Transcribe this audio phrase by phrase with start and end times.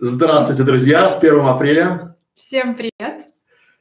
[0.00, 2.16] Здравствуйте, друзья, с 1 апреля.
[2.34, 3.26] Всем привет.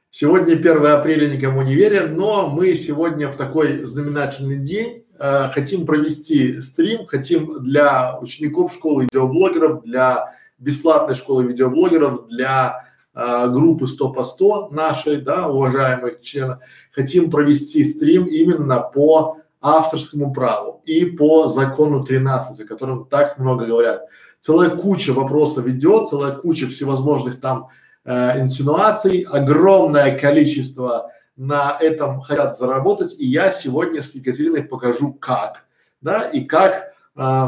[0.10, 5.86] Сегодня 1 апреля, никому не веря, но мы сегодня в такой знаменательный день э, хотим
[5.86, 12.84] провести стрим, хотим для учеников школы видеоблогеров, для бесплатной школы видеоблогеров, для
[13.16, 16.60] э, группы 100 по 100 нашей, да, уважаемых членов,
[16.92, 23.66] хотим провести стрим именно по авторскому праву и по закону 13, о котором так много
[23.66, 24.04] говорят.
[24.40, 27.70] Целая куча вопросов идет, целая куча всевозможных там
[28.04, 35.66] э, инсинуаций, огромное количество на этом хотят заработать, и я сегодня с Екатериной покажу как,
[36.02, 37.48] да, и как э,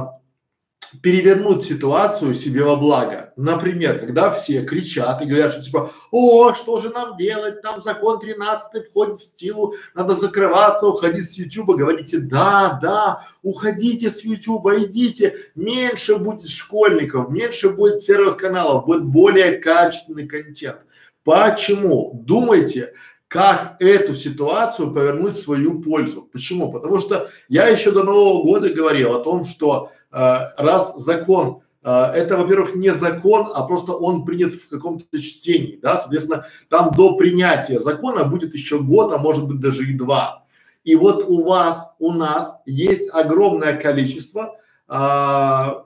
[1.02, 3.34] перевернуть ситуацию себе во благо.
[3.36, 8.20] Например, когда все кричат и говорят, что типа, о, что же нам делать, там закон
[8.20, 14.84] 13 входит в силу, надо закрываться, уходить с Ютуба, говорите, да, да, уходите с Ютуба,
[14.84, 20.80] идите, меньше будет школьников, меньше будет серых каналов, будет более качественный контент.
[21.24, 22.12] Почему?
[22.14, 22.94] Думайте,
[23.28, 26.22] как эту ситуацию повернуть в свою пользу.
[26.32, 26.72] Почему?
[26.72, 32.38] Потому что я еще до Нового года говорил о том, что раз закон э, это,
[32.38, 37.80] во-первых, не закон, а просто он принят в каком-то чтении, да, соответственно, там до принятия
[37.80, 40.46] закона будет еще год, а может быть даже и два.
[40.86, 44.56] И вот у вас, у нас есть огромное количество,
[44.88, 45.86] а,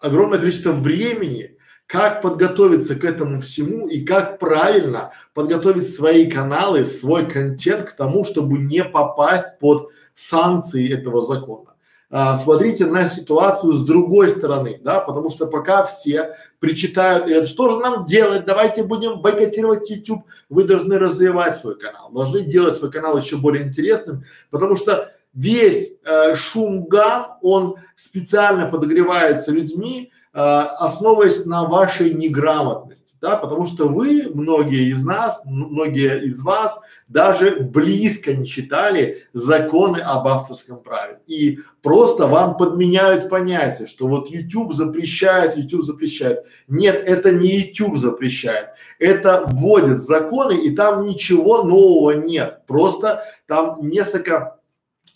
[0.00, 7.26] огромное количество времени, как подготовиться к этому всему и как правильно подготовить свои каналы, свой
[7.26, 11.67] контент к тому, чтобы не попасть под санкции этого закона
[12.10, 17.70] а, смотрите на ситуацию с другой стороны, да, потому что пока все причитают, говорят, что
[17.70, 22.90] же нам делать, давайте будем бойкотировать YouTube, вы должны развивать свой канал, должны делать свой
[22.90, 30.38] канал еще более интересным, потому что весь э, шум гам, он специально подогревается людьми, э,
[30.38, 36.78] основываясь на вашей неграмотности да, потому что вы, многие из нас, многие из вас
[37.08, 44.30] даже близко не читали законы об авторском праве и просто вам подменяют понятие, что вот
[44.30, 46.44] YouTube запрещает, YouTube запрещает.
[46.68, 53.78] Нет, это не YouTube запрещает, это вводит законы и там ничего нового нет, просто там
[53.80, 54.58] несколько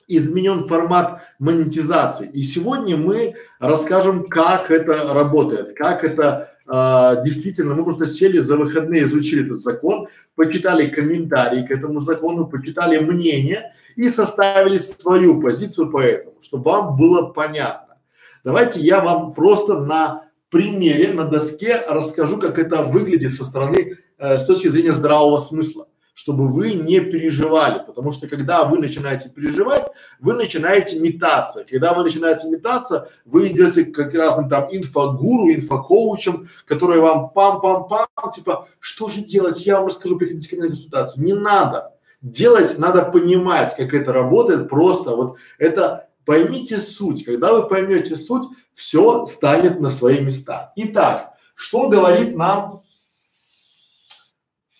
[0.08, 2.28] изменен формат монетизации.
[2.32, 8.56] И сегодня мы расскажем, как это работает, как это а, действительно, мы просто сели за
[8.56, 15.90] выходные, изучили этот закон, почитали комментарии к этому закону, почитали мнение и составили свою позицию
[15.90, 17.98] по этому, чтобы вам было понятно.
[18.42, 24.38] Давайте я вам просто на примере, на доске расскажу, как это выглядит со стороны, э,
[24.38, 29.86] с точки зрения здравого смысла чтобы вы не переживали, потому что когда вы начинаете переживать,
[30.20, 31.64] вы начинаете метаться.
[31.68, 38.68] Когда вы начинаете метаться, вы идете к разным там инфогуру, инфокоучам, которые вам пам-пам-пам, типа,
[38.78, 41.24] что же делать, я вам расскажу, приходите ко мне на консультацию.
[41.24, 41.92] Не надо.
[42.20, 47.24] Делать надо понимать, как это работает, просто вот это поймите суть.
[47.24, 50.72] Когда вы поймете суть, все станет на свои места.
[50.76, 52.80] Итак, что говорит нам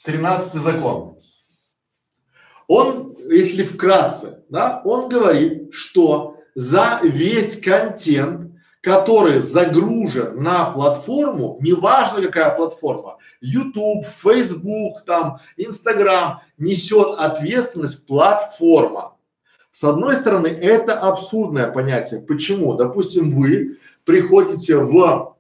[0.05, 1.12] тринадцатый закон?
[2.75, 8.51] Он, если вкратце, да, он говорит, что за весь контент,
[8.81, 19.17] который загружен на платформу, неважно какая платформа, YouTube, Facebook, там, Instagram, несет ответственность платформа.
[19.71, 22.23] С одной стороны, это абсурдное понятие.
[22.23, 22.73] Почему?
[22.73, 25.37] Допустим, вы приходите в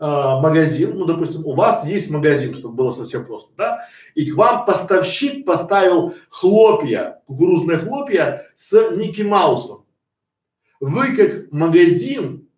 [0.00, 4.64] магазин, ну, допустим, у вас есть магазин, чтобы было совсем просто, да, и к вам
[4.64, 9.84] поставщик поставил хлопья, кукурузные хлопья с Микки Маусом.
[10.80, 12.48] Вы как магазин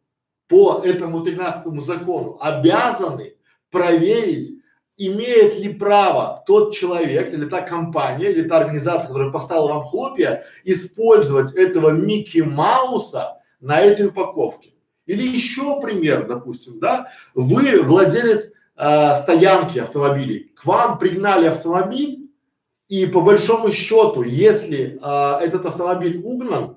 [0.49, 3.35] по этому 13 закону обязаны
[3.71, 4.61] проверить,
[4.97, 10.45] имеет ли право тот человек или та компания или та организация, которая поставила вам хлопья,
[10.65, 14.75] использовать этого Микки Мауса на этой упаковке.
[15.11, 22.31] Или еще пример, допустим, да, вы владелец э, стоянки автомобилей, к вам пригнали автомобиль,
[22.89, 26.77] и по большому счету, если э, этот автомобиль угнан,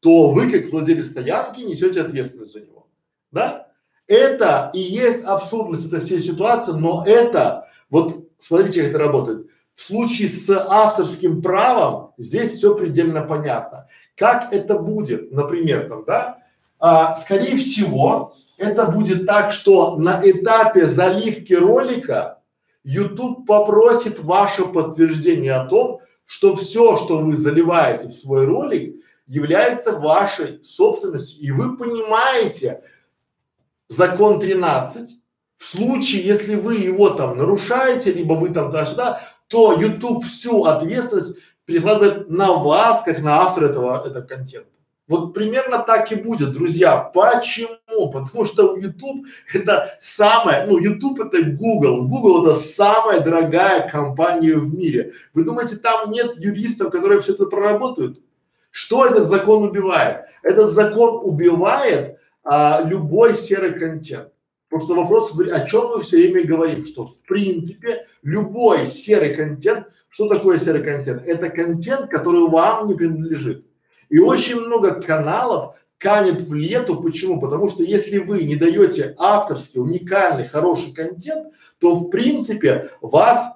[0.00, 2.88] то вы, как владелец стоянки, несете ответственность за него,
[3.30, 3.68] да?
[4.08, 9.46] Это и есть абсурдность этой всей ситуации, но это, вот смотрите, как это работает.
[9.76, 13.86] В случае с авторским правом здесь все предельно понятно.
[14.16, 16.37] Как это будет, например, там, да,
[16.78, 22.40] а, скорее всего, это будет так, что на этапе заливки ролика
[22.84, 28.96] YouTube попросит ваше подтверждение о том, что все, что вы заливаете в свой ролик,
[29.26, 31.42] является вашей собственностью.
[31.42, 32.82] И вы понимаете
[33.88, 35.10] закон 13,
[35.56, 41.36] в случае, если вы его там нарушаете, либо вы там туда-сюда, то YouTube всю ответственность
[41.64, 44.70] перекладывает на вас, как на автора этого, этого контента.
[45.08, 46.98] Вот примерно так и будет, друзья.
[46.98, 48.10] Почему?
[48.12, 54.74] Потому что YouTube это самое, ну YouTube это Google, Google это самая дорогая компания в
[54.74, 55.14] мире.
[55.32, 58.20] Вы думаете, там нет юристов, которые все это проработают?
[58.70, 60.26] Что этот закон убивает?
[60.42, 64.28] Этот закон убивает а, любой серый контент.
[64.68, 70.28] Просто вопрос, о чем мы все время говорим, что в принципе любой серый контент, что
[70.28, 71.26] такое серый контент?
[71.26, 73.64] Это контент, который вам не принадлежит.
[74.08, 77.02] И очень много каналов канет в лету.
[77.02, 77.40] Почему?
[77.40, 83.52] Потому что если вы не даете авторский, уникальный, хороший контент, то в принципе вас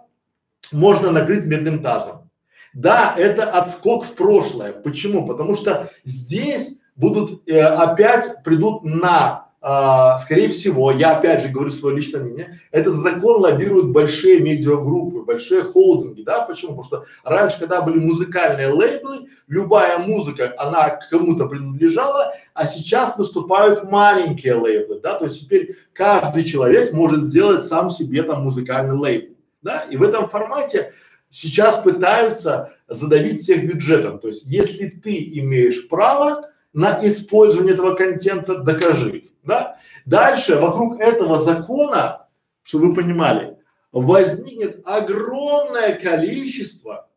[0.73, 2.31] можно накрыть медным тазом.
[2.75, 4.73] Да, это отскок в прошлое.
[4.73, 5.27] Почему?
[5.27, 11.71] Потому что здесь будут э, опять придут на а, скорее всего, я опять же говорю
[11.71, 16.71] свое личное мнение, этот закон лоббируют большие медиагруппы, большие холдинги, да, почему?
[16.77, 23.89] Потому что раньше, когда были музыкальные лейблы, любая музыка, она кому-то принадлежала, а сейчас выступают
[23.89, 29.37] маленькие лейблы, да, то есть теперь каждый человек может сделать сам себе там музыкальный лейбл,
[29.63, 30.93] да, и в этом формате
[31.31, 38.59] сейчас пытаются задавить всех бюджетом, то есть если ты имеешь право на использование этого контента,
[38.59, 39.79] докажи да?
[40.07, 42.29] Дальше вокруг этого закона,
[42.63, 43.57] чтобы вы понимали,
[43.93, 47.09] возникнет огромное количество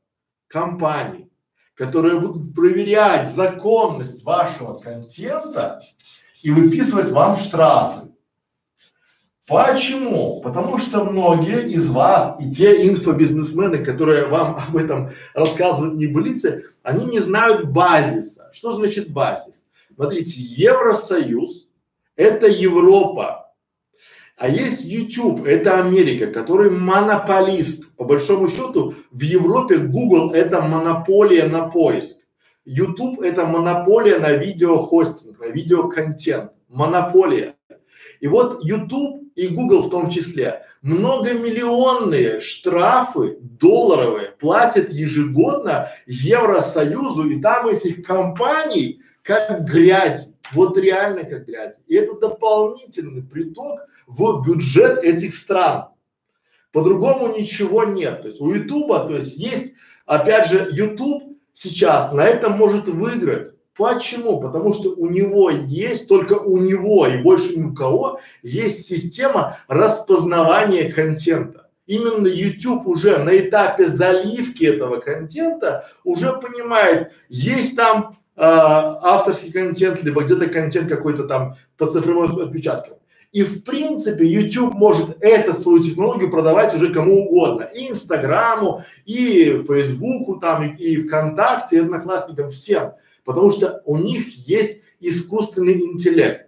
[0.47, 1.29] компаний,
[1.73, 5.81] которые будут проверять законность вашего контента
[6.41, 8.09] и выписывать вам штрафы.
[9.47, 10.41] Почему?
[10.41, 16.65] Потому что многие из вас и те инфобизнесмены, которые вам об этом рассказывают не небылицы,
[16.81, 18.49] они не знают базиса.
[18.53, 19.61] Что значит базис?
[19.93, 21.64] Смотрите, Евросоюз
[22.15, 23.53] это Европа.
[24.37, 27.89] А есть YouTube, это Америка, который монополист.
[27.95, 32.17] По большому счету в Европе Google это монополия на поиск.
[32.65, 36.51] YouTube это монополия на видеохостинг, на видеоконтент.
[36.67, 37.55] Монополия.
[38.19, 47.41] И вот YouTube и Google в том числе многомиллионные штрафы долларовые платят ежегодно Евросоюзу и
[47.41, 51.79] там этих компаний как грязь вот реально как грязь.
[51.87, 55.89] И это дополнительный приток в бюджет этих стран.
[56.71, 58.21] По-другому ничего нет.
[58.21, 59.75] То есть у Ютуба, то есть есть,
[60.05, 63.53] опять же, Ютуб сейчас на этом может выиграть.
[63.77, 64.39] Почему?
[64.39, 69.57] Потому что у него есть, только у него и больше ни у кого, есть система
[69.67, 71.69] распознавания контента.
[71.85, 80.23] Именно YouTube уже на этапе заливки этого контента уже понимает, есть там авторский контент, либо
[80.23, 82.97] где-то контент какой-то там по цифровым отпечаткам.
[83.31, 87.63] И в принципе YouTube может эту свою технологию продавать уже кому угодно.
[87.63, 92.93] И Инстаграму, и Фейсбуку там, и, и ВКонтакте, и Одноклассникам, всем.
[93.25, 96.47] Потому что у них есть искусственный интеллект.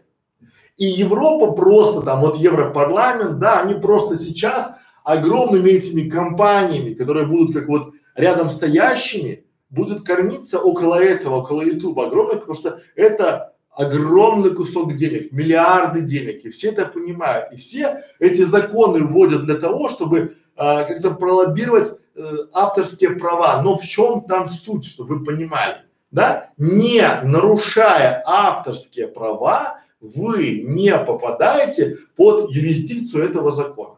[0.78, 4.72] И Европа просто там, вот Европарламент, да, они просто сейчас
[5.04, 12.08] огромными этими компаниями, которые будут как вот рядом стоящими, будет кормиться около этого, около Ютуба
[12.08, 17.52] огромный, потому что это огромный кусок денег, миллиарды денег, и все это понимают.
[17.54, 23.62] И все эти законы вводят для того, чтобы а, как-то пролоббировать э, авторские права.
[23.62, 25.84] Но в чем там суть, чтобы вы понимали?
[26.10, 26.50] Да?
[26.58, 33.98] Не нарушая авторские права, вы не попадаете под юрисдикцию этого закона.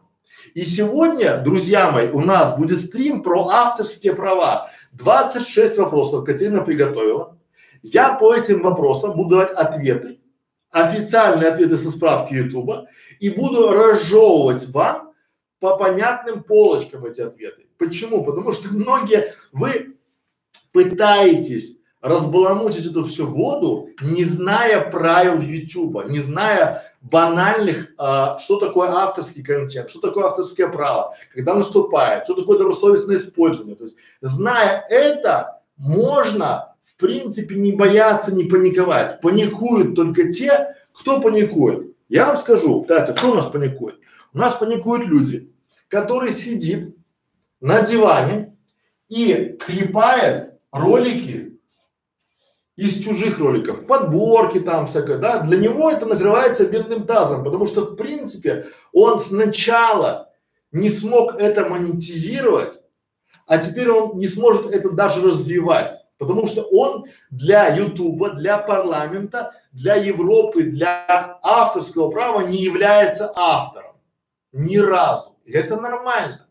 [0.54, 4.70] И сегодня, друзья мои, у нас будет стрим про авторские права.
[4.92, 7.38] 26 вопросов Катерина приготовила.
[7.82, 10.20] Я по этим вопросам буду давать ответы,
[10.70, 15.12] официальные ответы со справки Ютуба и буду разжевывать вам
[15.58, 17.66] по понятным полочкам эти ответы.
[17.78, 18.24] Почему?
[18.24, 19.96] Потому что многие, вы
[20.72, 28.88] пытаетесь разбаламутить эту всю воду, не зная правил Ютуба, не зная банальных, а, что такое
[28.90, 33.76] авторский контент, что такое авторское право, когда наступает, что такое добросовестное использование.
[33.76, 39.20] То есть, зная это, можно в принципе не бояться, не паниковать.
[39.20, 41.94] Паникуют только те, кто паникует.
[42.08, 43.96] Я вам скажу, Катя, кто у нас паникует?
[44.34, 45.52] У нас паникуют люди,
[45.88, 46.96] которые сидит
[47.60, 48.56] на диване
[49.08, 51.59] и клепает ролики
[52.76, 57.82] из чужих роликов, подборки там всякое, да, для него это накрывается бедным тазом, потому что
[57.82, 60.30] в принципе он сначала
[60.72, 62.80] не смог это монетизировать,
[63.46, 65.92] а теперь он не сможет это даже развивать.
[66.20, 73.96] Потому что он для Ютуба, для парламента, для Европы, для авторского права не является автором.
[74.52, 75.34] Ни разу.
[75.46, 76.46] И это нормально.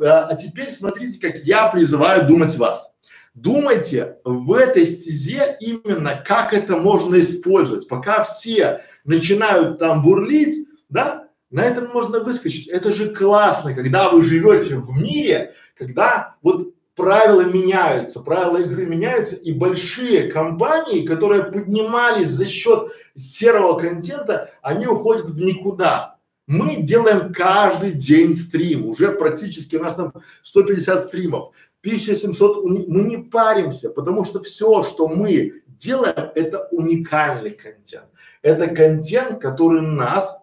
[0.00, 2.89] А, а теперь смотрите, как я призываю думать вас.
[3.34, 7.86] Думайте в этой стезе именно, как это можно использовать.
[7.86, 12.68] Пока все начинают там бурлить, да, на этом можно выскочить.
[12.68, 19.36] Это же классно, когда вы живете в мире, когда вот правила меняются, правила игры меняются,
[19.36, 26.16] и большие компании, которые поднимались за счет серого контента, они уходят в никуда.
[26.46, 33.18] Мы делаем каждый день стрим, уже практически у нас там 150 стримов, 1700, мы не
[33.18, 38.06] паримся, потому что все, что мы делаем, это уникальный контент.
[38.42, 40.38] Это контент, который нас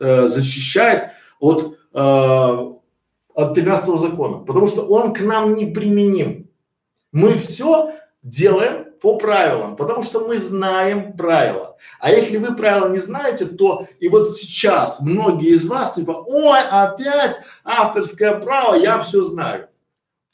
[0.00, 2.78] э, защищает от э,
[3.38, 6.50] от 13 закона, потому что он к нам не применим.
[7.12, 11.76] Мы все делаем по правилам, потому что мы знаем правила.
[12.00, 16.58] А если вы правила не знаете, то и вот сейчас многие из вас типа, ой,
[16.68, 19.68] опять авторское право, я все знаю.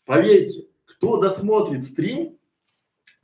[0.04, 2.38] Поверьте, кто досмотрит стрим,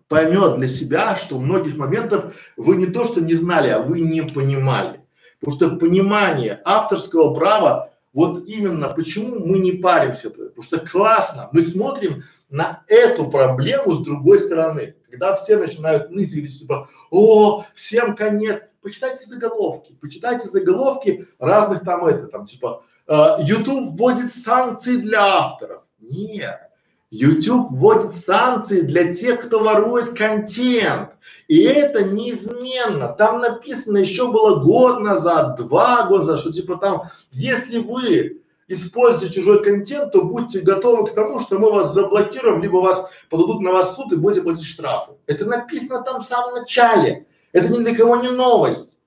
[0.09, 4.23] поймет для себя, что многих моментов вы не то что не знали, а вы не
[4.23, 5.01] понимали.
[5.41, 11.63] Потому что понимание авторского права вот именно почему мы не паримся, потому что классно, мы
[11.63, 14.97] смотрим на эту проблему с другой стороны.
[15.09, 22.05] Когда все начинают ныть или типа, о, всем конец, почитайте заголовки, почитайте заголовки разных там
[22.07, 25.83] это, там типа, э, YouTube вводит санкции для авторов.
[26.01, 26.70] Нет,
[27.11, 31.11] YouTube вводит санкции для тех, кто ворует контент.
[31.49, 33.09] И это неизменно.
[33.09, 37.03] Там написано еще было год назад, два года что типа там,
[37.33, 42.77] если вы используете чужой контент, то будьте готовы к тому, что мы вас заблокируем, либо
[42.77, 45.13] вас подадут на вас суд и будете платить штрафы.
[45.27, 47.27] Это написано там в самом начале.
[47.53, 49.00] Это ни для кого не новость.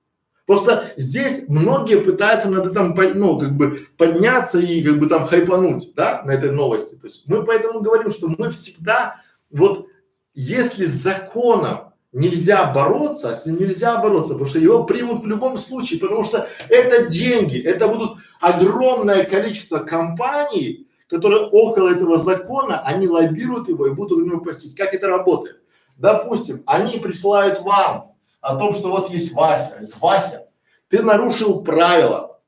[0.46, 5.94] Просто здесь многие пытаются над этим, ну, как бы подняться и как бы там хайпануть,
[5.94, 6.96] да, на этой новости.
[6.96, 9.16] То есть мы поэтому говорим, что мы всегда,
[9.50, 9.86] вот,
[10.34, 15.56] если с законом нельзя бороться, с ним нельзя бороться, потому что его примут в любом
[15.56, 23.08] случае, потому что это деньги, это будут огромное количество компаний, которые около этого закона, они
[23.08, 24.76] лоббируют его и будут в него постить.
[24.76, 25.62] Как это работает?
[25.96, 28.13] Допустим, они присылают вам
[28.44, 29.80] о том, что вот есть Вася.
[30.00, 30.46] Вася,
[30.88, 32.40] ты нарушил правила,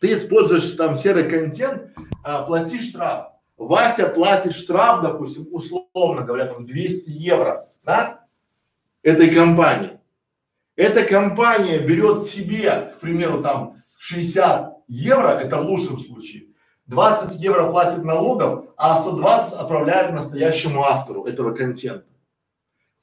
[0.00, 1.90] ты используешь там серый контент,
[2.22, 3.32] а, плати штраф.
[3.56, 8.20] Вася платит штраф, допустим, условно говоря, там 200 евро, да,
[9.02, 9.98] этой компании.
[10.76, 16.44] Эта компания берет себе, к примеру, там 60 евро, это в лучшем случае,
[16.86, 22.06] 20 евро платит налогов, а 120 отправляет настоящему автору этого контента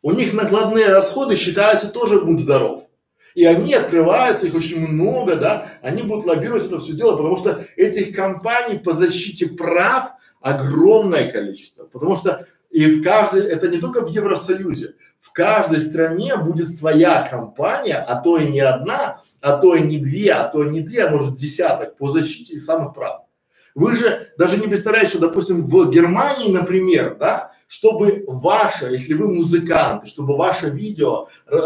[0.02, 2.88] у них накладные расходы считаются тоже будь здоров.
[3.34, 7.66] И они открываются, их очень много, да, они будут лоббировать это все дело, потому что
[7.78, 11.86] этих компаний по защите прав огромное количество.
[11.86, 17.28] Потому что и в каждой, это не только в Евросоюзе, в каждой стране будет своя
[17.30, 20.82] компания, а то и не одна, а то и не две, а то и не
[20.82, 23.22] две, а может десяток по защите самых прав.
[23.76, 29.34] Вы же даже не представляете, что, допустим, в Германии, например, да, чтобы ваше, если вы
[29.34, 31.58] музыкант, чтобы ваше видео э,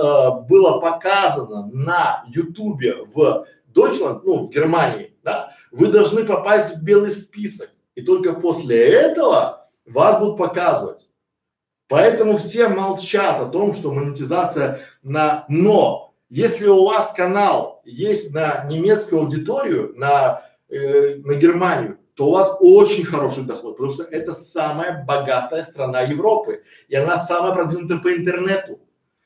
[0.47, 7.09] было показано на Ютубе в Deutschland, ну, в Германии, да, вы должны попасть в белый
[7.09, 7.71] список.
[7.95, 11.09] И только после этого вас будут показывать.
[11.87, 16.13] Поэтому все молчат о том, что монетизация на но.
[16.29, 22.55] Если у вас канал есть на немецкую аудиторию, на, э, на Германию, то у вас
[22.61, 28.13] очень хороший доход, потому что это самая богатая страна Европы, и она самая продвинутая по
[28.13, 28.79] интернету.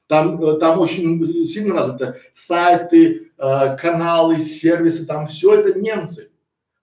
[0.07, 6.31] Там, э, там очень сильно развиты сайты, э, каналы, сервисы, там все это немцы.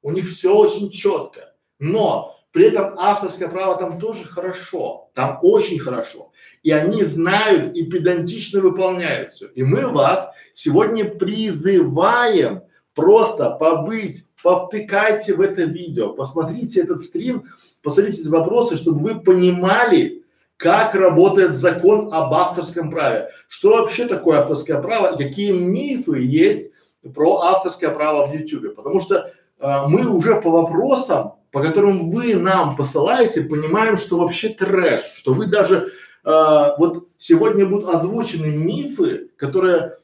[0.01, 1.55] У них все очень четко.
[1.81, 6.31] Но при этом авторское право там тоже хорошо, там очень хорошо.
[6.63, 9.49] И они знают и педантично выполняют все.
[9.49, 12.63] И мы вас сегодня призываем
[12.95, 17.45] просто побыть повтыкайте в это видео, посмотрите этот стрим,
[17.83, 20.25] посмотрите эти вопросы, чтобы вы понимали,
[20.57, 26.73] как работает закон об авторском праве, что вообще такое авторское право, какие мифы есть
[27.15, 32.35] про авторское право в YouTube, потому что э, мы уже по вопросам, по которым вы
[32.35, 35.89] нам посылаете, понимаем, что вообще трэш, что вы даже
[36.25, 36.31] э,
[36.79, 39.99] вот сегодня будут озвучены мифы, которые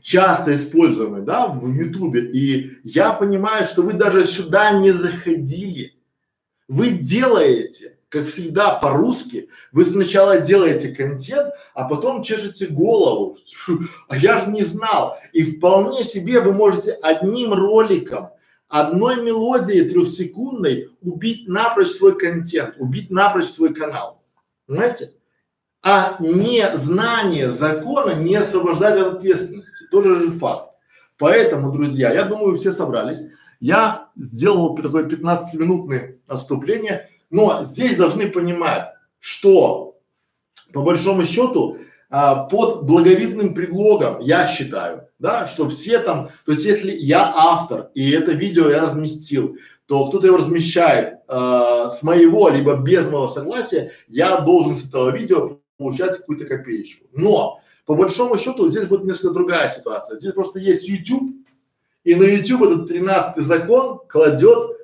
[0.00, 5.94] часто используемый, да, в Ютубе, и я понимаю, что вы даже сюда не заходили.
[6.68, 13.38] Вы делаете как всегда по-русски, вы сначала делаете контент, а потом чешете голову.
[14.08, 15.16] А я же не знал.
[15.32, 18.28] И вполне себе вы можете одним роликом,
[18.68, 24.22] одной мелодией трехсекундной убить напрочь свой контент, убить напрочь свой канал.
[24.66, 25.12] Понимаете?
[25.82, 29.86] А не знание закона не освобождать от ответственности.
[29.90, 30.70] Тоже же факт.
[31.18, 33.20] Поэтому, друзья, я думаю, все собрались.
[33.60, 38.88] Я сделал такое 15-минутное отступление, но здесь должны понимать,
[39.20, 39.96] что
[40.72, 41.78] по большому счету
[42.10, 47.90] а, под благовидным предлогом, я считаю, да, что все там, то есть если я автор
[47.94, 53.28] и это видео я разместил, то кто-то его размещает э, с моего либо без моего
[53.28, 57.06] согласия, я должен с этого видео получать какую-то копеечку.
[57.12, 60.18] Но по большому счету здесь будет несколько другая ситуация.
[60.18, 61.34] Здесь просто есть YouTube,
[62.04, 64.78] и на YouTube этот тринадцатый закон кладет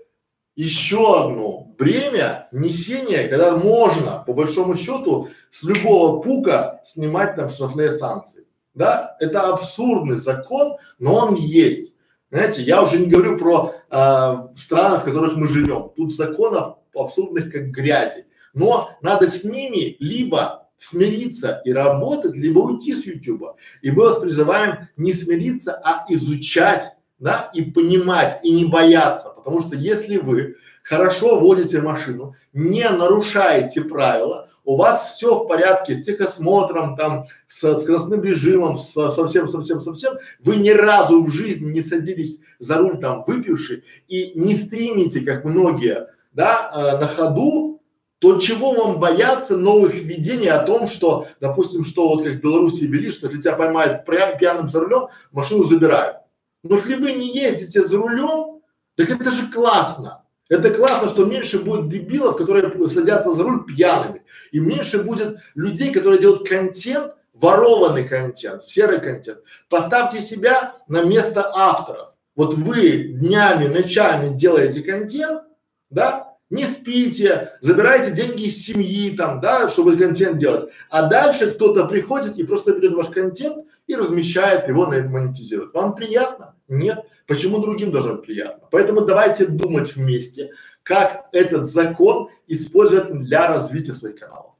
[0.54, 7.92] еще одно бремя несения, когда можно, по большому счету, с любого пука снимать там штрафные
[7.92, 8.44] санкции.
[8.74, 11.96] Да, это абсурдный закон, но он есть.
[12.30, 15.90] Знаете, я уже не говорю про э, страны, в которых мы живем.
[15.96, 18.26] Тут законов абсурдных как грязи.
[18.54, 23.56] Но надо с ними либо смириться и работать, либо уйти с YouTube.
[23.82, 29.30] И мы вас призываем не смириться, а изучать, да, и понимать, и не бояться.
[29.30, 30.56] Потому что если вы
[30.88, 37.78] хорошо водите машину, не нарушаете правила, у вас все в порядке с техосмотром, там, со
[37.78, 42.98] скоростным режимом, со, совсем, совсем, совсем, вы ни разу в жизни не садились за руль
[42.98, 47.77] там выпивший и не стримите, как многие, да, э, на ходу,
[48.18, 52.82] то чего вам бояться новых введений о том, что, допустим, что вот как в Беларуси
[52.82, 56.18] ввели, что если тебя поймают пьяным за рулем, машину забирают.
[56.62, 58.60] Но если вы не ездите за рулем,
[58.96, 60.24] так это же классно.
[60.48, 64.22] Это классно, что меньше будет дебилов, которые садятся за руль пьяными.
[64.50, 69.40] И меньше будет людей, которые делают контент, ворованный контент, серый контент.
[69.68, 72.08] Поставьте себя на место авторов.
[72.34, 75.42] Вот вы днями, ночами делаете контент,
[75.90, 80.70] да, не спите, забираете деньги из семьи там, да, чтобы контент делать.
[80.88, 85.74] А дальше кто-то приходит и просто берет ваш контент и размещает его, на монетизирует.
[85.74, 86.56] Вам приятно?
[86.68, 87.04] Нет.
[87.26, 88.66] Почему другим должно быть приятно?
[88.70, 94.54] Поэтому давайте думать вместе, как этот закон использовать для развития своих каналов.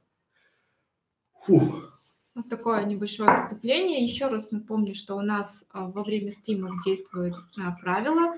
[1.45, 1.89] Фух.
[2.35, 4.03] Вот такое небольшое вступление.
[4.03, 8.35] Еще раз напомню, что у нас а, во время стримов действуют а, правила,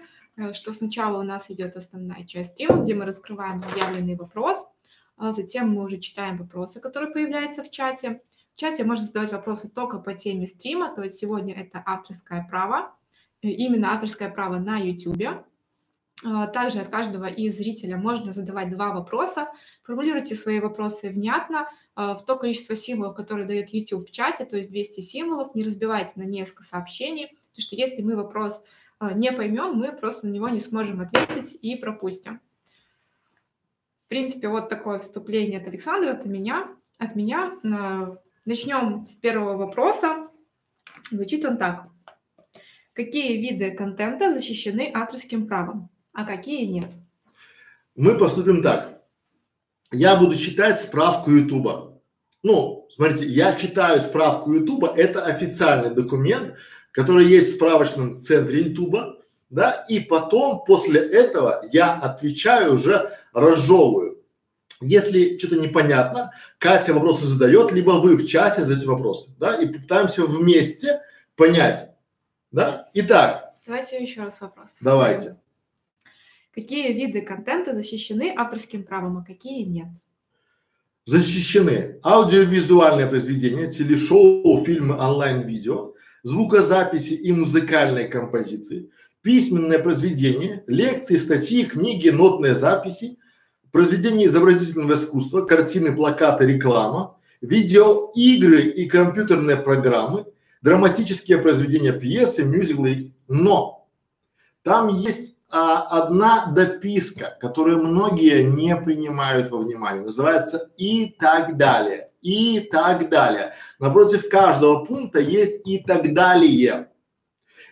[0.53, 4.65] что сначала у нас идет основная часть стрима, где мы раскрываем заявленный вопрос,
[5.17, 8.21] а затем мы уже читаем вопросы, которые появляются в чате.
[8.55, 12.95] В чате можно задавать вопросы только по теме стрима, то есть сегодня это авторское право,
[13.41, 15.45] именно авторское право на YouTube.
[16.23, 19.49] А, также от каждого из зрителя можно задавать два вопроса.
[19.83, 24.57] Формулируйте свои вопросы внятно, а, в то количество символов, которые дает YouTube в чате, то
[24.57, 28.63] есть 200 символов, не разбивайте на несколько сообщений, потому что если мы вопрос
[29.13, 32.39] не поймем, мы просто на него не сможем ответить и пропустим.
[34.05, 36.67] В принципе, вот такое вступление от Александра, от меня.
[36.97, 37.53] От меня.
[38.45, 40.27] Начнем с первого вопроса.
[41.09, 41.87] Звучит он так.
[42.93, 46.91] Какие виды контента защищены авторским правом, а какие нет?
[47.95, 49.01] Мы поступим так.
[49.91, 52.01] Я буду читать справку Ютуба.
[52.43, 56.55] Ну, смотрите, я читаю справку Ютуба, это официальный документ,
[56.91, 59.17] который есть в справочном центре Ютуба,
[59.49, 64.17] да, и потом после этого я отвечаю уже разжевываю.
[64.81, 70.25] Если что-то непонятно, Катя вопросы задает, либо вы в чате задаете вопросы, да, и пытаемся
[70.25, 71.01] вместе
[71.35, 71.91] понять,
[72.51, 72.89] да?
[72.93, 73.53] Итак.
[73.65, 74.73] Давайте еще раз вопрос.
[74.79, 75.37] Давайте.
[76.53, 79.87] Какие виды контента защищены авторским правом, а какие нет?
[81.05, 88.89] Защищены аудиовизуальные произведения, телешоу, фильмы, онлайн-видео, звукозаписи и музыкальные композиции,
[89.21, 93.17] письменное произведение, лекции, статьи, книги, нотные записи,
[93.71, 100.25] произведения изобразительного искусства, картины, плакаты, реклама, видеоигры и компьютерные программы,
[100.61, 103.87] драматические произведения, пьесы, мюзиклы, но
[104.63, 112.10] там есть а, одна дописка, которую многие не принимают во внимание, называется и так далее,
[112.21, 113.53] и так далее.
[113.79, 116.89] Напротив каждого пункта есть и так далее.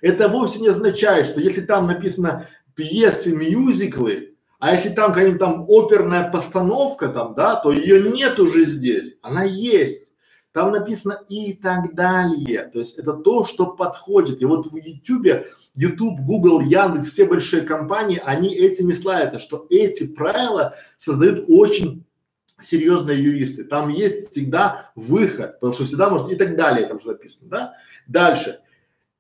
[0.02, 5.66] Это вовсе не означает, что если там написано пьесы, мюзиклы, а если там какая-нибудь там
[5.68, 10.10] оперная постановка там, да, то ее нет уже здесь, она есть.
[10.52, 12.64] Там написано и так далее.
[12.74, 14.42] То есть это то, что подходит.
[14.42, 20.08] И вот в YouTube, YouTube, Google, Яндекс, все большие компании, они этими славятся, что эти
[20.08, 22.04] правила создают очень
[22.62, 27.08] серьезные юристы, там есть всегда выход, потому что всегда может и так далее там же
[27.08, 27.74] написано, да?
[28.08, 28.60] Дальше.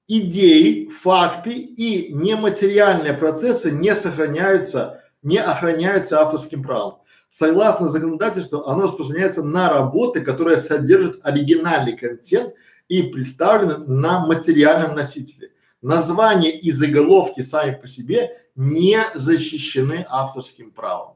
[0.07, 6.95] Идеи, факты и нематериальные процессы не сохраняются, не охраняются авторским правом.
[7.29, 12.55] Согласно законодательству, оно распространяется на работы, которые содержат оригинальный контент
[12.87, 15.51] и представлены на материальном носителе.
[15.81, 21.15] Название и заголовки сами по себе не защищены авторским правом.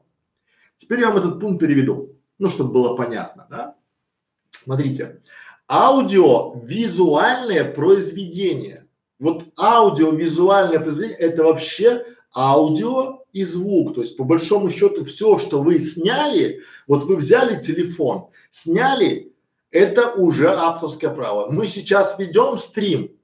[0.76, 3.76] Теперь я вам этот пункт переведу, ну, чтобы было понятно, да?
[4.50, 5.20] Смотрите,
[5.68, 8.86] аудиовизуальное произведение.
[9.18, 13.94] Вот аудиовизуальное произведение– это вообще аудио и звук.
[13.94, 19.32] То есть, по большому счету, все, что вы сняли, вот вы взяли телефон, сняли,
[19.70, 21.50] это уже авторское право.
[21.50, 23.16] Мы сейчас ведем стрим,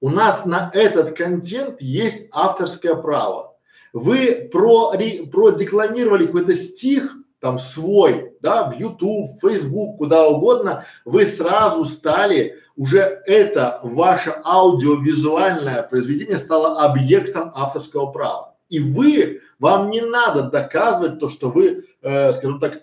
[0.00, 3.56] у нас на этот контент есть авторское право.
[3.94, 11.84] Вы про, продекламировали какой-то стих, там свой, да, в YouTube, Facebook, куда угодно, вы сразу
[11.84, 18.56] стали, уже это ваше аудиовизуальное произведение стало объектом авторского права.
[18.70, 22.80] И вы, вам не надо доказывать то, что вы, э, скажем так,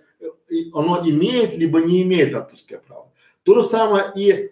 [0.76, 3.12] оно имеет либо не имеет авторское право.
[3.42, 4.52] То же самое и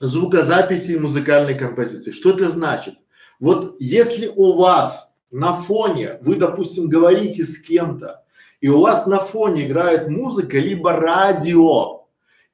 [0.00, 2.10] звукозаписи и музыкальной композиции.
[2.10, 2.94] Что это значит?
[3.38, 8.24] Вот если у вас на фоне, вы, допустим, говорите с кем-то,
[8.60, 12.06] и у вас на фоне играет музыка, либо радио,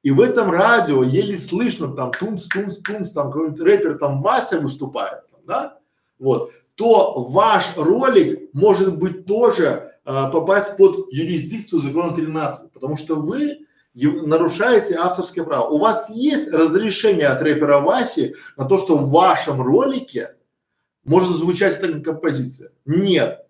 [0.03, 4.59] и в этом радио еле слышно там тунс, тунс, тунс, там какой-нибудь рэпер, там Вася
[4.59, 5.79] выступает, да,
[6.19, 13.15] вот, то ваш ролик может быть тоже а, попасть под юрисдикцию закона 13, потому что
[13.15, 15.69] вы нарушаете авторское право.
[15.69, 20.35] У вас есть разрешение от рэпера Васи на то, что в вашем ролике
[21.03, 22.71] может звучать эта композиция?
[22.85, 23.45] Нет.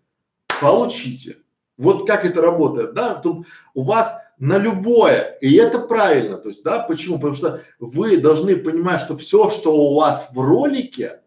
[0.61, 1.37] Получите.
[1.77, 3.15] Вот как это работает, да?
[3.15, 7.15] Тут у вас на любое, и это правильно, то есть, да, почему?
[7.15, 11.21] Потому что вы должны понимать, что все, что у вас в ролике,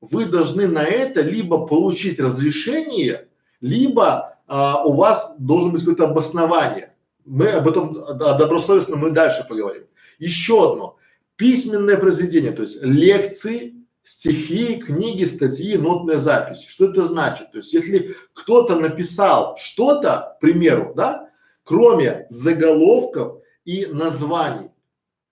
[0.00, 3.28] вы должны на это либо получить разрешение,
[3.60, 6.94] либо а, у вас должен быть какое-то обоснование.
[7.24, 9.84] Мы об этом да, добросовестно мы дальше поговорим.
[10.18, 10.96] Еще одно.
[11.36, 13.74] Письменное произведение, то есть лекции,
[14.10, 16.68] стихи, книги, статьи, нотные записи.
[16.68, 17.52] Что это значит?
[17.52, 21.28] То есть если кто-то написал что-то, к примеру, да,
[21.62, 24.70] кроме заголовков и названий,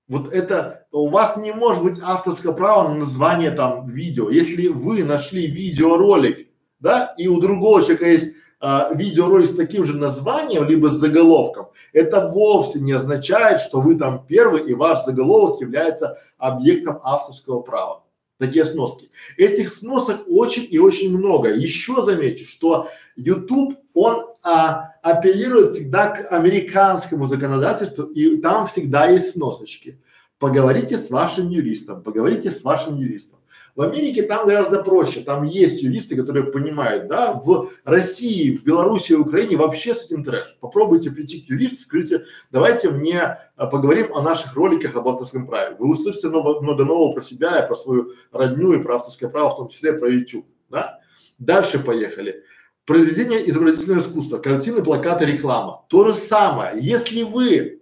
[0.06, 4.30] вот это у вас не может быть авторского права на название там видео.
[4.30, 9.96] Если вы нашли видеоролик, да, и у другого человека есть а, видеоролик с таким же
[9.96, 15.60] названием, либо с заголовком, это вовсе не означает, что вы там первый и ваш заголовок
[15.60, 18.04] является объектом авторского права.
[18.38, 19.10] Такие сноски.
[19.36, 21.52] Этих сносок очень и очень много.
[21.52, 29.32] Еще замечу, что YouTube, он а, апеллирует всегда к американскому законодательству, и там всегда есть
[29.32, 30.00] сносочки.
[30.38, 33.37] Поговорите с вашим юристом, поговорите с вашим юристом.
[33.78, 39.12] В Америке там гораздо проще, там есть юристы, которые понимают, да, в России, в Беларуси,
[39.12, 40.56] в Украине вообще с этим трэш.
[40.58, 45.76] Попробуйте прийти к юристу, скажите, давайте мне а, поговорим о наших роликах об авторском праве.
[45.78, 49.50] Вы услышите много, много нового про себя и про свою родню и про авторское право,
[49.50, 50.98] в том числе про YouTube, да.
[51.38, 52.42] Дальше поехали.
[52.84, 55.84] Произведение изобразительного искусства, картины, плакаты, реклама.
[55.88, 56.84] То же самое.
[56.84, 57.80] Если вы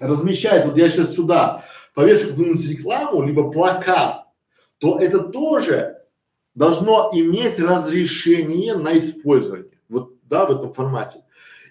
[0.00, 1.62] размещаете, вот я сейчас сюда
[1.94, 4.19] повешу какую-нибудь рекламу, либо плакат,
[4.80, 5.98] то это тоже
[6.54, 9.78] должно иметь разрешение на использование.
[9.88, 11.20] Вот, да, в этом формате.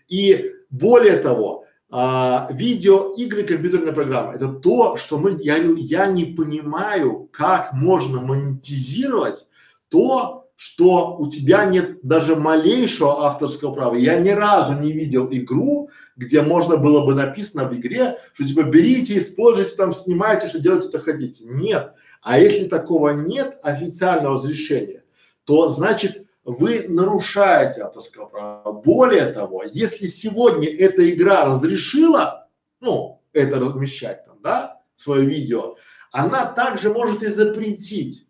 [0.07, 7.27] И более того, а, видеоигры, компьютерная программа– это то, что мы, я, я не понимаю,
[7.31, 9.47] как можно монетизировать
[9.89, 13.95] то, что у тебя нет даже малейшего авторского права.
[13.95, 18.63] Я ни разу не видел игру, где можно было бы написано в игре, что типа
[18.63, 21.45] берите, используйте там, снимайте, что делайте, что хотите.
[21.45, 21.93] Нет.
[22.21, 25.03] А если такого нет официального разрешения,
[25.45, 28.71] то значит вы нарушаете авторское право.
[28.71, 32.47] Более того, если сегодня эта игра разрешила,
[32.81, 35.75] ну, это размещать там, да, свое видео,
[36.11, 38.27] она также может и запретить.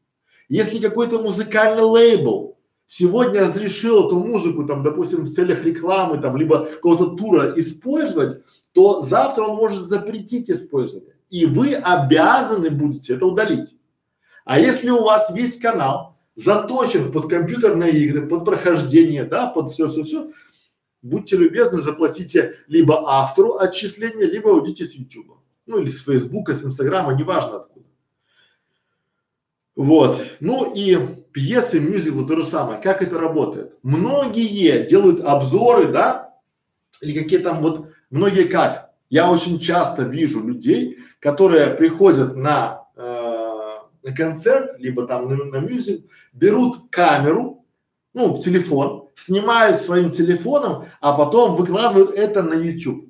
[0.49, 6.65] Если какой-то музыкальный лейбл сегодня разрешил эту музыку, там, допустим, в целях рекламы, там, либо
[6.65, 8.41] какого-то тура использовать,
[8.73, 11.15] то завтра он может запретить использование.
[11.29, 13.75] И вы обязаны будете это удалить.
[14.49, 20.31] А если у вас весь канал заточен под компьютерные игры, под прохождение, да, под все-все-все,
[21.03, 25.37] будьте любезны, заплатите либо автору отчисления, либо уйдите с YouTube.
[25.67, 27.85] Ну или с Фейсбука, с Инстаграма, неважно откуда.
[29.75, 30.25] Вот.
[30.39, 30.97] Ну и
[31.31, 32.81] пьесы, мюзиклы то же самое.
[32.81, 33.75] Как это работает?
[33.83, 36.33] Многие делают обзоры, да,
[37.03, 38.89] или какие там вот Многие как?
[39.11, 42.87] Я очень часто вижу людей, которые приходят на,
[44.03, 47.65] на концерт, либо там на, на мюзик, берут камеру,
[48.13, 53.05] ну, в телефон, снимают своим телефоном, а потом выкладывают это на YouTube.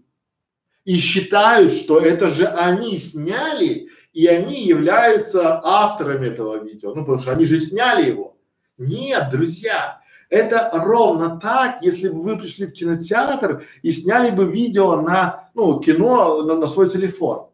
[0.85, 6.95] И считают, что это же они сняли, и они являются авторами этого видео.
[6.95, 8.37] Ну, потому что они же сняли его.
[8.77, 15.01] Нет, друзья, это ровно так, если бы вы пришли в кинотеатр и сняли бы видео
[15.01, 17.48] на, ну, кино на, на свой телефон.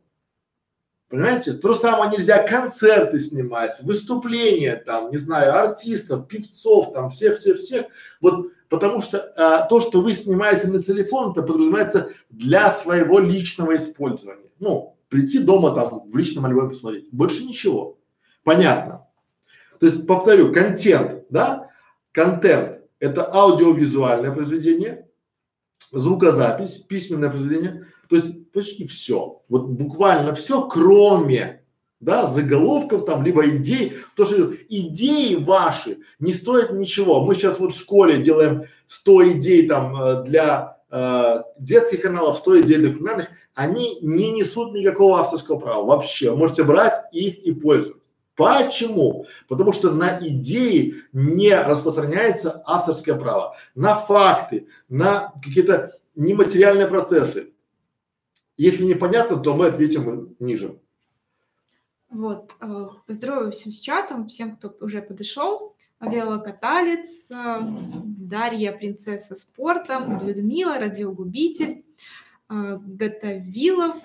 [1.09, 1.53] Понимаете?
[1.53, 7.85] То же самое нельзя концерты снимать, выступления там, не знаю, артистов, певцов там, всех-всех-всех.
[8.21, 13.75] Вот потому что а, то, что вы снимаете на телефон, это подразумевается для своего личного
[13.75, 14.49] использования.
[14.59, 17.07] Ну, прийти дома там в личном альбоме посмотреть.
[17.11, 17.99] Больше ничего.
[18.43, 19.07] Понятно.
[19.79, 21.69] То есть, повторю, контент, да?
[22.11, 25.07] Контент– это аудиовизуальное произведение,
[25.91, 29.41] звукозапись, письменное произведение, то есть почти все.
[29.49, 31.61] Вот буквально все, кроме
[31.99, 33.93] да, заголовков там, либо идей.
[34.15, 37.25] То, что идеи ваши не стоят ничего.
[37.25, 42.61] Мы сейчас вот в школе делаем 100 идей там э, для э, детских каналов, 100
[42.61, 43.29] идей для криминальных.
[43.53, 46.35] Они не несут никакого авторского права вообще.
[46.35, 48.01] Можете брать их и пользоваться.
[48.35, 49.25] Почему?
[49.47, 53.55] Потому что на идеи не распространяется авторское право.
[53.75, 57.53] На факты, на какие-то нематериальные процессы.
[58.57, 60.79] Если непонятно, то мы ответим ниже.
[62.09, 65.75] Вот, э, поздороваемся с чатом, всем, кто уже подошел.
[65.99, 71.83] Велокаталец, э, Дарья, принцесса спорта, Людмила, радиогубитель,
[72.49, 73.97] э, Готовилов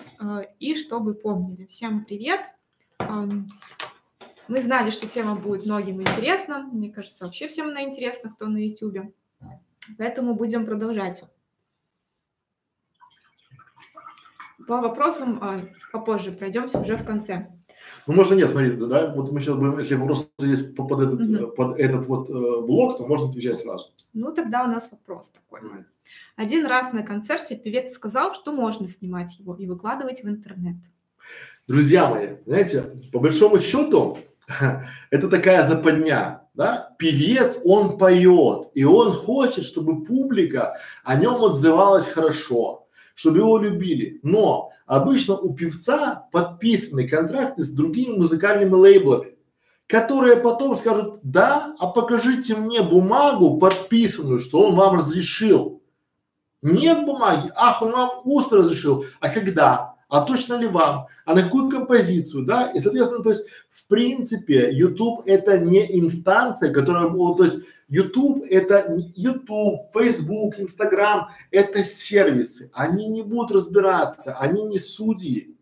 [0.59, 1.65] и чтобы помнили.
[1.67, 2.41] Всем привет!
[2.99, 3.49] Эм,
[4.47, 6.69] мы знали, что тема будет многим интересна.
[6.71, 9.13] Мне кажется, вообще всем она интересна, кто на YouTube.
[9.97, 11.23] Поэтому будем продолжать.
[14.67, 15.59] По вопросам а,
[15.91, 17.47] попозже пройдемся уже в конце.
[18.07, 21.47] Ну, можно нет, смотри, да, вот мы сейчас будем, если вопросы есть под этот, угу.
[21.51, 23.87] под этот вот э, блок, то можно отвечать сразу.
[24.13, 25.61] Ну, тогда у нас вопрос такой.
[25.61, 25.85] Давай.
[26.35, 30.77] Один раз на концерте певец сказал, что можно снимать его и выкладывать в интернет.
[31.67, 34.17] Друзья мои, знаете, по большому счету,
[35.09, 36.93] это такая западня, да?
[36.97, 44.19] Певец, он поет, и он хочет, чтобы публика о нем отзывалась хорошо, чтобы его любили.
[44.23, 49.35] Но обычно у певца подписаны контракты с другими музыкальными лейблами,
[49.87, 55.81] которые потом скажут, да, а покажите мне бумагу подписанную, что он вам разрешил.
[56.61, 59.05] Нет бумаги, ах, он вам устно разрешил.
[59.19, 59.95] А когда?
[60.09, 61.07] А точно ли вам?
[61.25, 66.73] а на какую композицию, да, и соответственно, то есть в принципе YouTube это не инстанция,
[66.73, 67.59] которая, то есть
[67.91, 75.55] YouTube это YouTube, Facebook, Instagram, это сервисы, они не будут разбираться, они не судьи,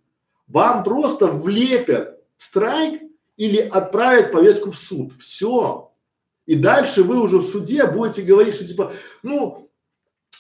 [0.48, 3.02] вам просто влепят страйк
[3.36, 5.92] или отправят повестку в суд, все,
[6.46, 9.70] и дальше вы уже в суде будете говорить, что типа, ну,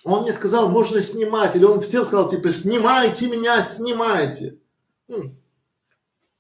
[0.03, 4.59] он мне сказал, можно снимать, или он всем сказал, типа, снимайте меня, снимайте.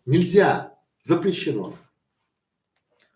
[0.05, 1.75] Нельзя, запрещено.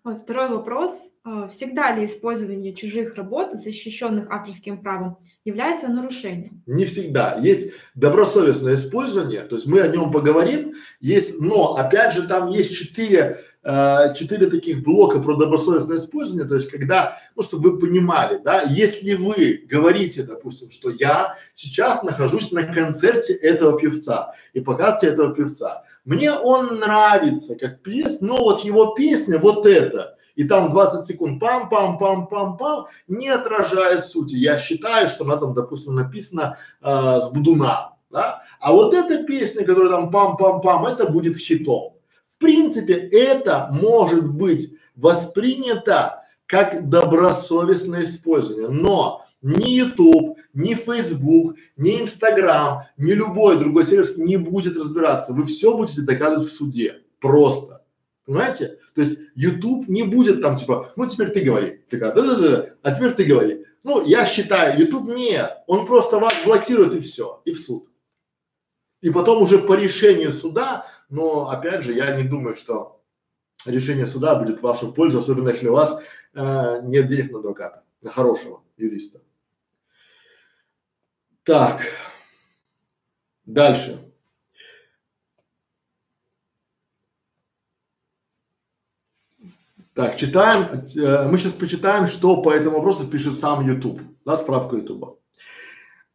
[0.03, 1.12] Вот второй вопрос.
[1.23, 6.61] А, всегда ли использование чужих работ, защищенных авторским правом, является нарушением?
[6.65, 7.37] Не всегда.
[7.41, 12.75] Есть добросовестное использование, то есть мы о нем поговорим, есть, но опять же там есть
[12.75, 18.37] четыре Э, четыре таких блока про добросовестное использование, то есть когда, ну, чтобы вы понимали,
[18.37, 25.07] да, если вы говорите, допустим, что я сейчас нахожусь на концерте этого певца и показываете
[25.07, 30.71] этого певца, мне он нравится как певец, но вот его песня вот эта, и там
[30.71, 34.35] 20 секунд пам-пам-пам-пам-пам не отражает сути.
[34.35, 39.65] Я считаю, что она там, допустим, написана э, с Будуна, да, а вот эта песня,
[39.65, 41.93] которая там пам-пам-пам, это будет хитом
[42.43, 52.83] принципе, это может быть воспринято как добросовестное использование, но ни YouTube, ни Facebook, ни Instagram,
[52.97, 55.31] ни любой другой сервис не будет разбираться.
[55.31, 57.01] Вы все будете доказывать в суде.
[57.19, 57.85] Просто.
[58.25, 58.77] Понимаете?
[58.95, 61.81] То есть YouTube не будет там типа, ну теперь ты говори.
[61.89, 63.65] Такая, да-да-да, а теперь ты говори.
[63.83, 65.57] Ну, я считаю, YouTube нет.
[65.67, 67.89] Он просто вас блокирует и все, и в суд.
[69.01, 72.99] И потом уже по решению суда но опять же, я не думаю, что
[73.67, 76.01] решение суда будет в вашу пользу, особенно если у вас
[76.33, 79.21] э, нет денег на адвоката, на хорошего юриста.
[81.43, 81.83] Так,
[83.45, 84.12] дальше.
[89.93, 94.77] Так, читаем, э, мы сейчас почитаем, что по этому вопросу пишет сам YouTube, да, справка
[94.77, 95.19] YouTube.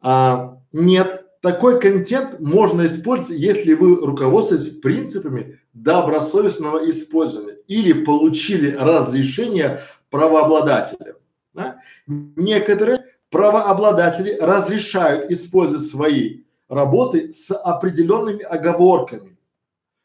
[0.01, 9.79] А, нет, такой контент можно использовать, если вы руководствуетесь принципами добросовестного использования или получили разрешение
[10.09, 11.15] правообладателя.
[11.53, 11.77] Да?
[12.05, 19.37] Некоторые правообладатели разрешают использовать свои работы с определенными оговорками.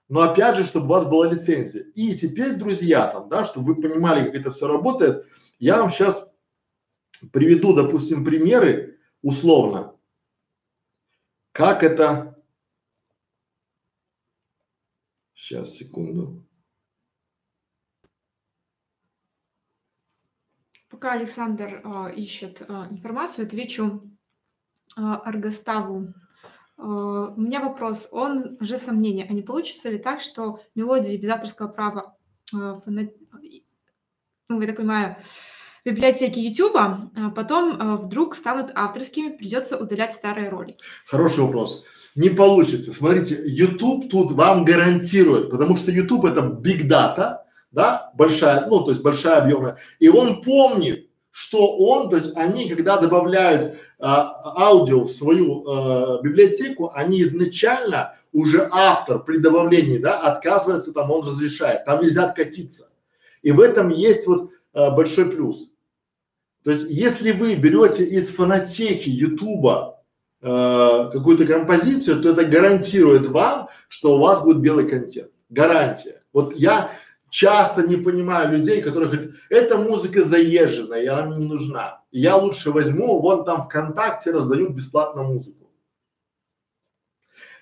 [0.09, 1.83] Но опять же, чтобы у вас была лицензия.
[1.95, 5.27] И теперь, друзья, там, да, чтобы вы понимали, как это все работает,
[5.59, 6.29] я вам сейчас
[7.33, 9.97] приведу, допустим, примеры условно,
[11.53, 12.43] как это.
[15.35, 16.47] Сейчас, секунду.
[20.89, 24.11] Пока Александр э, ищет э, информацию, отвечу
[24.97, 26.15] э, Аргоставу.
[26.79, 26.83] Э,
[27.37, 31.69] у меня вопрос, он же сомнение, а не получится ли так, что мелодии без авторского
[31.69, 32.17] права,
[32.53, 32.75] э,
[34.49, 35.17] ну, я так понимаю,
[35.85, 40.83] библиотеки YouTube, а потом э, вдруг станут авторскими, придется удалять старые ролики?
[41.07, 41.85] Хороший вопрос.
[42.15, 42.93] Не получится.
[42.93, 47.39] Смотрите, YouTube тут вам гарантирует, потому что YouTube это big data,
[47.71, 52.69] да, большая, ну, то есть большая объемная, и он помнит, что он, то есть они,
[52.69, 60.21] когда добавляют а, аудио в свою а, библиотеку, они изначально уже автор при добавлении, да,
[60.21, 62.89] отказывается, там он разрешает, там нельзя откатиться.
[63.43, 65.69] И в этом есть вот а, большой плюс.
[66.63, 70.03] То есть, если вы берете из фонотеки Ютуба
[70.41, 70.47] э,
[71.13, 75.31] какую-то композицию, то это гарантирует вам, что у вас будет белый контент.
[75.51, 76.23] Гарантия.
[76.33, 76.93] Вот я
[77.35, 82.01] часто не понимаю людей, которые говорят, эта музыка заезженная, и она мне не нужна.
[82.13, 85.69] Я лучше возьму, вон там ВКонтакте раздают бесплатно музыку.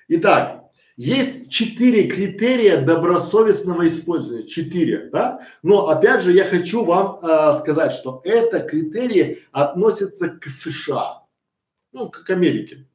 [0.08, 0.64] Итак,
[0.98, 5.40] есть четыре критерия добросовестного использования, четыре, да?
[5.62, 11.22] Но опять же я хочу вам э, сказать, что это критерии относятся к США,
[11.92, 12.87] ну, к Америке.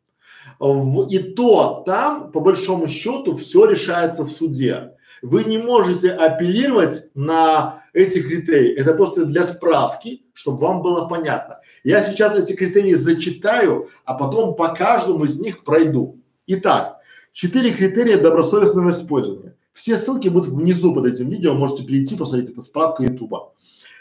[0.60, 4.97] В, и то там, по большому счету, все решается в суде.
[5.22, 8.74] Вы не можете апеллировать на эти критерии.
[8.74, 11.60] Это просто для справки, чтобы вам было понятно.
[11.84, 16.20] Я сейчас эти критерии зачитаю, а потом по каждому из них пройду.
[16.48, 16.98] Итак,
[17.34, 19.56] четыре критерия добросовестного использования.
[19.74, 23.54] Все ссылки будут внизу под этим видео, можете перейти, посмотреть, это справка Ютуба.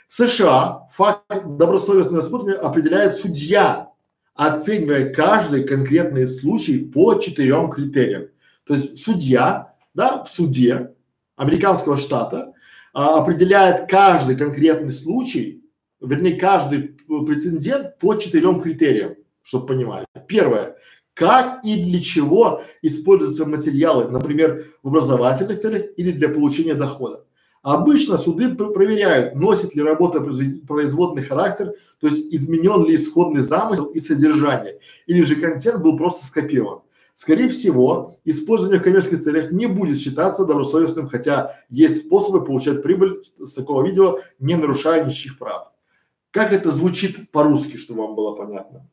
[0.09, 3.91] В США факт добросовестного использования определяет судья,
[4.35, 8.29] оценивая каждый конкретный случай по четырем критериям.
[8.67, 10.96] То есть судья, да, в суде
[11.37, 12.53] американского штата
[12.93, 15.63] а, определяет каждый конкретный случай,
[16.01, 20.07] вернее, каждый прецедент по четырем критериям, чтобы понимали.
[20.27, 20.77] Первое.
[21.15, 27.25] Как и для чего используются материалы, например, в образовательных целях или для получения дохода.
[27.63, 33.87] Обычно суды пр проверяют, носит ли работа производный характер, то есть изменен ли исходный замысел
[33.87, 36.83] и содержание, или же контент был просто скопирован.
[37.17, 43.23] Скорее всего, использование в коммерческих целях не будет считаться добросовестным, хотя есть способы получать прибыль
[43.39, 45.73] с такого видео, не нарушая ничьих прав.
[46.31, 48.87] Как это звучит по-русски, чтобы вам было понятно?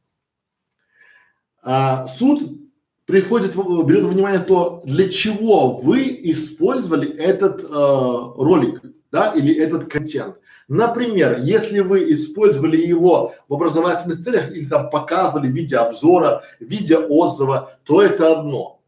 [1.62, 2.62] А, суд
[3.05, 8.81] приходит, берет внимание то, для чего вы использовали этот э, ролик,
[9.12, 10.38] да, или этот контент.
[10.67, 16.63] Например, если вы использовали его в образовательных целях или там показывали в виде обзора, в
[16.63, 18.80] виде отзыва, то это одно.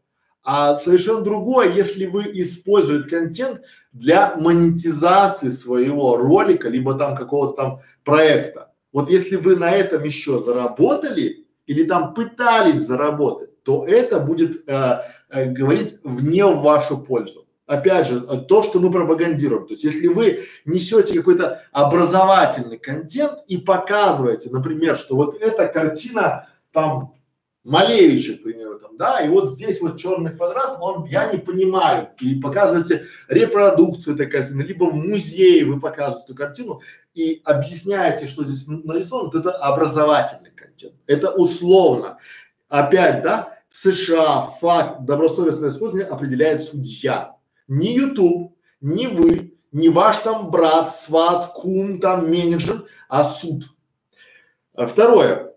[0.42, 3.62] А совершенно другое, если вы используете контент
[3.92, 8.72] для монетизации своего ролика, либо там какого-то там проекта.
[8.92, 15.00] Вот если вы на этом еще заработали или там пытались заработать, то это будет э,
[15.30, 19.66] э, говорить вне в вашу пользу опять же, то, что мы пропагандируем.
[19.66, 26.48] То есть, если вы несете какой-то образовательный контент и показываете, например, что вот эта картина
[26.72, 27.14] там
[27.64, 32.10] Малевича, к примеру, там, да, и вот здесь вот черный квадрат, он, я не понимаю,
[32.20, 36.80] и показываете репродукцию этой картины, либо в музее вы показываете эту картину
[37.14, 42.18] и объясняете, что здесь нарисовано, то это образовательный контент, это условно.
[42.68, 47.35] Опять, да, в США факт добросовестного использования определяет судья,
[47.68, 53.64] ни YouTube, ни вы, ни ваш там брат, сват, кум, там менеджер, а суд.
[54.74, 55.52] А второе.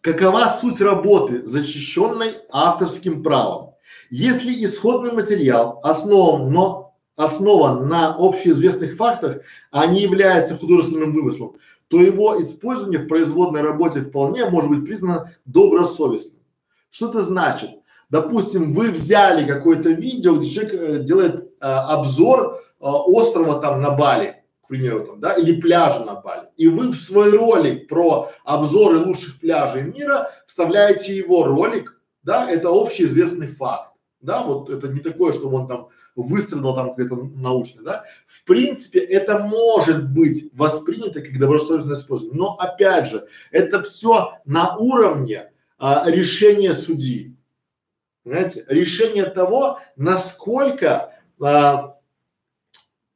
[0.00, 3.74] Какова суть работы, защищенной авторским правом?
[4.10, 11.56] Если исходный материал основан, но основан на общеизвестных фактах, а не является художественным вымыслом,
[11.88, 16.40] то его использование в производной работе вполне может быть признано добросовестным.
[16.90, 17.70] Что это значит?
[18.12, 23.92] Допустим, вы взяли какое-то видео, где человек э, делает э, обзор э, острова там на
[23.92, 26.48] Бали, к примеру, там, да, или пляжа на Бали.
[26.58, 32.68] И вы в свой ролик про обзоры лучших пляжей мира вставляете его ролик, да, это
[32.68, 38.04] общеизвестный факт, да, вот это не такое, что он там выстрелил там где-то научно, да.
[38.26, 44.76] В принципе, это может быть воспринято как добросовестное использование, но опять же, это все на
[44.76, 47.38] уровне а, решения судьи,
[48.24, 51.96] понимаете, решение того, насколько а,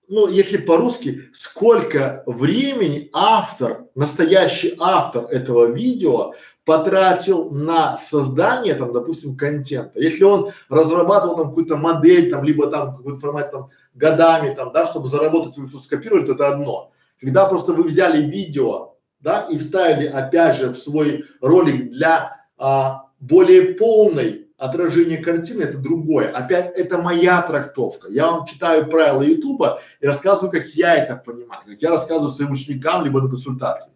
[0.09, 6.35] ну, если по-русски, сколько времени автор, настоящий автор этого видео
[6.65, 9.99] потратил на создание, там, допустим, контента.
[9.99, 14.87] Если он разрабатывал там какую-то модель, там, либо там какую-то информацию там годами, там, да,
[14.87, 16.93] чтобы заработать, вы все скопировали, то это одно.
[17.21, 23.07] Когда просто вы взяли видео, да, и вставили опять же в свой ролик для а,
[23.19, 26.31] более полной отражение картины это другое.
[26.31, 28.09] Опять это моя трактовка.
[28.11, 32.53] Я вам читаю правила Ютуба и рассказываю, как я это понимаю, как я рассказываю своим
[32.53, 33.93] ученикам либо на консультации.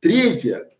[0.00, 0.70] Третье.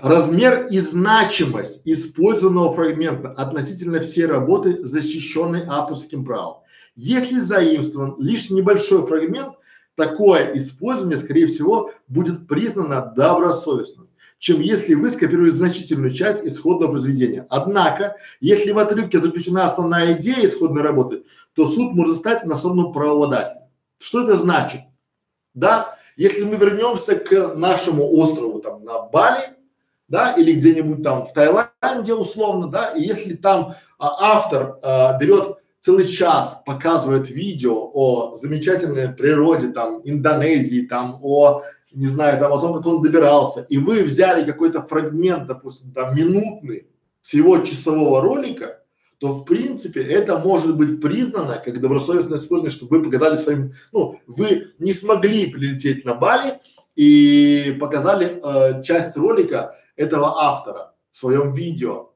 [0.00, 6.62] Размер и значимость использованного фрагмента относительно всей работы, защищенной авторским правом.
[6.96, 9.54] Если заимствован лишь небольшой фрагмент,
[9.94, 14.01] такое использование, скорее всего, будет признано добросовестным
[14.42, 17.46] чем если вы скопируете значительную часть исходного произведения.
[17.48, 21.22] Однако, если в отрывке заключена основная идея исходной работы,
[21.54, 23.68] то суд может стать на сторону правообладателя.
[24.00, 24.80] Что это значит?
[25.54, 29.54] Да, если мы вернемся к нашему острову там на Бали,
[30.08, 35.58] да, или где-нибудь там в Таиланде условно, да, и если там а, автор а, берет
[35.78, 41.62] целый час показывает видео о замечательной природе там Индонезии, там о
[41.94, 46.16] не знаю, там о том, как он добирался, и вы взяли какой-то фрагмент, допустим, там
[46.16, 46.86] минутный
[47.20, 48.82] с его часового ролика,
[49.18, 54.20] то в принципе это может быть признано как добросовестное использование, чтобы вы показали своим, ну,
[54.26, 56.58] вы не смогли прилететь на Бали
[56.96, 62.10] и показали э, часть ролика этого автора в своем видео.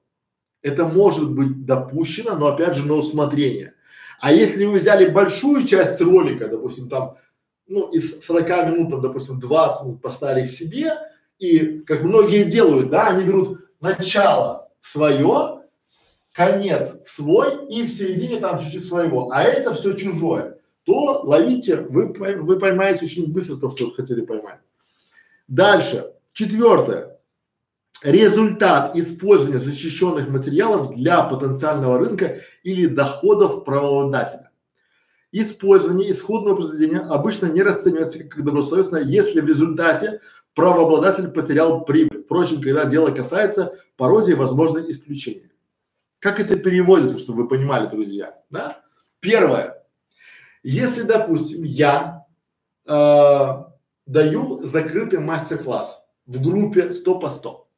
[0.62, 3.74] Это может быть допущено, но опять же на усмотрение.
[4.18, 7.18] А если вы взяли большую часть ролика, допустим, там
[7.66, 10.92] ну, из 40 минут, там, допустим, 20 минут поставили к себе,
[11.38, 15.62] и как многие делают, да, они берут начало свое,
[16.32, 22.12] конец свой и в середине там чуть-чуть своего, а это все чужое, то ловите, вы,
[22.12, 24.60] вы поймаете очень быстро то, что хотели поймать.
[25.48, 27.18] Дальше, четвертое.
[28.02, 34.45] Результат использования защищенных материалов для потенциального рынка или доходов правообладателя.
[35.32, 40.20] Использование исходного произведения обычно не расценивается как добросовестное, если в результате
[40.54, 42.22] правообладатель потерял прибыль.
[42.22, 45.50] Впрочем, когда дело касается пародии, возможны исключения.
[46.18, 48.40] Как это переводится, чтобы вы понимали, друзья?
[48.50, 48.82] Да?
[49.20, 49.84] Первое.
[50.62, 52.24] Если, допустим, я
[52.86, 53.48] э,
[54.06, 57.68] даю закрытый мастер-класс в группе 100 по 100,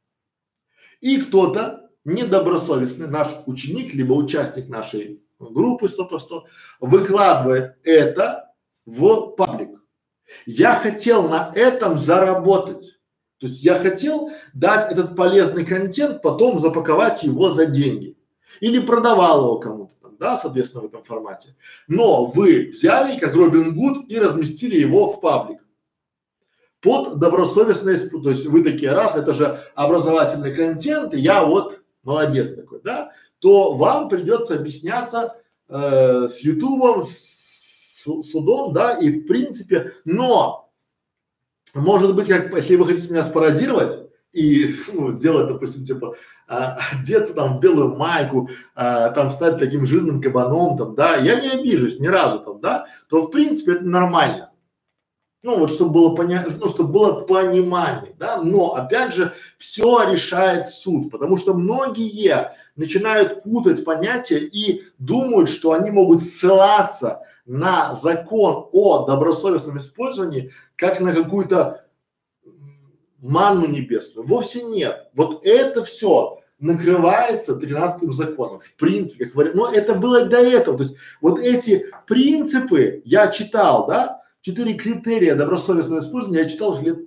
[1.01, 6.45] и кто-то недобросовестный, наш ученик, либо участник нашей группы 100 по 100,
[6.81, 8.53] выкладывает это
[8.87, 9.81] в паблик.
[10.47, 12.99] Я хотел на этом заработать.
[13.39, 18.17] То есть я хотел дать этот полезный контент, потом запаковать его за деньги.
[18.61, 21.55] Или продавал его кому-то да, соответственно, в этом формате.
[21.87, 25.65] Но вы взяли, как Робин Гуд, и разместили его в паблик.
[26.81, 32.81] Под добросовестность, то есть вы такие, раз, это же образовательный контент, я вот молодец такой,
[32.83, 35.37] да то вам придется объясняться
[35.69, 40.69] э, с Ютубом, с судом, да, и в принципе, но
[41.75, 46.17] может быть, как, если вы хотите меня спародировать и ну, сделать, допустим, типа
[46.47, 51.41] а, одеться там в белую майку, а, там стать таким жирным кабаном, там, да, я
[51.41, 54.48] не обижусь ни разу там, да, то в принципе это нормально.
[55.43, 60.69] Ну вот, чтобы было понятно, ну, чтобы было понимание, да, но опять же, все решает
[60.69, 68.69] суд, потому что многие начинают путать понятия и думают, что они могут ссылаться на закон
[68.73, 71.85] о добросовестном использовании как на какую-то
[73.21, 74.27] манну небесную.
[74.27, 75.09] Вовсе нет.
[75.15, 78.59] Вот это все накрывается тринадцатым законом.
[78.59, 80.79] В принципе, как говорят, но это было до этого.
[80.79, 84.18] То есть вот эти принципы я читал, да,
[84.49, 86.99] четыре критерия добросовестного использования я читал их лет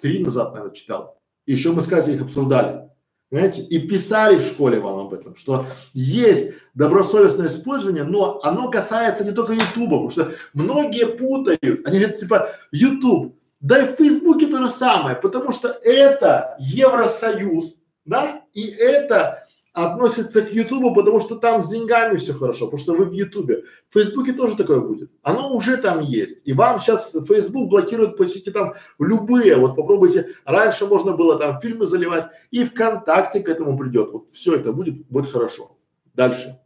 [0.00, 1.18] три назад, наверное, читал.
[1.44, 2.88] Еще мы с Катей их обсуждали.
[3.30, 3.62] Понимаете?
[3.62, 9.32] И писали в школе вам об этом, что есть добросовестное использование, но оно касается не
[9.32, 11.86] только Ютуба, потому что многие путают.
[11.86, 17.74] Они говорят, типа, Ютуб, да и в Фейсбуке то же самое, потому что это Евросоюз,
[18.04, 22.94] да, и это относится к Ютубу, потому что там с деньгами все хорошо, потому что
[22.94, 23.64] вы в Ютубе.
[23.88, 25.10] В Фейсбуке тоже такое будет.
[25.22, 26.46] Оно уже там есть.
[26.46, 29.56] И вам сейчас Фейсбук блокирует почти там любые.
[29.56, 30.34] Вот попробуйте.
[30.44, 32.26] Раньше можно было там фильмы заливать.
[32.50, 34.10] И ВКонтакте к этому придет.
[34.12, 35.76] Вот все это будет, будет хорошо.
[36.14, 36.58] Дальше.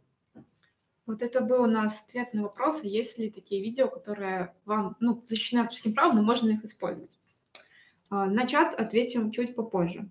[1.05, 5.23] Вот это был у нас ответ на вопрос, есть ли такие видео, которые вам, ну,
[5.27, 7.19] защищены авторским правом, но можно их использовать.
[8.09, 10.09] А, на чат ответим чуть попозже.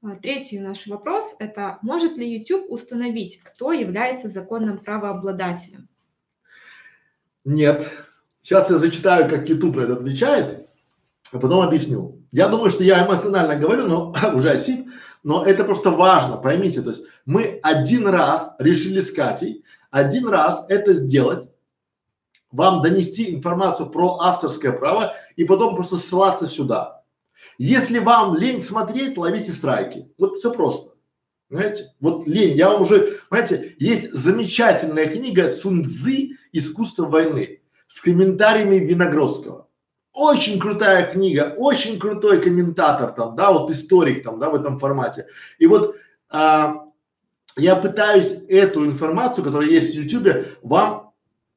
[0.00, 5.88] А, третий наш вопрос– это может ли YouTube установить, кто является законным правообладателем?
[7.44, 7.90] Нет.
[8.40, 10.68] Сейчас я зачитаю, как YouTube это отвечает,
[11.32, 12.22] а потом объясню.
[12.30, 14.88] Я думаю, что я эмоционально говорю, но уже осип,
[15.24, 16.80] но это просто важно, поймите.
[16.82, 21.50] То есть мы один раз решили с Катей, один раз это сделать,
[22.52, 26.97] вам донести информацию про авторское право и потом просто ссылаться сюда.
[27.58, 30.08] Если вам лень смотреть, ловите страйки.
[30.16, 30.92] Вот все просто.
[31.48, 31.92] Понимаете?
[32.00, 32.56] Вот лень.
[32.56, 39.66] Я вам уже, понимаете, есть замечательная книга Сунцзы «Искусство войны» с комментариями Виногродского.
[40.12, 45.26] Очень крутая книга, очень крутой комментатор там, да, вот историк там, да, в этом формате.
[45.58, 45.96] И вот
[46.28, 46.86] а,
[47.56, 51.07] я пытаюсь эту информацию, которая есть в YouTube, вам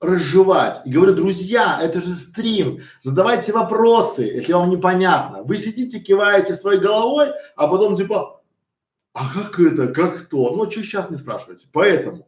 [0.01, 0.81] разжевать.
[0.83, 5.43] И говорю, друзья, это же стрим, задавайте вопросы, если вам непонятно.
[5.43, 8.41] Вы сидите, киваете своей головой, а потом типа,
[9.13, 10.55] а как это, как то?
[10.55, 11.67] Ну, что сейчас не спрашивайте.
[11.71, 12.27] Поэтому,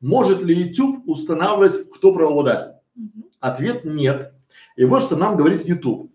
[0.00, 2.72] может ли YouTube устанавливать, кто правообладатель?
[3.40, 4.32] Ответ нет.
[4.76, 6.10] И вот что нам говорит YouTube.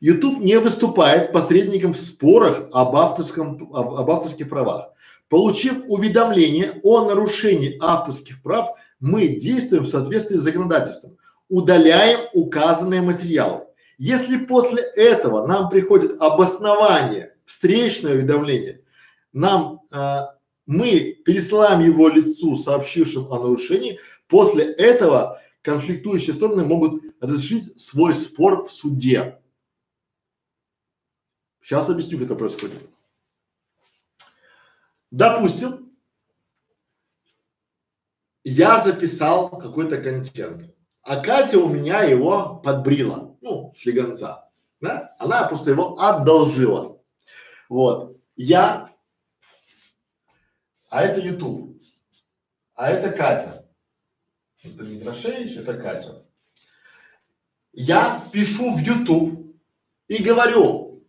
[0.00, 4.90] YouTube не выступает посредником в спорах об, авторском, об, об авторских правах.
[5.28, 11.16] Получив уведомление о нарушении авторских прав, мы действуем в соответствии с законодательством,
[11.48, 13.66] удаляем указанные материалы.
[13.98, 18.82] Если после этого нам приходит обоснование, встречное уведомление,
[19.32, 20.36] нам а,
[20.66, 24.00] мы пересылаем его лицу, сообщившим о нарушении.
[24.26, 29.40] После этого конфликтующие стороны могут разрешить свой спор в суде.
[31.62, 32.76] Сейчас объясню, как это происходит.
[35.10, 35.85] Допустим,
[38.48, 40.72] я записал какой-то контент,
[41.02, 44.48] а Катя у меня его подбрила, ну, слегонца,
[44.80, 45.16] да?
[45.18, 47.02] Она просто его одолжила.
[47.68, 48.16] Вот.
[48.36, 48.94] Я,
[50.90, 51.82] а это YouTube,
[52.76, 53.68] а это Катя.
[54.62, 56.24] Это не Грошевич, это Катя.
[57.72, 59.56] Я пишу в YouTube
[60.06, 61.04] и говорю,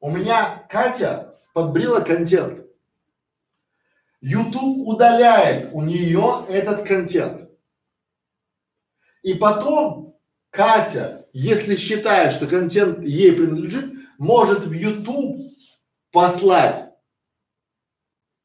[0.00, 2.66] у меня Катя подбрила контент.
[4.20, 7.48] YouTube удаляет у нее этот контент.
[9.22, 10.16] И потом
[10.50, 15.40] Катя, если считает, что контент ей принадлежит, может в YouTube
[16.12, 16.90] послать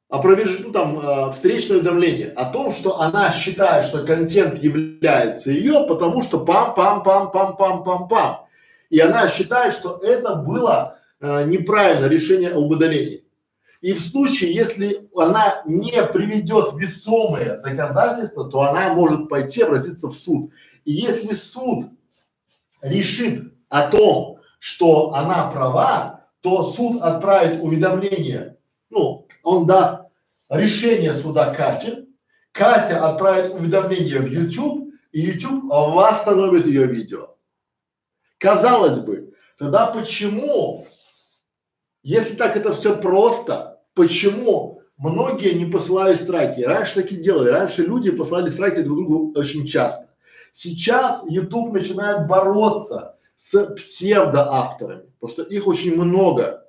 [0.10, 0.60] опроверж...
[0.60, 6.22] ну, там, э, встречное уведомление о том, что она считает, что контент является ее, потому
[6.24, 8.46] что пам-пам-пам-пам-пам-пам-пам.
[8.90, 13.25] И она считает, что это было э, неправильное решение об удалении.
[13.86, 20.16] И в случае, если она не приведет весомые доказательства, то она может пойти обратиться в
[20.16, 20.50] суд.
[20.86, 21.92] И если суд
[22.82, 28.58] решит о том, что она права, то суд отправит уведомление,
[28.90, 30.02] ну, он даст
[30.50, 32.08] решение суда Кате,
[32.54, 37.36] Катя отправит уведомление в YouTube, и YouTube восстановит ее видео.
[38.40, 40.88] Казалось бы, тогда почему,
[42.02, 46.62] если так это все просто, Почему многие не посылают страйки?
[46.62, 47.50] Раньше такие делали.
[47.50, 50.10] Раньше люди посылали страйки друг другу очень часто.
[50.52, 56.66] Сейчас YouTube начинает бороться с псевдоавторами, потому что их очень много.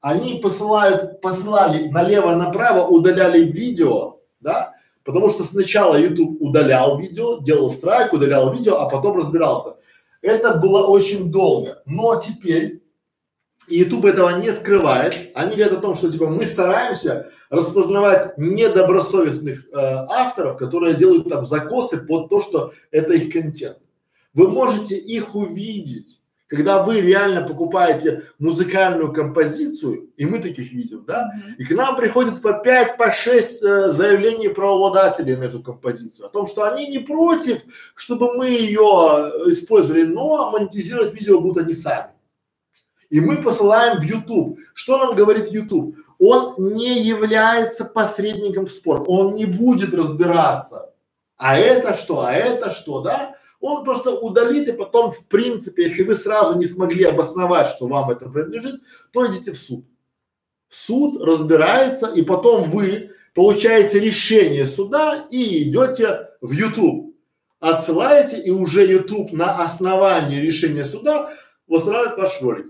[0.00, 8.12] Они посылают, посылали налево-направо, удаляли видео, да, потому что сначала YouTube удалял видео, делал страйк,
[8.12, 9.76] удалял видео, а потом разбирался.
[10.22, 11.82] Это было очень долго.
[11.86, 12.79] Но теперь
[13.68, 15.30] и YouTube этого не скрывает.
[15.34, 21.44] Они говорят о том, что типа мы стараемся распознавать недобросовестных э, авторов, которые делают там
[21.44, 23.78] закосы под то, что это их контент.
[24.34, 31.32] Вы можете их увидеть, когда вы реально покупаете музыкальную композицию, и мы таких видим, да,
[31.58, 36.30] и к нам приходит по 5, по 6 э, заявлений правообладателей на эту композицию, о
[36.30, 37.62] том, что они не против,
[37.94, 38.82] чтобы мы ее
[39.46, 42.10] использовали, но монетизировать видео будут они сами.
[43.10, 44.58] И мы посылаем в YouTube.
[44.72, 45.96] Что нам говорит YouTube?
[46.18, 50.94] Он не является посредником в спор, он не будет разбираться.
[51.36, 53.36] А это что, а это что, да?
[53.60, 58.10] Он просто удалит и потом, в принципе, если вы сразу не смогли обосновать, что вам
[58.10, 58.80] это принадлежит,
[59.12, 59.84] то идите в суд.
[60.68, 67.14] суд разбирается, и потом вы получаете решение суда и идете в YouTube.
[67.58, 71.30] Отсылаете, и уже YouTube на основании решения суда
[71.66, 72.66] восстанавливает ваш ролик.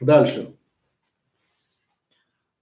[0.00, 0.56] Дальше.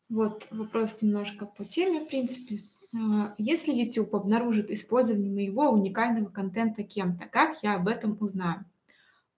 [0.09, 2.61] Вот вопрос немножко по теме, в принципе.
[2.95, 8.65] А, если YouTube обнаружит использование моего уникального контента кем-то, как я об этом узнаю?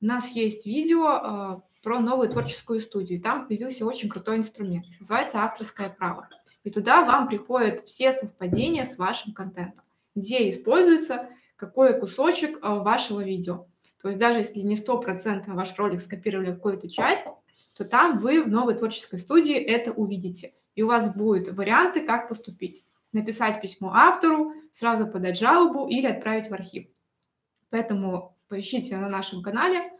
[0.00, 3.22] У нас есть видео э, про новую творческую студию.
[3.22, 4.86] Там появился очень крутой инструмент.
[4.98, 6.28] Называется авторское право.
[6.64, 9.84] И туда вам приходят все совпадения с вашим контентом,
[10.14, 13.66] где используется какой кусочек э, вашего видео.
[14.02, 17.26] То есть даже если не сто процентов ваш ролик скопировали какую-то часть,
[17.74, 20.54] то там вы в новой творческой студии это увидите.
[20.74, 22.84] И у вас будут варианты, как поступить.
[23.12, 26.86] Написать письмо автору, сразу подать жалобу или отправить в архив.
[27.70, 29.90] Поэтому поищите на нашем канале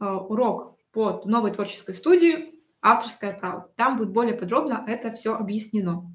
[0.00, 3.70] э, урок по новой творческой студии «Авторское право».
[3.76, 6.10] Там будет более подробно это все объяснено.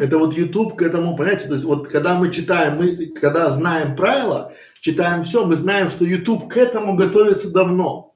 [0.00, 3.94] Это вот YouTube к этому, понимаете, то есть вот когда мы читаем, мы когда знаем
[3.94, 8.13] правила, читаем все, мы знаем, что YouTube к этому готовится давно.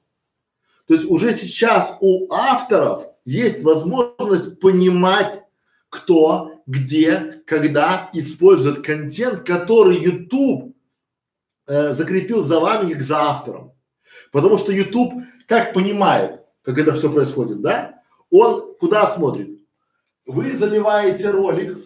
[0.89, 5.39] То есть уже сейчас у авторов есть возможность понимать,
[5.89, 10.75] кто, где, когда использует контент, который YouTube
[11.67, 13.73] э, закрепил за вами как за автором.
[14.31, 15.13] Потому что YouTube
[15.47, 18.01] как понимает, как это все происходит, да?
[18.31, 19.59] Он куда смотрит?
[20.25, 21.77] Вы заливаете ролик,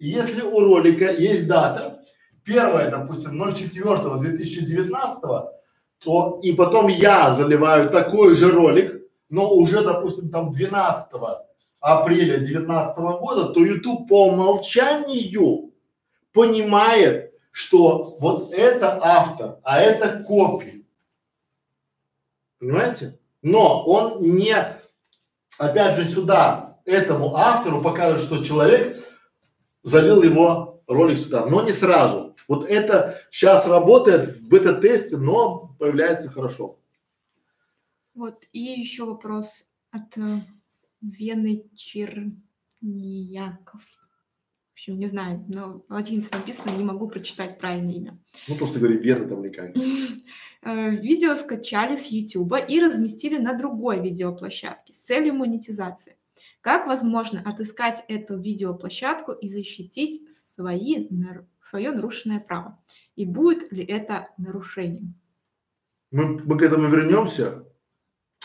[0.00, 2.02] если у ролика есть дата,
[2.42, 5.54] первая, допустим, 04-2019,
[6.04, 11.12] то и потом я заливаю такой же ролик, но уже, допустим, там 12
[11.80, 15.72] апреля 2019 года, то YouTube по умолчанию
[16.32, 20.82] понимает, что вот это автор, а это копия.
[22.58, 23.18] Понимаете?
[23.42, 24.56] Но он не,
[25.58, 28.96] опять же, сюда этому автору покажет, что человек
[29.82, 32.33] залил его ролик сюда, но не сразу.
[32.48, 36.78] Вот это сейчас работает в бета-тесте, но появляется хорошо.
[38.14, 40.42] Вот, и еще вопрос от э,
[41.00, 42.42] Вены Чернияков.
[43.82, 48.18] В общем, не знаю, но латиница написано, не могу прочитать правильное имя.
[48.48, 49.74] Ну, просто говори Вена там никак.
[50.66, 56.16] Э, видео скачали с YouTube и разместили на другой видеоплощадке с целью монетизации.
[56.62, 61.06] Как возможно отыскать эту видеоплощадку и защитить свои,
[61.64, 62.78] свое нарушенное право?
[63.16, 65.14] И будет ли это нарушением?
[66.10, 67.64] Мы, мы к этому вернемся.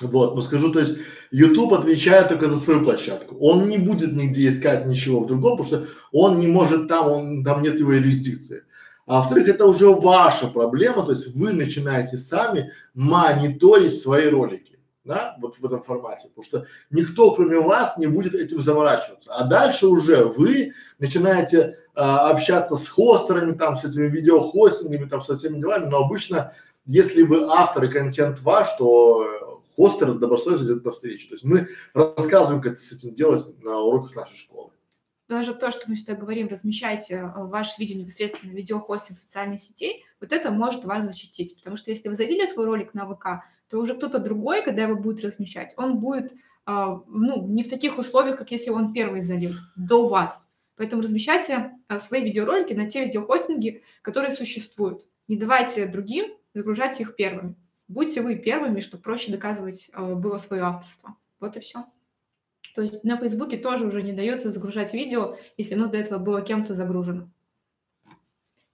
[0.01, 0.97] Вот, но скажу, то есть
[1.32, 3.36] YouTube отвечает только за свою площадку.
[3.39, 7.43] Он не будет нигде искать ничего в другом, потому что он не может там, он,
[7.43, 8.63] там нет его юрисдикции.
[9.05, 14.68] А во-вторых, это уже ваша проблема, то есть вы начинаете сами мониторить свои ролики,
[15.10, 19.34] да, вот в этом формате, потому что никто, кроме вас, не будет этим заморачиваться.
[19.34, 25.36] А дальше уже вы начинаете а, общаться с хостерами, там, с этими видеохостингами, там, со
[25.36, 26.53] всеми делами, но обычно,
[26.86, 31.30] если вы автор и контент ваш, то хостер добросовестно идет навстречу.
[31.30, 34.70] То есть мы рассказываем, как с этим делать на уроках нашей школы
[35.30, 40.03] даже то, что мы всегда говорим, размещайте э, ваше видео непосредственно на видеохостинг социальных сетей,
[40.20, 41.55] вот это может вас защитить.
[41.55, 44.95] Потому что если вы завели свой ролик на ВК, то уже кто-то другой, когда его
[44.95, 46.34] будет размещать, он будет
[46.65, 50.45] а, ну, не в таких условиях, как если он первый залил, до вас.
[50.76, 55.07] Поэтому размещайте а, свои видеоролики на те видеохостинги, которые существуют.
[55.28, 57.55] Не давайте другим загружать их первыми.
[57.88, 61.15] Будьте вы первыми, чтобы проще доказывать а, было свое авторство.
[61.39, 61.86] Вот и все.
[62.76, 66.41] То есть на Фейсбуке тоже уже не дается загружать видео, если оно до этого было
[66.41, 67.30] кем-то загружено.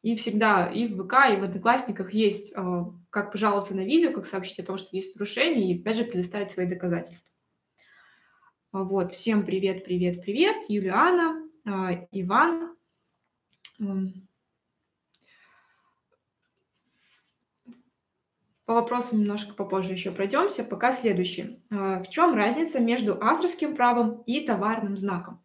[0.06, 4.28] И всегда и в ВК, и в Одноклассниках есть э, как пожаловаться на видео, как
[4.28, 7.28] сообщить о том, что есть нарушение, и опять же предоставить свои доказательства.
[8.72, 12.76] Вот, всем привет, привет, привет, Юлиана, э, Иван.
[13.80, 14.28] Эм,
[18.66, 20.64] По вопросам немножко попозже еще пройдемся.
[20.64, 21.64] Пока следующий.
[21.72, 25.43] А, в чем разница между авторским правом и товарным знаком?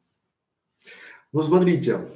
[1.32, 2.06] Ну, смотрите,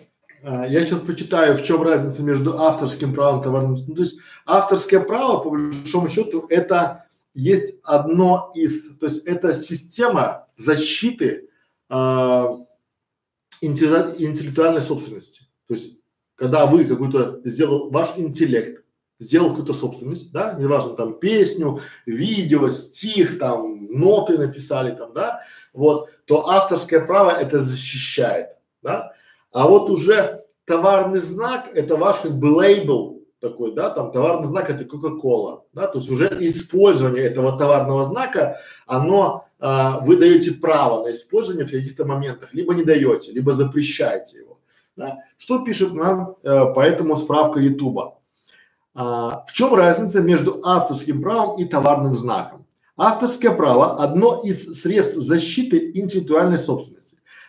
[0.44, 3.76] я сейчас почитаю, в чем разница между авторским правом и товарным.
[3.86, 9.54] Ну, то есть авторское право, по большому счету, это есть одно из, то есть это
[9.54, 11.48] система защиты
[11.88, 12.44] э,
[13.60, 15.46] интеллектуальной собственности.
[15.66, 15.98] То есть
[16.36, 18.84] когда вы какой-то сделал ваш интеллект,
[19.18, 25.42] сделал какую-то собственность, да, неважно, там песню, видео, стих, там ноты написали там, да,
[25.72, 28.48] вот, то авторское право это защищает,
[28.82, 29.12] да,
[29.54, 34.68] а вот уже товарный знак это ваш как бы лейбл такой, да, там товарный знак
[34.68, 41.04] это Кока-Кола, да, то есть уже использование этого товарного знака, оно а, вы даете право
[41.04, 44.58] на использование в каких-то моментах, либо не даете, либо запрещаете его.
[44.96, 45.18] Да?
[45.36, 48.18] Что пишет нам э, по этому справка Ютуба?
[48.94, 52.66] А, в чем разница между авторским правом и товарным знаком?
[52.96, 57.03] Авторское право– одно из средств защиты интеллектуальной собственности.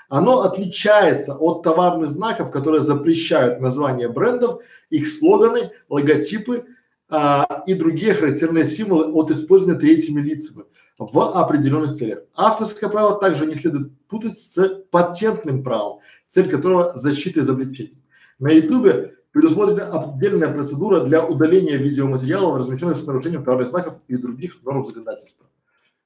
[0.10, 6.66] Оно отличается от товарных знаков, которые запрещают названия брендов, их слоганы, логотипы
[7.10, 10.66] а, и другие характерные символы от использования третьими лицами
[10.98, 12.20] в определенных целях.
[12.36, 18.02] Авторское право также не следует путать с патентным правом, цель которого защита изобретений.
[18.40, 24.64] На ютубе предусмотрена отдельная процедура для удаления видеоматериалов, размещенных с нарушением товарных знаков и других
[24.64, 25.48] норм законодательства.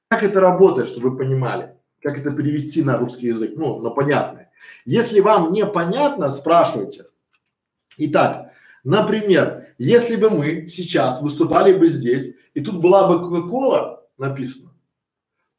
[0.08, 1.76] Как это работает, чтобы вы понимали?
[2.02, 3.52] Как это перевести на русский язык?
[3.56, 4.50] Ну, на понятное.
[4.84, 7.04] Если вам непонятно, спрашивайте.
[7.98, 8.52] Итак,
[8.84, 14.70] например, если бы мы сейчас выступали бы здесь, и тут была бы Кока-Кола написано,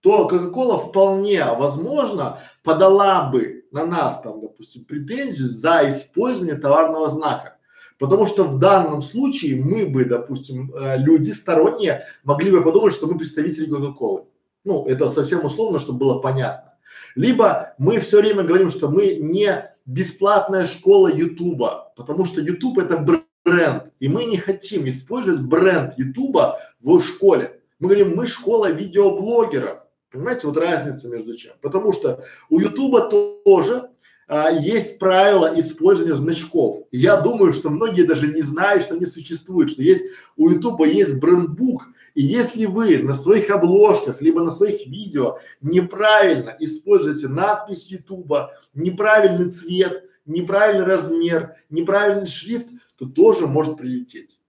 [0.01, 7.57] то Кока-Кола вполне возможно подала бы на нас там, допустим, претензию за использование товарного знака.
[7.99, 13.05] Потому что в данном случае мы бы, допустим, э, люди сторонние могли бы подумать, что
[13.05, 14.25] мы представители Кока-Колы.
[14.63, 16.73] Ну, это совсем условно, чтобы было понятно.
[17.15, 22.97] Либо мы все время говорим, что мы не бесплатная школа Ютуба, потому что Ютуб это
[23.43, 27.61] бренд, и мы не хотим использовать бренд Ютуба в школе.
[27.79, 29.79] Мы говорим, мы школа видеоблогеров.
[30.11, 31.53] Понимаете, вот разница между чем.
[31.61, 33.09] Потому что у Ютуба
[33.43, 33.89] тоже
[34.27, 36.85] а, есть правила использования значков.
[36.91, 40.05] я думаю, что многие даже не знают, что они существуют, что есть
[40.37, 41.87] у Ютуба есть брендбук.
[42.13, 49.49] И если вы на своих обложках, либо на своих видео неправильно используете надпись Ютуба, неправильный
[49.49, 54.39] цвет, неправильный размер, неправильный шрифт, то тоже может прилететь.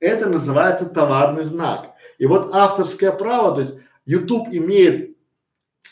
[0.00, 1.94] Это называется товарный знак.
[2.18, 5.16] И вот авторское право, то есть YouTube имеет,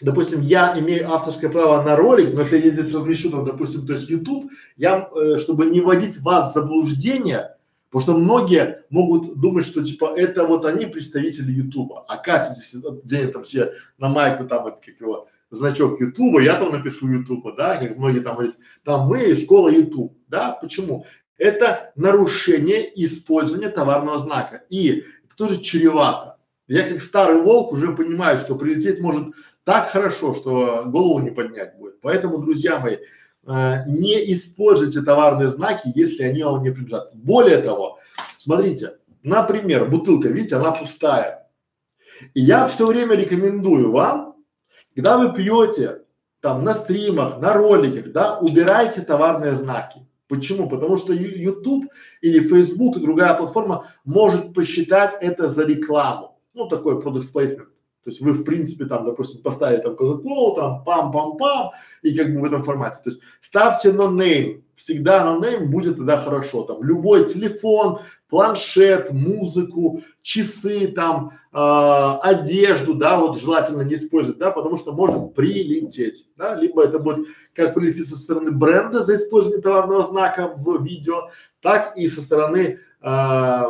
[0.00, 3.94] допустим, я имею авторское право на ролик, но если я здесь размещу, там, допустим, то
[3.94, 7.55] есть YouTube, я, э, чтобы не вводить вас в заблуждение,
[7.90, 12.82] потому что многие могут думать, что типа это вот они представители YouTube, а Катя здесь
[13.04, 17.56] денег там все на майку там вот как его значок YouTube, я там напишу YouTube,
[17.56, 21.06] да, как многие там говорят, там мы школа YouTube, да, почему?
[21.38, 26.38] Это нарушение использования товарного знака и это тоже чревато.
[26.68, 29.34] Я как старый волк уже понимаю, что прилететь может
[29.64, 32.00] так хорошо, что голову не поднять будет.
[32.00, 32.98] Поэтому, друзья мои,
[33.46, 37.14] э, не используйте товарные знаки, если они вам не принадлежат.
[37.14, 37.98] Более того,
[38.38, 41.48] смотрите, например, бутылка, видите, она пустая.
[42.34, 44.36] И я все время рекомендую вам,
[44.94, 46.02] когда вы пьете
[46.40, 50.06] там на стримах, на роликах, да, убирайте товарные знаки.
[50.28, 50.68] Почему?
[50.68, 51.86] Потому что YouTube
[52.20, 57.68] или Facebook и другая платформа может посчитать это за рекламу ну, такой product placement.
[58.06, 61.70] То есть вы, в принципе, там, допустим, поставили там Coca-Cola, там, пам-пам-пам,
[62.02, 62.98] и как бы в этом формате.
[63.02, 66.62] То есть ставьте no-name, всегда no-name будет тогда хорошо.
[66.62, 67.98] Там любой телефон,
[68.28, 71.58] планшет, музыку, часы, там, э,
[72.22, 77.26] одежду, да, вот желательно не использовать, да, потому что может прилететь, да, либо это будет
[77.54, 81.30] как прилететь со стороны бренда за использование товарного знака в видео,
[81.60, 83.62] так и со стороны э,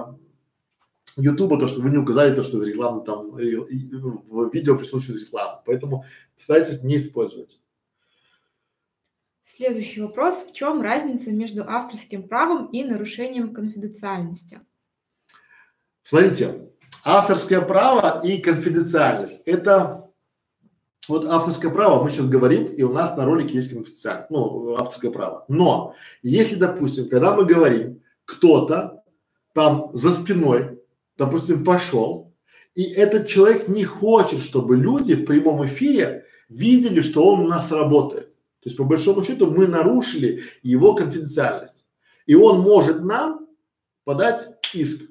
[1.16, 3.38] Ютуба, то, что вы не указали, то, что реклама там, в
[4.52, 5.62] видео присутствует реклама.
[5.64, 6.04] Поэтому
[6.36, 7.58] старайтесь не использовать.
[9.42, 10.44] Следующий вопрос.
[10.44, 14.60] В чем разница между авторским правом и нарушением конфиденциальности?
[16.02, 16.70] Смотрите,
[17.04, 20.10] авторское право и конфиденциальность– это
[21.08, 25.10] вот авторское право, мы сейчас говорим, и у нас на ролике есть конфиденциальность, ну, авторское
[25.10, 25.44] право.
[25.48, 29.04] Но если, допустим, когда мы говорим, кто-то
[29.54, 30.75] там за спиной
[31.16, 32.34] допустим, пошел,
[32.74, 37.72] и этот человек не хочет, чтобы люди в прямом эфире видели, что он у нас
[37.72, 38.34] работает.
[38.60, 41.86] То есть, по большому счету, мы нарушили его конфиденциальность.
[42.26, 43.46] И он может нам
[44.04, 45.02] подать иск.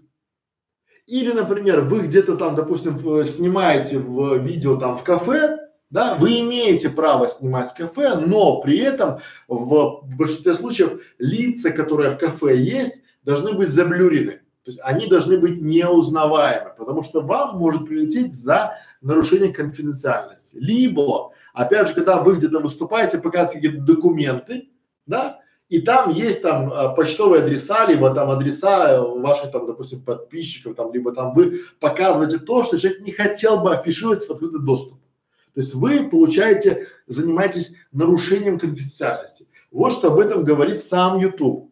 [1.07, 6.89] Или, например, вы где-то там, допустим, снимаете в видео там в кафе, да, вы имеете
[6.89, 13.53] право снимать кафе, но при этом в большинстве случаев лица, которые в кафе есть, должны
[13.53, 14.41] быть заблюрены.
[14.65, 20.57] То есть они должны быть неузнаваемы, потому что вам может прилететь за нарушение конфиденциальности.
[20.59, 24.69] Либо, опять же, когда вы где-то выступаете, показываете какие-то документы,
[25.05, 25.39] да,
[25.69, 30.91] и там есть там а, почтовые адреса, либо там адреса ваших там, допустим, подписчиков, там,
[30.91, 34.99] либо там вы показываете то, что человек не хотел бы афишировать в открытый доступ.
[35.53, 39.47] То есть вы получаете, занимаетесь нарушением конфиденциальности.
[39.69, 41.71] Вот что об этом говорит сам YouTube.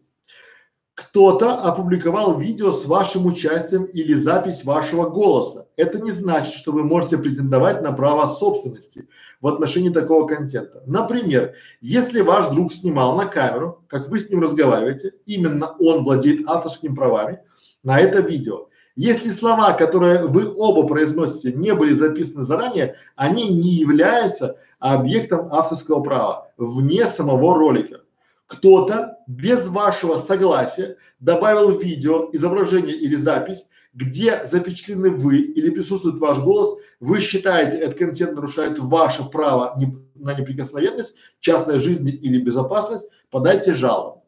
[0.95, 5.67] Кто-то опубликовал видео с вашим участием или запись вашего голоса.
[5.75, 9.07] Это не значит, что вы можете претендовать на право собственности
[9.41, 10.83] в отношении такого контента.
[10.85, 16.47] Например, если ваш друг снимал на камеру, как вы с ним разговариваете, именно он владеет
[16.47, 17.39] авторскими правами
[17.81, 18.67] на это видео.
[18.95, 26.01] Если слова, которые вы оба произносите, не были записаны заранее, они не являются объектом авторского
[26.01, 28.02] права вне самого ролика
[28.47, 36.39] кто-то без вашего согласия добавил видео, изображение или запись, где запечатлены вы или присутствует ваш
[36.39, 39.79] голос, вы считаете, этот контент нарушает ваше право
[40.15, 44.25] на неприкосновенность, частной жизни или безопасность, подайте жалобу.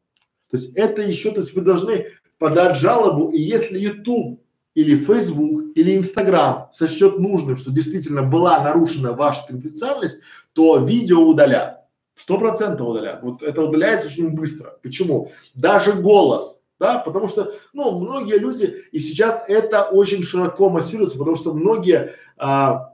[0.52, 2.08] То есть это еще, то есть вы должны
[2.38, 4.42] подать жалобу, и если YouTube
[4.76, 10.20] или Facebook или Instagram сочтет нужным, что действительно была нарушена ваша конфиденциальность,
[10.54, 11.85] то видео удалят.
[12.16, 13.22] Сто процентов удалят.
[13.22, 14.78] Вот это удаляется очень быстро.
[14.82, 15.32] Почему?
[15.54, 21.36] Даже голос, да, потому что, ну, многие люди, и сейчас это очень широко массируется, потому
[21.36, 22.94] что многие а,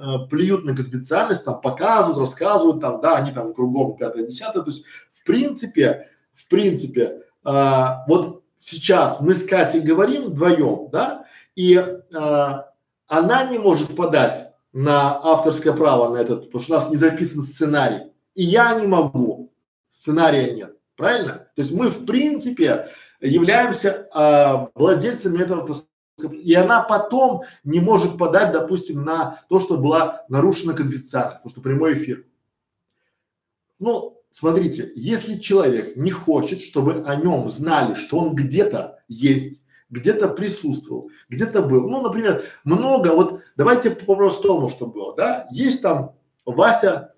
[0.00, 4.70] а, плюют на конфиденциальность, там, показывают, рассказывают, там, да, они там кругом пятое, десятое, то
[4.70, 11.24] есть, в принципе, в принципе, а, вот сейчас мы с Катей говорим вдвоем, да,
[11.56, 11.76] и
[12.14, 12.70] а,
[13.08, 17.42] она не может подать на авторское право на этот, потому что у нас не записан
[17.42, 18.07] сценарий
[18.38, 19.52] и я не могу,
[19.90, 21.48] сценария нет, правильно?
[21.56, 22.88] То есть мы в принципе
[23.20, 25.66] являемся э, владельцами этого
[26.30, 31.60] и она потом не может подать, допустим, на то, что была нарушена конфиденциальность, потому что
[31.60, 32.26] прямой эфир.
[33.80, 40.28] Ну, смотрите, если человек не хочет, чтобы о нем знали, что он где-то есть, где-то
[40.28, 41.88] присутствовал, где-то был.
[41.88, 46.14] Ну, например, много, вот давайте по-простому, что было, да, есть там
[46.44, 47.14] Вася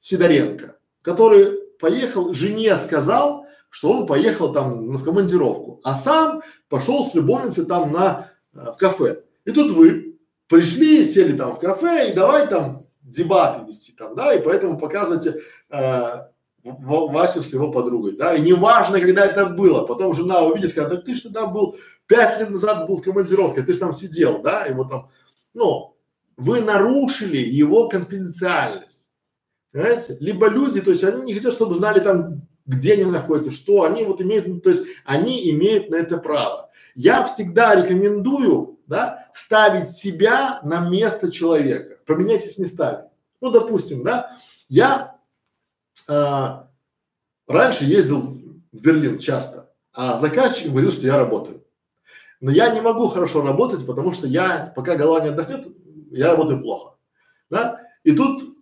[0.00, 7.14] Сидоренко, который поехал, жене сказал, что он поехал там в командировку, а сам пошел с
[7.14, 9.24] любовницей там на э, в кафе.
[9.44, 10.18] И тут вы
[10.48, 15.40] пришли, сели там в кафе и давай там дебаты вести там, да, и поэтому показывайте
[15.70, 16.28] э,
[16.62, 20.96] Васю с его подругой, да, и неважно, когда это было, потом жена увидит, скажет, да
[20.96, 21.76] ты же тогда был,
[22.06, 25.10] пять лет назад был в командировке, ты же там сидел, да, и вот там,
[25.54, 25.96] ну,
[26.36, 29.07] вы нарушили его конфиденциальность.
[29.72, 30.16] Понимаете?
[30.20, 34.04] Либо люди, то есть они не хотят, чтобы знали там, где они находятся, что они
[34.04, 36.70] вот имеют, ну, то есть они имеют на это право.
[36.94, 41.98] Я всегда рекомендую, да, ставить себя на место человека.
[42.06, 43.04] Поменяйтесь местами.
[43.40, 44.36] Ну, допустим, да,
[44.68, 45.18] я
[46.08, 46.46] э,
[47.46, 48.20] раньше ездил
[48.72, 51.64] в Берлин часто, а заказчик говорил, что я работаю.
[52.40, 55.68] Но я не могу хорошо работать, потому что я, пока голова не отдохнет,
[56.10, 56.96] я работаю плохо.
[57.50, 57.80] Да?
[58.04, 58.57] И тут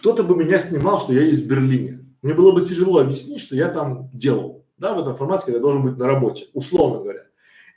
[0.00, 2.04] кто-то бы меня снимал, что я есть в Берлине.
[2.22, 5.62] Мне было бы тяжело объяснить, что я там делал, да, в этом формате, когда я
[5.62, 7.26] должен быть на работе, условно говоря.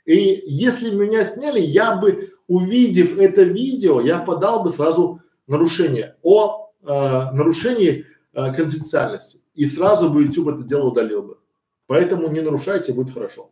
[0.06, 6.72] И если меня сняли, я бы, увидев это видео, я подал бы сразу нарушение о
[6.82, 9.42] э, нарушении э, конфиденциальности.
[9.54, 11.38] И сразу бы YouTube это дело удалил бы.
[11.86, 13.50] Поэтому не нарушайте, будет хорошо.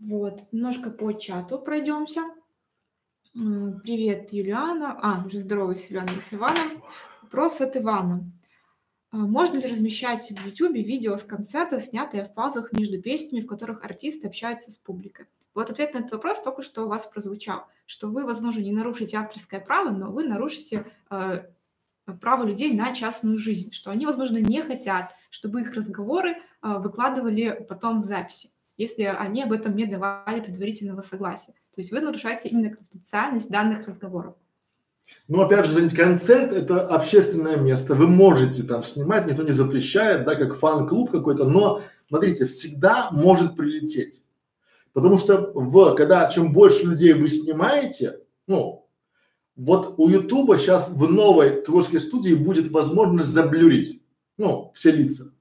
[0.00, 2.22] Вот, немножко по чату пройдемся.
[3.34, 4.98] Привет, Юлиана.
[5.00, 6.82] А, уже здоровый с Юлианой с Иваном.
[7.22, 8.30] Вопрос от Ивана.
[9.10, 13.46] А, можно ли размещать в YouTube видео с концерта, снятые в паузах между песнями, в
[13.46, 15.28] которых артисты общаются с публикой?
[15.54, 19.16] Вот ответ на этот вопрос только что у вас прозвучал, что вы, возможно, не нарушите
[19.16, 21.44] авторское право, но вы нарушите э,
[22.20, 27.64] право людей на частную жизнь, что они, возможно, не хотят, чтобы их разговоры э, выкладывали
[27.66, 31.54] потом в записи если они об этом не давали предварительного согласия.
[31.74, 34.34] То есть вы нарушаете именно конфиденциальность данных разговоров.
[35.28, 37.94] Ну, опять же, концерт– это общественное место.
[37.94, 43.56] Вы можете там снимать, никто не запрещает, да, как фан-клуб какой-то, но, смотрите, всегда может
[43.56, 44.22] прилететь.
[44.92, 48.86] Потому что в, когда чем больше людей вы снимаете, ну,
[49.56, 54.02] вот у Ютуба сейчас в новой творческой студии будет возможность заблюрить,
[54.36, 55.32] ну, все лица.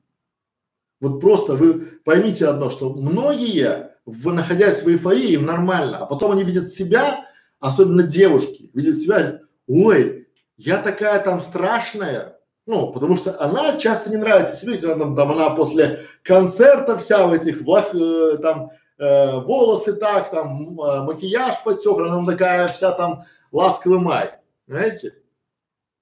[0.99, 6.31] Вот просто вы поймите одно, что многие, в, находясь в эйфории, им нормально, а потом
[6.31, 7.25] они видят себя,
[7.59, 10.27] особенно девушки, видят себя, ой,
[10.57, 15.31] я такая там страшная, ну, потому что она часто не нравится себе, когда там, там
[15.31, 21.63] она после концерта вся в этих влах, э, там э, волосы так, там э, макияж
[21.63, 24.35] потек, она такая вся там ласковый май,
[24.67, 25.15] знаете?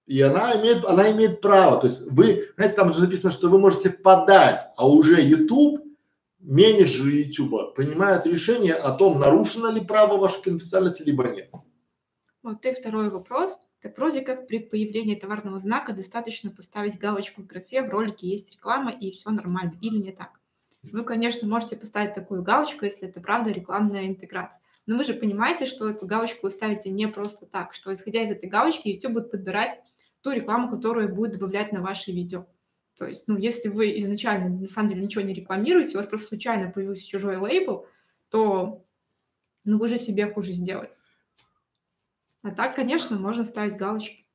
[0.06, 1.80] И она имеет, она имеет право.
[1.80, 5.82] То есть вы, знаете, там же написано, что вы можете подать, а уже YouTube,
[6.39, 11.51] менеджеры YouTube принимают решение о том, нарушено ли право вашей конфиденциальности, либо нет.
[12.41, 13.57] Вот и второй вопрос.
[13.81, 18.51] Так вроде как при появлении товарного знака достаточно поставить галочку в графе, в ролике есть
[18.51, 20.39] реклама и все нормально, или не так?
[20.81, 24.63] Вы, конечно, можете поставить такую галочку, если это правда рекламная интеграция.
[24.85, 28.31] Но вы же понимаете, что эту галочку вы ставите не просто так, что исходя из
[28.31, 29.79] этой галочки YouTube будет подбирать
[30.21, 32.47] ту рекламу, которую будет добавлять на ваши видео.
[33.00, 36.28] То есть, ну, если вы изначально на самом деле ничего не рекламируете, у вас просто
[36.28, 37.86] случайно появился чужой лейбл,
[38.30, 38.84] то
[39.64, 40.89] ну, вы же себе хуже сделали.
[42.43, 44.26] А так, конечно, можно ставить галочки.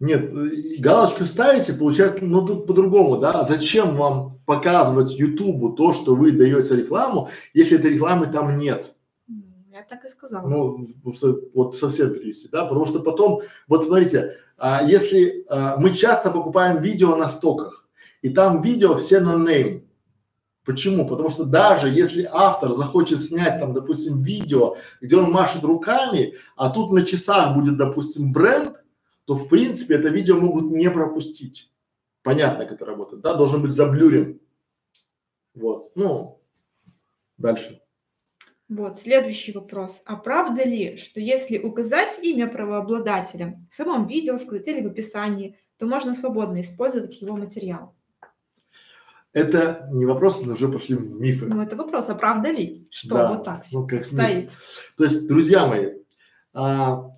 [0.00, 0.32] Нет,
[0.80, 3.44] галочку ставите, получается, ну тут по-другому, да?
[3.44, 8.96] Зачем вам показывать Ютубу то, что вы даете рекламу, если этой рекламы там нет?
[9.70, 10.48] Я так и сказала.
[10.48, 10.88] Ну,
[11.54, 12.64] вот совсем перевести, да?
[12.64, 17.81] Потому что потом, вот смотрите, а, если а, мы часто покупаем видео на стоках,
[18.22, 19.84] и там видео все на name.
[20.64, 21.06] Почему?
[21.06, 26.70] Потому что даже если автор захочет снять там, допустим, видео, где он машет руками, а
[26.70, 28.76] тут на часах будет, допустим, бренд,
[29.24, 31.72] то в принципе это видео могут не пропустить.
[32.22, 34.40] Понятно, как это работает, да, должен быть заблюрен.
[35.54, 36.40] Вот, ну,
[37.36, 37.80] дальше.
[38.68, 40.00] Вот, следующий вопрос.
[40.06, 45.58] А правда ли, что если указать имя правообладателя в самом видео, сказать или в описании,
[45.76, 47.94] то можно свободно использовать его материал?
[49.32, 51.46] Это не вопрос, это уже пошли мифы.
[51.46, 54.44] Ну, это вопрос, а правда ли, что да, вот так ну, как стоит?
[54.44, 54.92] Миф.
[54.98, 55.92] То есть, друзья мои,
[56.52, 57.10] а,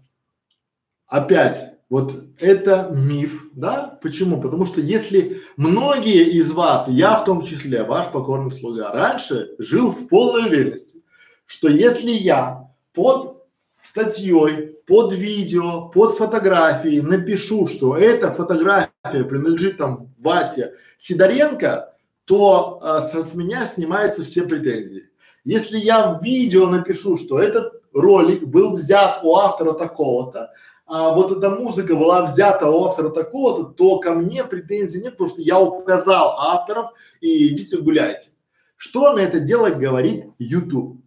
[1.06, 3.98] опять вот это миф, да?
[4.00, 4.40] Почему?
[4.40, 9.90] Потому что если многие из вас, я в том числе, ваш покорный слуга, раньше жил
[9.90, 11.02] в полной уверенности,
[11.46, 13.44] что если я под
[13.82, 21.93] статьей, под видео, под фотографией напишу, что эта фотография принадлежит там Васе Сидоренко,
[22.24, 25.10] то а, со, с меня снимаются все претензии.
[25.44, 30.50] Если я в видео напишу, что этот ролик был взят у автора такого-то,
[30.86, 35.28] а вот эта музыка была взята у автора такого-то, то ко мне претензий нет, потому
[35.30, 38.30] что я указал авторов и идите гуляйте.
[38.76, 41.00] Что на это дело говорит YouTube?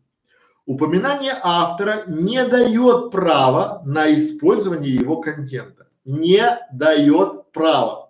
[0.66, 5.88] Упоминание автора не дает права на использование его контента.
[6.04, 8.07] Не дает права.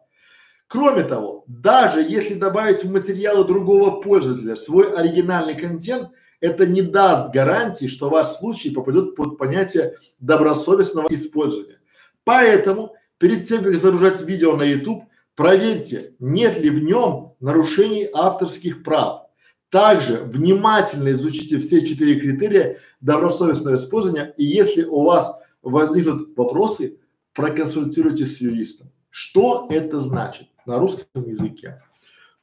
[0.67, 6.09] Кроме того, даже если добавить в материалы другого пользователя свой оригинальный контент,
[6.41, 11.79] это не даст гарантии, что ваш случай попадет под понятие добросовестного использования.
[12.25, 15.05] Поэтому перед тем, как загружать видео на YouTube,
[15.35, 19.21] проверьте, нет ли в нем нарушений авторских прав.
[19.69, 26.99] Также внимательно изучите все четыре критерия добросовестного использования и если у вас возникнут вопросы,
[27.33, 28.91] проконсультируйтесь с юристом.
[29.09, 31.81] Что это значит на русском языке?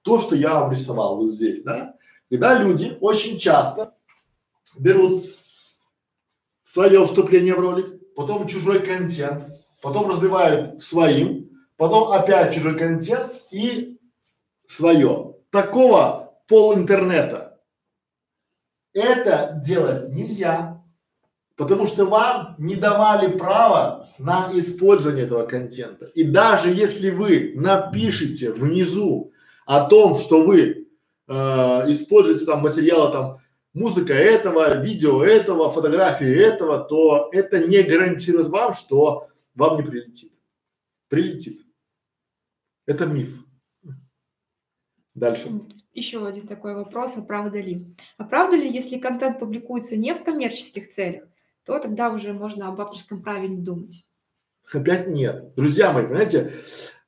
[0.03, 1.95] То, что я обрисовал вот здесь, да,
[2.31, 3.95] когда люди очень часто
[4.79, 5.27] берут
[6.65, 9.49] свое вступление в ролик, потом чужой контент,
[9.83, 14.01] потом разбивают своим, потом опять чужой контент и
[14.67, 15.37] свое.
[15.51, 17.61] Такого пол интернета.
[18.93, 20.74] Это делать нельзя,
[21.57, 26.07] потому что вам не давали права на использование этого контента.
[26.07, 29.33] И даже если вы напишите внизу
[29.67, 30.89] о том, что вы
[31.27, 33.39] э, используете там материалы там
[33.73, 40.33] музыка этого, видео этого, фотографии этого, то это не гарантирует вам, что вам не прилетит.
[41.09, 41.61] Прилетит.
[42.87, 43.39] Это миф.
[45.15, 45.49] Дальше.
[45.93, 47.87] Еще один такой вопрос, а правда ли?
[48.17, 51.25] А правда ли, если контент публикуется не в коммерческих целях,
[51.65, 54.05] то тогда уже можно об авторском праве не думать?
[54.73, 55.55] Опять нет.
[55.57, 56.53] Друзья мои, понимаете,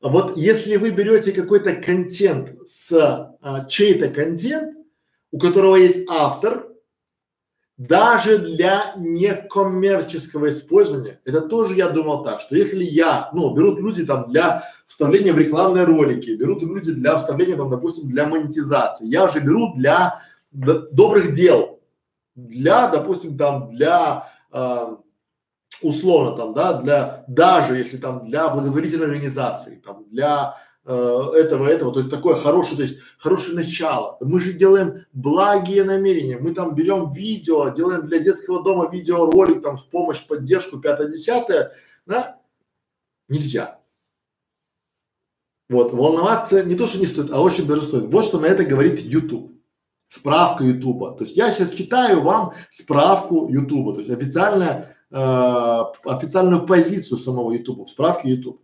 [0.00, 4.76] вот если вы берете какой-то контент с а, чей-то контент,
[5.30, 6.68] у которого есть автор,
[7.76, 14.06] даже для некоммерческого использования, это тоже я думал так, что если я, ну, берут люди
[14.06, 19.28] там для вставления в рекламные ролики, берут люди для вставления там, допустим, для монетизации, я
[19.28, 21.80] же беру для добрых дел,
[22.34, 24.96] для, допустим, там, для э,
[25.82, 31.92] условно там, да, для, даже если там для благотворительной организации, там, для э, этого, этого,
[31.92, 34.16] то есть такое хорошее, то есть хорошее начало.
[34.20, 39.76] Мы же делаем благие намерения, мы там берем видео, делаем для детского дома видеоролик, там,
[39.76, 41.72] в помощь, поддержку, пятое, десятое,
[42.06, 42.40] да,
[43.28, 43.80] нельзя.
[45.68, 48.12] Вот, волноваться не то, что не стоит, а очень даже стоит.
[48.12, 49.55] Вот что на это говорит YouTube.
[50.08, 51.16] Справка Ютуба.
[51.16, 57.52] То есть я сейчас читаю вам справку Ютуба, то есть официальная э, официальную позицию самого
[57.52, 58.60] YouTube, в справке YouTube.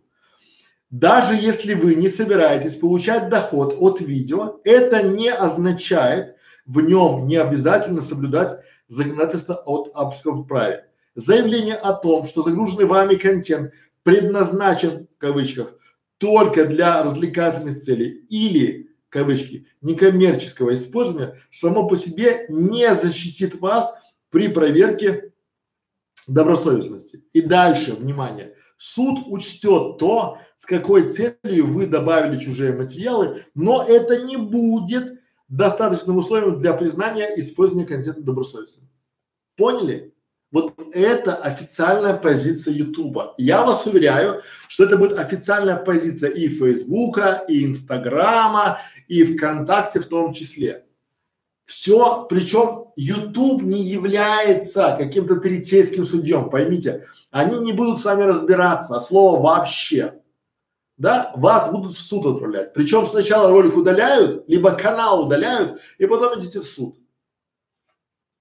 [0.89, 6.35] Даже если вы не собираетесь получать доход от видео, это не означает
[6.65, 8.51] в нем не обязательно соблюдать
[8.87, 10.85] законодательство от авторском праве.
[11.15, 13.71] Заявление о том, что загруженный вами контент
[14.03, 15.73] предназначен в кавычках
[16.17, 23.93] только для развлекательных целей или кавычки, некоммерческого использования само по себе не защитит вас
[24.31, 25.31] при проверке
[26.27, 27.23] добросовестности.
[27.31, 34.23] И дальше, внимание, суд учтет то, с какой целью вы добавили чужие материалы, но это
[34.23, 38.89] не будет достаточным условием для признания использования контента добросовестным.
[39.55, 40.12] Поняли?
[40.53, 43.33] Вот это официальная позиция Ютуба.
[43.39, 50.05] Я вас уверяю, что это будет официальная позиция и Фейсбука, и Инстаграма, и ВКонтакте в
[50.05, 50.85] том числе.
[51.65, 57.07] Все, причем YouTube не является каким-то третейским судьем, поймите.
[57.31, 60.21] Они не будут с вами разбираться, а слово вообще.
[60.97, 62.75] Да, вас будут в суд отправлять.
[62.75, 66.95] Причем сначала ролик удаляют, либо канал удаляют, и потом идите в суд.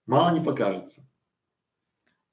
[0.05, 1.09] Мало не покажется.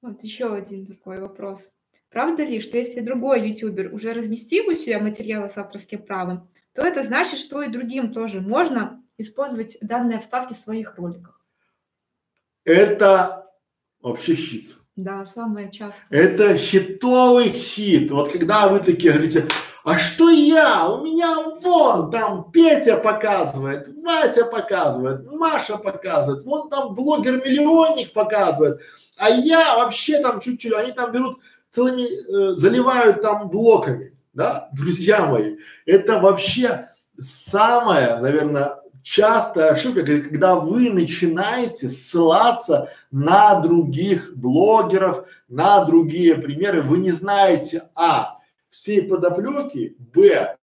[0.01, 1.71] Вот еще один такой вопрос.
[2.09, 6.81] Правда ли, что если другой ютубер уже разместил у себя материалы с авторским правом, то
[6.81, 11.45] это значит, что и другим тоже можно использовать данные вставки в своих роликах?
[12.63, 13.51] Это
[14.01, 14.75] вообще хит.
[14.95, 16.19] Да, самое частое.
[16.19, 18.11] Это хитовый хит.
[18.11, 19.47] Вот когда вы такие говорите,
[19.83, 20.87] а что я?
[20.89, 28.81] У меня вон там Петя показывает, Вася показывает, Маша показывает, вон там блогер-миллионник показывает,
[29.17, 35.25] а я вообще там чуть-чуть, они там берут целыми, э, заливают там блоками, да, друзья
[35.25, 36.89] мои, это вообще
[37.21, 46.97] самая, наверное, частая ошибка, когда вы начинаете ссылаться на других блогеров, на другие примеры, вы
[46.97, 48.38] не знаете, а,
[48.69, 50.57] всей подоплеки, б,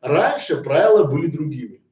[0.00, 1.82] раньше правила были другими,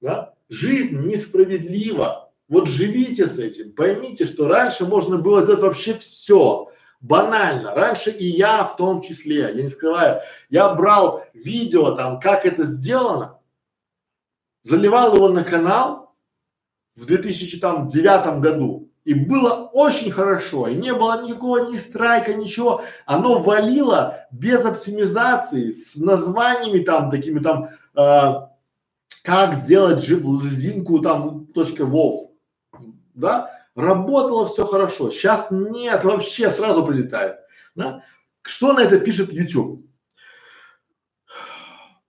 [0.00, 6.70] да, жизнь несправедлива, вот живите с этим, поймите, что раньше можно было сделать вообще все,
[7.00, 7.74] банально.
[7.74, 12.66] Раньше и я в том числе, я не скрываю, я брал видео там, как это
[12.66, 13.40] сделано,
[14.62, 16.14] заливал его на канал
[16.94, 18.85] в 2009 году.
[19.06, 22.82] И было очень хорошо, и не было никакого ни страйка, ничего.
[23.06, 28.34] Оно валило без оптимизации, с названиями там, такими там, э,
[29.22, 32.36] как сделать резинку там, точка вов
[33.16, 37.38] да, работало все хорошо, сейчас нет, вообще сразу прилетает,
[37.74, 38.02] да.
[38.42, 39.84] Что на это пишет YouTube?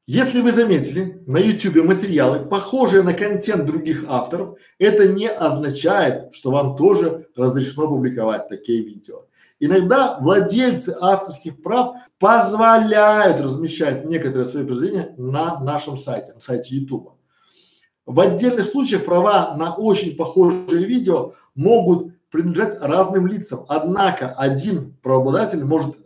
[0.09, 6.49] Если вы заметили на YouTube материалы, похожие на контент других авторов, это не означает, что
[6.51, 9.25] вам тоже разрешено публиковать такие видео.
[9.59, 17.09] Иногда владельцы авторских прав позволяют размещать некоторые свои произведения на нашем сайте, на сайте YouTube.
[18.05, 23.65] В отдельных случаях права на очень похожие видео могут принадлежать разным лицам.
[23.67, 25.99] Однако один правообладатель может э,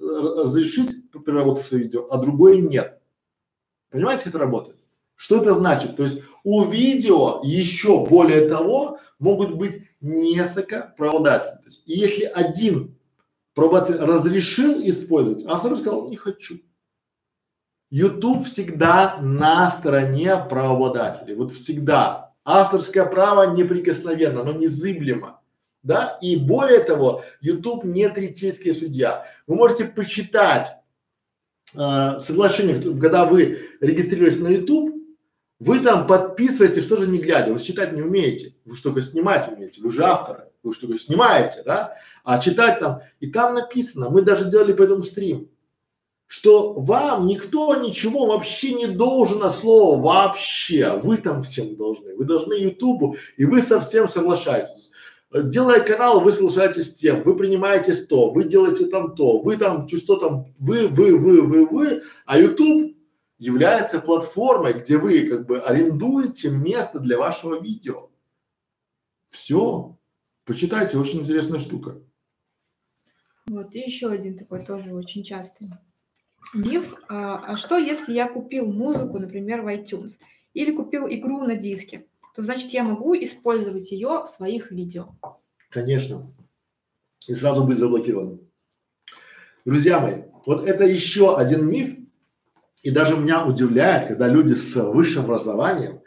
[0.44, 3.01] разрешить переработку своего видео, а другой нет.
[3.92, 4.78] Понимаете, как это работает?
[5.16, 5.98] Что это значит?
[5.98, 11.58] То есть у видео еще более того могут быть несколько правообладателей.
[11.58, 12.98] То есть если один
[13.54, 16.56] правообладатель разрешил использовать, а второй сказал не хочу.
[17.92, 22.34] YouTube всегда на стороне правообладателей, вот всегда.
[22.44, 25.42] Авторское право неприкосновенно, оно незыблемо,
[25.84, 29.28] да, и более того, YouTube не третейский судья.
[29.46, 30.81] Вы можете почитать
[31.76, 34.96] э, соглашение, когда вы регистрируетесь на YouTube,
[35.60, 39.52] вы там подписываете, что же не глядя, вы читать не умеете, вы что только снимать
[39.52, 44.10] умеете, вы же авторы, вы что только снимаете, да, а читать там, и там написано,
[44.10, 45.50] мы даже делали по этому стрим,
[46.32, 50.98] что вам никто ничего вообще не должен, а слово вообще.
[51.04, 52.16] Вы там всем должны.
[52.16, 54.91] Вы должны Ютубу, и вы совсем соглашаетесь.
[55.34, 59.88] Делая канал, вы соглашаетесь с тем, вы принимаете то, вы делаете там то, вы там
[59.88, 62.98] что там, вы, вы, вы, вы, вы, а YouTube
[63.38, 68.10] является платформой, где вы как бы арендуете место для вашего видео.
[69.30, 69.98] Все.
[70.44, 72.02] Почитайте, очень интересная штука.
[73.48, 75.70] Вот, и еще один такой тоже очень частый
[76.54, 80.18] Миф, а, а что если я купил музыку, например, в iTunes,
[80.54, 85.16] или купил игру на диске, то значит я могу использовать ее в своих видео?
[85.70, 86.34] Конечно.
[87.28, 88.42] И сразу быть заблокирован.
[89.66, 91.98] Друзья мои, вот это еще один миф,
[92.84, 96.02] и даже меня удивляет, когда люди с высшим образованием,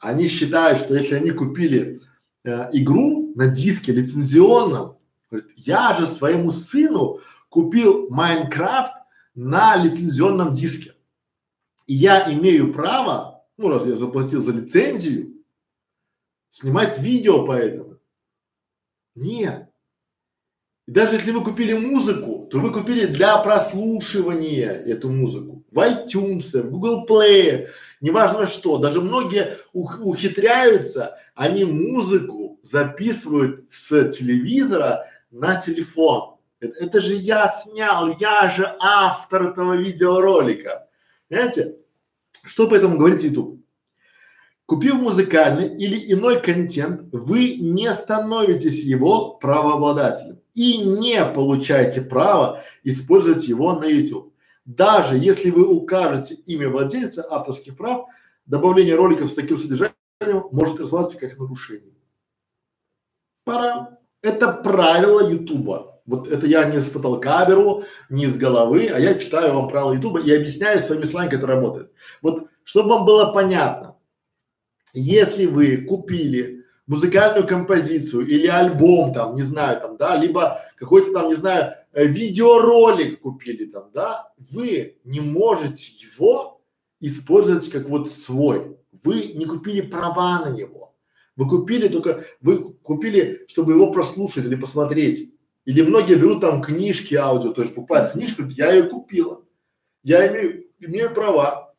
[0.00, 2.00] они считают, что если они купили
[2.44, 4.96] э, игру на диске лицензионном,
[5.30, 8.92] говорят, я же своему сыну купил Майнкрафт
[9.34, 10.94] на лицензионном диске.
[11.86, 15.39] И я имею право, ну раз я заплатил за лицензию,
[16.50, 17.98] снимать видео по этому.
[19.14, 19.68] Нет.
[20.86, 26.60] И даже если вы купили музыку то вы купили для прослушивания эту музыку в iTunes,
[26.60, 27.68] в Google Play,
[28.00, 28.78] неважно что.
[28.78, 36.38] Даже многие ухитряются, они музыку записывают с телевизора на телефон.
[36.58, 40.88] Это, это же я снял, я же автор этого видеоролика.
[41.28, 41.76] Понимаете?
[42.42, 43.60] Что поэтому говорит YouTube?
[44.70, 53.48] Купив музыкальный или иной контент, вы не становитесь его правообладателем и не получаете права использовать
[53.48, 54.32] его на YouTube.
[54.64, 58.06] Даже если вы укажете имя владельца авторских прав,
[58.46, 61.96] добавление роликов с таким содержанием может развиваться как нарушение.
[63.44, 63.98] Пора.
[64.22, 66.00] Это правило Ютуба.
[66.06, 70.20] Вот это я не испытал камеру, не из головы, а я читаю вам правила Ютуба
[70.20, 71.92] и объясняю своими словами, как это работает.
[72.22, 73.96] Вот, чтобы вам было понятно,
[74.94, 81.28] если вы купили музыкальную композицию или альбом там, не знаю, там, да, либо какой-то там,
[81.28, 86.60] не знаю, э, видеоролик купили там, да, вы не можете его
[87.00, 88.76] использовать как вот свой.
[89.04, 90.96] Вы не купили права на него.
[91.36, 95.32] Вы купили только, вы купили, чтобы его прослушать или посмотреть.
[95.64, 99.44] Или многие берут там книжки аудио, то есть покупают книжку, я ее купила.
[100.02, 101.69] Я имею, имею права.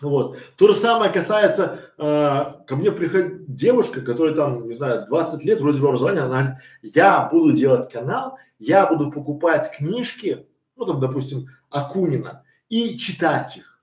[0.00, 0.36] Вот.
[0.56, 5.60] То же самое касается, э, ко мне приходит девушка, которая там, не знаю, 20 лет,
[5.60, 10.46] вроде бы образования, она говорит, я буду делать канал, я буду покупать книжки,
[10.76, 13.80] ну там, допустим, Акунина, и читать их.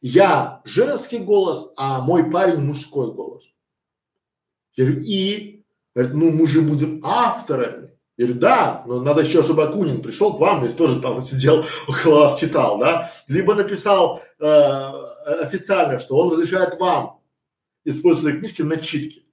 [0.00, 3.44] Я женский голос, а мой парень мужской голос.
[4.74, 5.64] Я говорю, и?
[5.94, 7.90] Говорит, ну мы же будем авторами.
[8.16, 11.64] Я говорю, да, но надо еще, чтобы Акунин пришел к вам и тоже там сидел
[11.88, 13.10] около вас читал, да?
[13.28, 17.20] Либо написал э, официально, что он разрешает вам
[17.84, 19.26] использовать книжки на читки.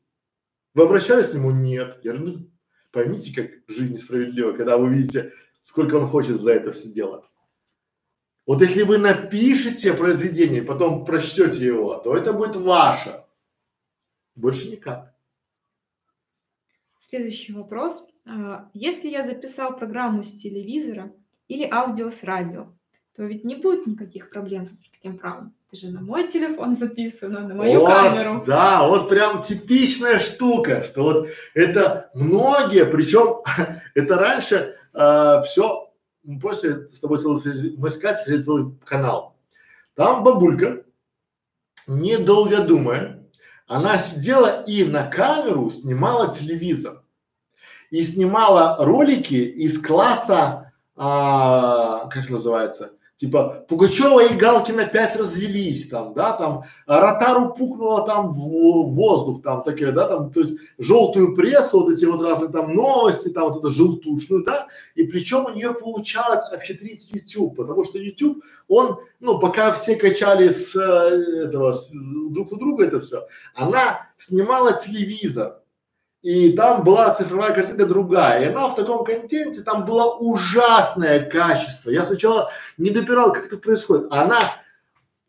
[0.74, 1.52] Вы обращались к нему?
[1.52, 2.00] Нет.
[2.04, 2.52] Я говорю, ну
[2.92, 7.24] поймите, как жизнь справедлива, когда вы видите, сколько он хочет за это все делать.
[8.46, 13.24] Вот если вы напишете произведение, потом прочтете его, то это будет ваше.
[14.36, 15.14] Больше никак.
[17.00, 18.04] Следующий вопрос.
[18.26, 21.14] А, если я записал программу с телевизора
[21.48, 22.74] или аудио с радио,
[23.16, 25.54] то ведь не будет никаких проблем с таким правом.
[25.68, 28.44] Это же на мой телефон записано, на мою вот, камеру.
[28.46, 33.44] Да, вот прям типичная штука, что вот это многие, причем
[33.96, 35.92] это раньше э, все,
[36.42, 39.38] после с тобой целый, мы искали целый канал.
[39.96, 40.84] Там бабулька,
[41.86, 43.28] недолго думая,
[43.68, 47.04] она сидела и на камеру снимала телевизор
[47.92, 56.14] и снимала ролики из класса, а, как называется, типа Пугачева и Галкина пять развелись там,
[56.14, 61.82] да, там Ротару пухнула там в воздух там такие, да, там, то есть желтую прессу,
[61.82, 65.74] вот эти вот разные там новости, там вот эту желтушную, да, и причем у нее
[65.74, 71.92] получалось обхитрить YouTube, потому что YouTube, он, ну, пока все качали с э, этого, с,
[71.94, 75.63] друг у друга это все, она снимала телевизор,
[76.24, 78.44] и там была цифровая картинка другая.
[78.44, 81.90] И она в таком контенте, там было ужасное качество.
[81.90, 84.08] Я сначала не допирал, как это происходит.
[84.10, 84.40] Она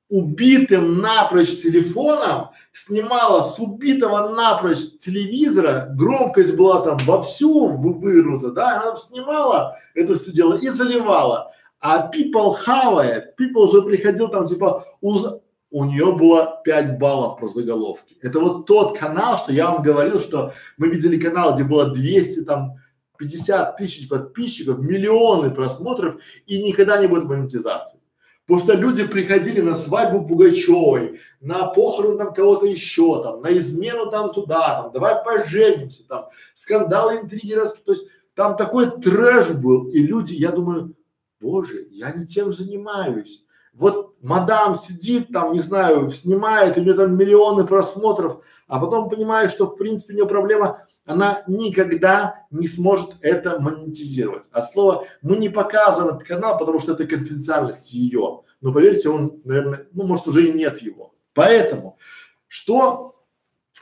[0.09, 8.97] убитым напрочь телефоном снимала с убитого напрочь телевизора, громкость была там вовсю вывернута, да, она
[8.97, 11.53] снимала это все дело и заливала.
[11.81, 14.85] А people хавает, people уже приходил там типа,
[15.75, 18.17] у нее было 5 баллов про заголовки.
[18.23, 22.45] Это вот тот канал, что я вам говорил, что мы видели канал, где было 200
[22.45, 22.77] там
[23.19, 27.99] 50 тысяч подписчиков, миллионы просмотров и никогда не будет монетизации.
[28.47, 34.09] Потому что люди приходили на свадьбу Пугачевой, на похороны там кого-то еще, там, на измену
[34.13, 38.07] там туда, там, давай поженимся, там, скандалы, интриги, раз, то есть
[38.37, 40.95] там такой трэш был, и люди, я думаю,
[41.41, 43.45] боже, я не тем занимаюсь,
[43.75, 49.51] вот мадам сидит там, не знаю, снимает, у нее там миллионы просмотров, а потом понимает,
[49.51, 54.45] что в принципе у нее проблема, она никогда не сможет это монетизировать.
[54.53, 58.43] А слово мы не показываем этот канал, потому что это конфиденциальность ее.
[58.61, 61.15] Но поверьте, он, наверное, ну может уже и нет его.
[61.35, 61.99] Поэтому,
[62.47, 63.23] что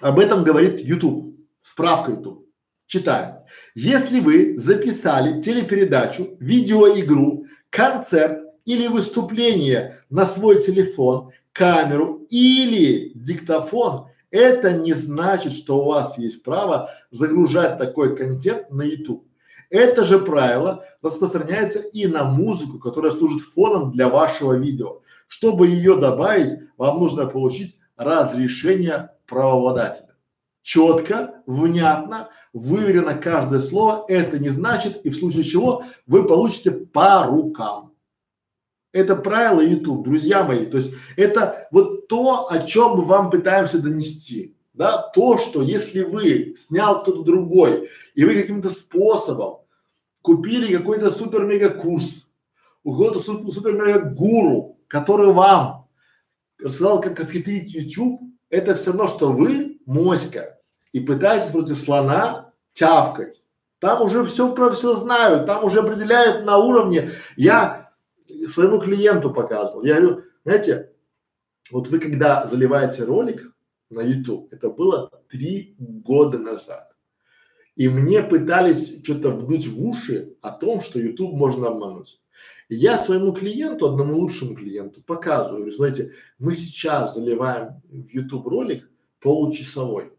[0.01, 1.37] об этом говорит YouTube?
[1.63, 2.49] Справка YouTube.
[2.87, 3.37] Читаем.
[3.75, 14.73] Если вы записали телепередачу, видеоигру, концерт или выступление на свой телефон, камеру или диктофон, это
[14.73, 19.27] не значит, что у вас есть право загружать такой контент на YouTube.
[19.69, 25.01] Это же правило распространяется и на музыку, которая служит фоном для вашего видео.
[25.29, 30.15] Чтобы ее добавить, вам нужно получить разрешение правообладателя.
[30.63, 37.25] четко, внятно, выверено каждое слово, это не значит, и в случае чего вы получите по
[37.25, 37.92] рукам.
[38.93, 40.67] Это правило YouTube, друзья мои.
[40.67, 44.55] То есть это вот то, о чем мы вам пытаемся донести.
[44.75, 49.59] Да, то, что если вы снял кто-то другой, и вы каким-то способом
[50.23, 52.27] купили какой-то супер-мега курс,
[52.85, 55.89] у кого-то супер-мега гуру, который вам
[56.59, 60.59] рассказал, как обхитрить YouTube, это все равно, что вы моська
[60.93, 63.43] и пытаетесь против слона тявкать.
[63.79, 67.11] Там уже все про все знают, там уже определяют на уровне.
[67.37, 67.82] Я
[68.47, 69.85] своему клиенту показывал.
[69.85, 70.93] Я говорю, знаете,
[71.71, 73.55] вот вы когда заливаете ролик
[73.91, 76.95] на YouTube, это было три года назад.
[77.75, 82.21] И мне пытались что-то вдуть в уши о том, что YouTube можно обмануть.
[82.69, 88.47] И я своему клиенту, одному лучшему клиенту показываю, говорю, смотрите, мы сейчас заливаем в YouTube
[88.47, 88.91] ролик
[89.21, 90.13] получасовой.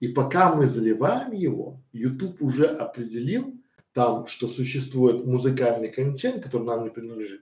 [0.00, 3.55] И пока мы заливаем его, YouTube уже определил
[3.96, 7.40] там, что существует музыкальный контент, который нам не принадлежит,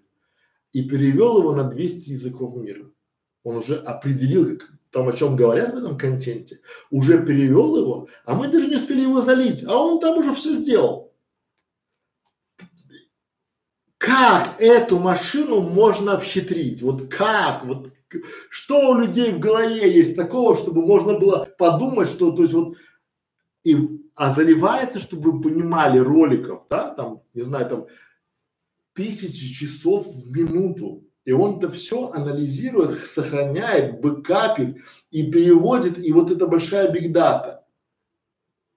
[0.72, 2.92] и перевел его на 200 языков мира.
[3.42, 4.60] Он уже определил,
[4.92, 6.60] там, о чем говорят в этом контенте,
[6.92, 10.54] уже перевел его, а мы даже не успели его залить, а он там уже все
[10.54, 11.12] сделал.
[13.98, 16.82] Как эту машину можно обхитрить?
[16.82, 17.64] Вот как?
[17.64, 17.92] Вот
[18.48, 22.76] что у людей в голове есть такого, чтобы можно было подумать, что, то есть вот,
[23.64, 23.76] и,
[24.14, 27.86] а заливается, чтобы вы понимали, роликов, да, там, не знаю, там,
[28.92, 31.04] тысячи часов в минуту.
[31.24, 34.76] И он это все анализирует, сохраняет, бэкапит
[35.10, 37.64] и переводит, и вот это большая бигдата.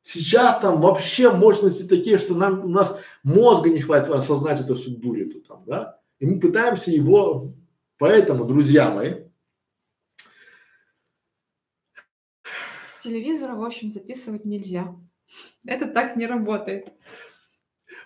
[0.01, 4.91] Сейчас там вообще мощности такие, что нам, у нас мозга не хватит осознать это всю
[4.91, 5.99] дурь эту там, да.
[6.19, 7.53] И мы пытаемся его,
[7.97, 9.25] поэтому, друзья мои,
[12.85, 14.95] с телевизора, в общем, записывать нельзя.
[15.65, 16.93] Это так не работает.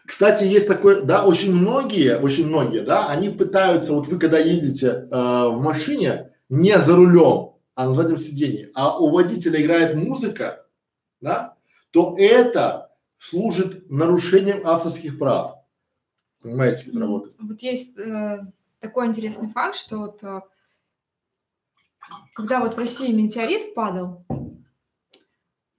[0.05, 4.87] Кстати, есть такое, да, очень многие, очень многие, да, они пытаются, вот вы когда едете
[4.87, 10.65] э, в машине не за рулем, а на заднем сиденье, а у водителя играет музыка,
[11.21, 11.55] да,
[11.91, 15.55] то это служит нарушением авторских прав.
[16.41, 17.35] Понимаете, как это работает?
[17.39, 18.39] Вот есть э,
[18.79, 20.41] такой интересный факт, что вот э,
[22.33, 24.25] когда вот в России метеорит падал,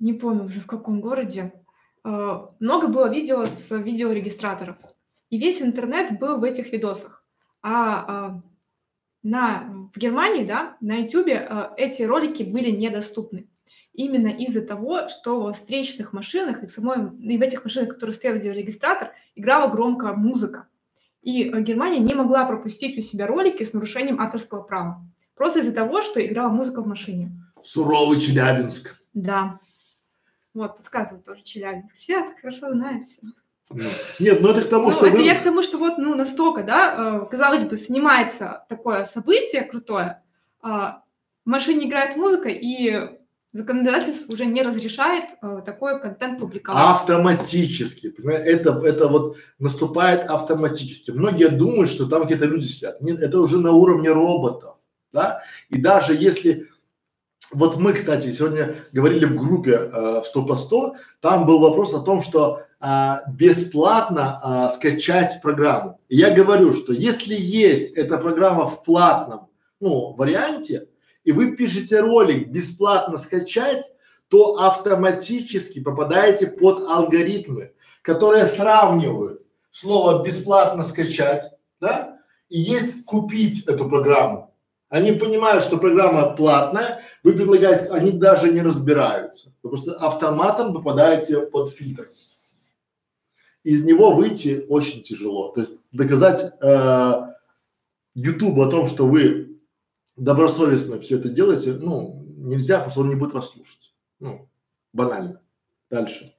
[0.02, 1.52] не помню уже в каком городе,
[2.04, 4.76] э, много было видео с видеорегистраторов.
[5.30, 7.24] И весь интернет был в этих видосах.
[7.62, 8.40] А э,
[9.22, 13.48] на, в Германии, да, на YouTube э, эти ролики были недоступны
[13.92, 18.14] именно из-за того, что в встречных машинах и в, самой, и в этих машинах, которые
[18.14, 20.66] стоят видеорегистратор, играла громкая музыка.
[21.22, 25.06] И э, Германия не могла пропустить у себя ролики с нарушением авторского права.
[25.36, 27.30] Просто из-за того, что играла музыка в машине.
[27.62, 28.96] Суровый Челябинск.
[29.14, 29.58] Да.
[30.54, 31.94] Вот, подсказывают тоже Челябинск.
[31.94, 33.22] Все так хорошо знают все.
[34.18, 35.22] Нет, ну это к тому, ну, что это вы...
[35.22, 40.22] я к тому, что вот, ну, настолько, да, э, казалось бы, снимается такое событие крутое,
[40.62, 41.00] э, в
[41.44, 43.18] машине играет музыка, и
[43.52, 46.84] законодательство уже не разрешает э, такой контент публиковать.
[46.84, 51.10] Автоматически, это, это вот наступает автоматически.
[51.10, 53.00] Многие думают, что там какие-то люди сидят.
[53.00, 54.76] Нет, это уже на уровне роботов,
[55.12, 55.42] да.
[55.68, 56.68] И даже если
[57.52, 62.00] вот мы, кстати, сегодня говорили в группе э, 100 по 100, там был вопрос о
[62.00, 66.00] том, что э, бесплатно э, скачать программу.
[66.08, 69.48] И я говорю, что если есть эта программа в платном,
[69.80, 70.88] ну, варианте,
[71.24, 73.84] и вы пишете ролик бесплатно скачать,
[74.28, 81.50] то автоматически попадаете под алгоритмы, которые сравнивают слово бесплатно скачать,
[81.80, 82.18] да,
[82.48, 84.51] и есть купить эту программу.
[84.92, 89.50] Они понимают, что программа платная, вы предлагаете, они даже не разбираются.
[89.62, 92.06] Вы просто автоматом попадаете под фильтр.
[93.64, 95.50] Из него выйти очень тяжело.
[95.52, 97.12] То есть доказать э,
[98.12, 99.58] YouTube о том, что вы
[100.16, 103.94] добросовестно все это делаете, ну, нельзя, потому что он не будет вас слушать.
[104.20, 104.46] Ну,
[104.92, 105.40] банально.
[105.88, 106.34] Дальше.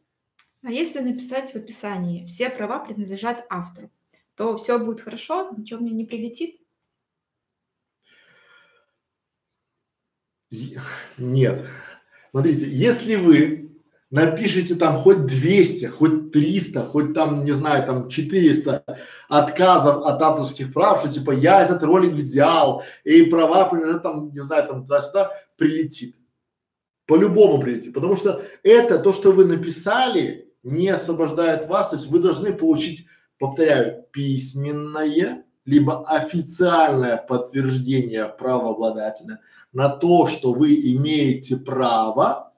[0.61, 3.89] А если написать в описании «все права принадлежат автору»,
[4.35, 6.62] то все будет хорошо, ничего мне не прилетит?
[11.17, 11.67] Нет.
[12.31, 13.71] Смотрите, если вы
[14.11, 18.83] напишите там хоть 200, хоть 300, хоть там, не знаю, там 400
[19.27, 24.39] отказов от авторских прав, что типа я этот ролик взял, и права, принадлежат там, не
[24.39, 26.15] знаю, там туда-сюда, прилетит.
[27.07, 32.19] По-любому прилетит, потому что это то, что вы написали, не освобождает вас, то есть вы
[32.19, 33.07] должны получить,
[33.39, 39.39] повторяю, письменное, либо официальное подтверждение правообладателя
[39.71, 42.51] на то, что вы имеете право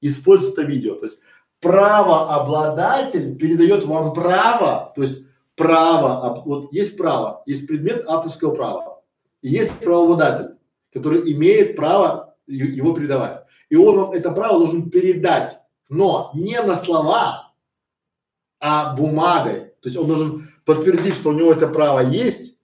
[0.00, 0.96] использовать это видео.
[0.96, 1.18] То есть
[1.60, 5.24] правообладатель передает вам право, то есть
[5.54, 9.02] право, вот есть право, есть предмет авторского права,
[9.40, 10.56] и есть правообладатель,
[10.92, 13.44] который имеет право его передавать.
[13.68, 15.58] И он вам это право должен передать,
[15.88, 17.54] но не на словах,
[18.60, 19.72] а бумагой.
[19.80, 22.58] То есть он должен подтвердить, что у него это право есть,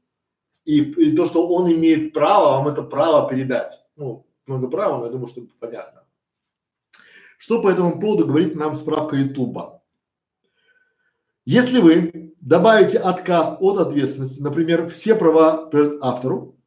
[0.65, 3.81] и, и то, что он имеет право вам это право передать.
[3.97, 6.05] Ну, много права, но я думаю, что понятно.
[7.39, 9.83] Что по этому поводу говорит нам справка Ютуба?
[11.45, 15.71] Если вы добавите отказ от ответственности, например, все права
[16.03, 16.59] автору,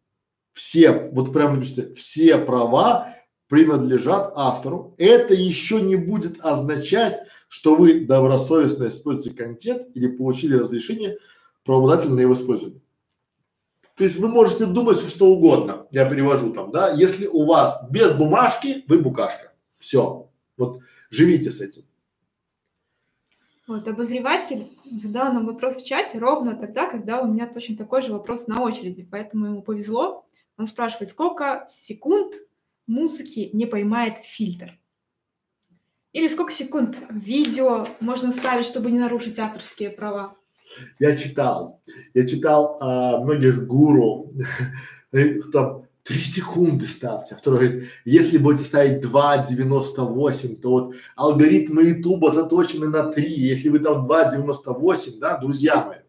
[0.53, 3.15] все, вот прямо напишите, все права
[3.51, 11.17] принадлежат автору, это еще не будет означать, что вы добросовестно используете контент или получили разрешение
[11.65, 12.79] правообладателя на его использование.
[13.97, 18.13] То есть вы можете думать что угодно, я перевожу там, да, если у вас без
[18.13, 19.51] бумажки, вы букашка.
[19.77, 20.29] Все.
[20.55, 20.79] Вот
[21.09, 21.83] живите с этим.
[23.67, 28.13] Вот обозреватель задал нам вопрос в чате ровно тогда, когда у меня точно такой же
[28.13, 30.25] вопрос на очереди, поэтому ему повезло.
[30.57, 32.35] Он спрашивает, сколько секунд
[32.87, 34.77] музыки не поймает фильтр?
[36.13, 40.35] Или сколько секунд видео можно ставить, чтобы не нарушить авторские права?
[40.99, 41.81] Я читал,
[42.13, 44.33] я читал а, многих гуру,
[45.53, 47.35] там Три секунды ставьте.
[47.35, 53.31] А второй говорит, если будете ставить 2,98, то вот алгоритмы Ютуба заточены на 3.
[53.31, 55.99] Если вы там 2,98, да, друзья мои,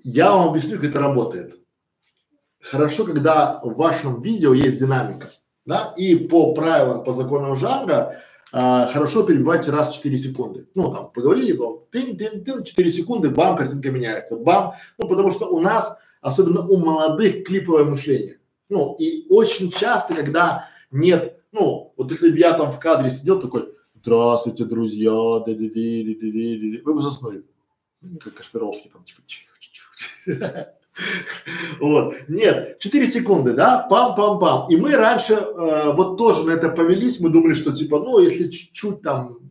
[0.00, 1.59] я вам объясню, как это работает.
[2.62, 5.30] Хорошо, когда в вашем видео есть динамика,
[5.64, 8.20] да, и по правилам, по законам жанра,
[8.52, 10.68] а, хорошо перебивайте раз в 4 секунды.
[10.74, 14.74] Ну, там, поговорили, там, тын, тын, тын, 4 секунды, бам, картинка меняется, бам.
[14.98, 18.40] Ну, потому что у нас особенно у молодых клиповое мышление.
[18.68, 23.40] Ну, и очень часто, когда нет, ну, вот если бы я там в кадре сидел
[23.40, 27.44] такой, здравствуйте, друзья, да да да да вы бы заснули.
[28.00, 29.22] Ну, как Кашпировский там, типа,
[31.80, 32.14] Вот.
[32.28, 34.66] Нет, 4 секунды, да, пам-пам-пам.
[34.68, 38.48] И мы раньше э, вот тоже на это повелись, мы думали, что типа, ну, если
[38.48, 39.50] чуть-чуть там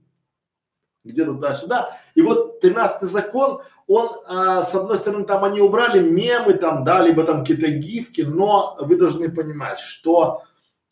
[1.03, 1.98] где-то туда-сюда.
[2.16, 7.02] И вот 13 закон, он, а, с одной стороны, там они убрали мемы там, да,
[7.02, 10.44] либо там какие-то гифки, но вы должны понимать, что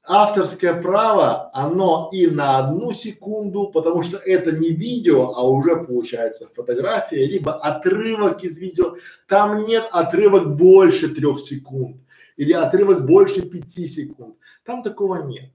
[0.08, 6.50] авторское право, оно и на одну секунду, потому что это не видео, а уже получается
[6.54, 8.96] фотография, либо отрывок из видео.
[9.28, 11.98] Там нет отрывок больше трех секунд
[12.38, 14.36] или отрывок больше пяти секунд.
[14.64, 15.52] Там такого нет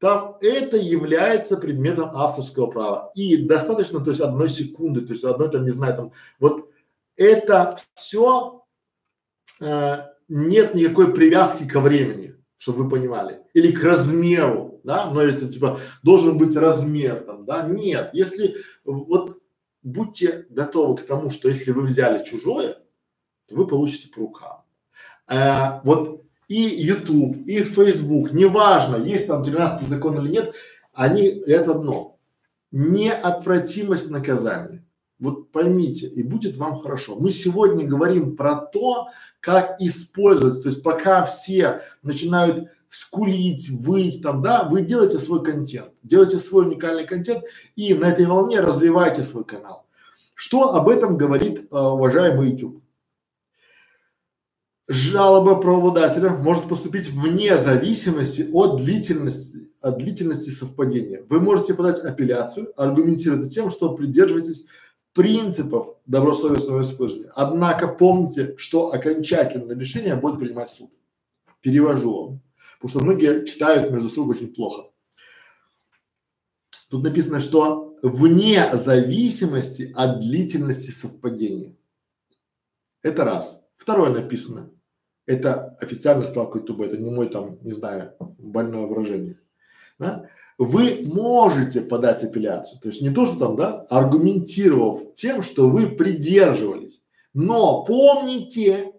[0.00, 3.12] там это является предметом авторского права.
[3.14, 6.70] И достаточно, то есть одной секунды, то есть одной там, не знаю, там, вот
[7.16, 8.64] это все
[9.60, 9.96] э,
[10.28, 12.29] нет никакой привязки ко времени,
[12.60, 17.62] чтобы вы понимали, или к размеру, да, но это типа должен быть размер там, да,
[17.62, 19.40] нет, если вот
[19.82, 22.76] будьте готовы к тому, что если вы взяли чужое,
[23.48, 24.62] то вы получите по рукам.
[25.26, 30.54] Э, вот и YouTube, и Facebook, неважно, есть там 13 закон или нет,
[30.92, 32.18] они это одно.
[32.72, 34.84] Неотвратимость наказания.
[35.20, 37.16] Вот поймите, и будет вам хорошо.
[37.16, 39.08] Мы сегодня говорим про то,
[39.40, 45.92] как использовать, то есть пока все начинают скулить, выть там, да, вы делаете свой контент,
[46.02, 47.44] делаете свой уникальный контент
[47.76, 49.86] и на этой волне развивайте свой канал.
[50.34, 52.82] Что об этом говорит э, уважаемый YouTube?
[54.90, 61.24] жалоба правообладателя может поступить вне зависимости от длительности, от длительности совпадения.
[61.28, 64.64] Вы можете подать апелляцию, аргументировать тем, что придерживаетесь
[65.12, 67.32] принципов добросовестного использования.
[67.34, 70.90] Однако помните, что окончательное решение будет принимать суд.
[71.60, 72.42] Перевожу вам,
[72.80, 74.90] потому что многие читают между строк очень плохо.
[76.88, 81.76] Тут написано, что вне зависимости от длительности совпадения.
[83.02, 83.62] Это раз.
[83.76, 84.70] Второе написано.
[85.26, 89.38] Это официальная справка Ютуба, это не мой там, не знаю, больное выражение.
[90.00, 90.28] Да?
[90.58, 95.88] Вы можете подать апелляцию, то есть не то, что там, да, аргументировав тем, что вы
[95.88, 97.00] придерживались.
[97.32, 98.92] Но помните,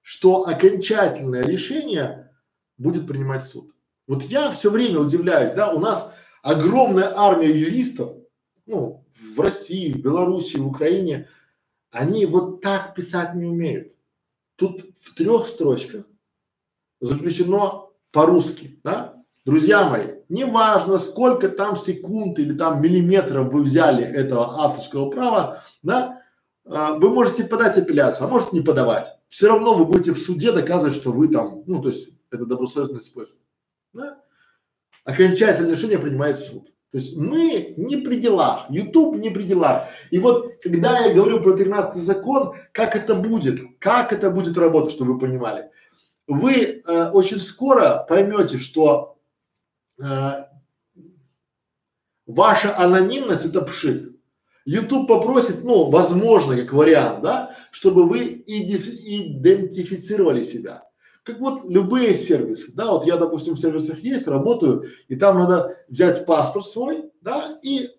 [0.00, 2.30] что окончательное решение
[2.78, 3.74] будет принимать суд.
[4.06, 6.10] Вот я все время удивляюсь, да, у нас
[6.42, 8.16] огромная армия юристов,
[8.66, 11.28] ну, в России, в Беларуси, в Украине,
[11.90, 13.92] они вот так писать не умеют.
[14.56, 16.06] Тут в трех строчках
[17.00, 19.21] заключено по-русски, да?
[19.44, 26.22] Друзья мои, неважно, сколько там секунд или там миллиметров вы взяли этого авторского права, да,
[26.64, 29.08] а, вы можете подать апелляцию, а можете не подавать.
[29.28, 32.98] Все равно вы будете в суде доказывать, что вы там, ну, то есть это добросовестно
[32.98, 33.42] используете.
[33.92, 34.22] Да?
[35.04, 36.66] окончательное решение принимает суд.
[36.90, 39.84] То есть мы не при делах, YouTube не при делах.
[40.10, 44.92] И вот когда я говорю про 13 закон, как это будет, как это будет работать,
[44.92, 45.70] чтобы вы понимали.
[46.28, 46.52] Вы
[46.86, 49.16] э, очень скоро поймете, что
[50.02, 50.44] э,
[52.26, 54.12] ваша анонимность это пшик.
[54.64, 60.84] YouTube попросит, ну, возможно, как вариант, да, чтобы вы идентифицировали себя.
[61.24, 65.78] Как вот любые сервисы, да, вот я, допустим, в сервисах есть, работаю, и там надо
[65.88, 67.90] взять паспорт свой, да, и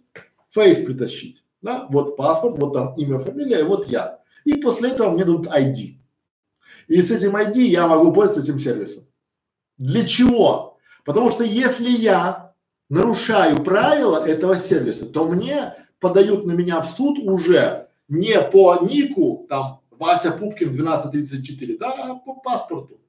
[0.49, 4.19] фейс притащить, да, вот паспорт, вот там имя, фамилия, и вот я.
[4.45, 5.97] И после этого мне дадут ID.
[6.87, 9.05] И с этим ID я могу пользоваться этим сервисом.
[9.77, 10.72] Для чего?
[11.03, 12.53] Потому что если я
[12.89, 19.45] нарушаю правила этого сервиса, то мне подают на меня в суд уже не по нику,
[19.49, 22.99] там, Вася Пупкин 1234, да, а по паспорту.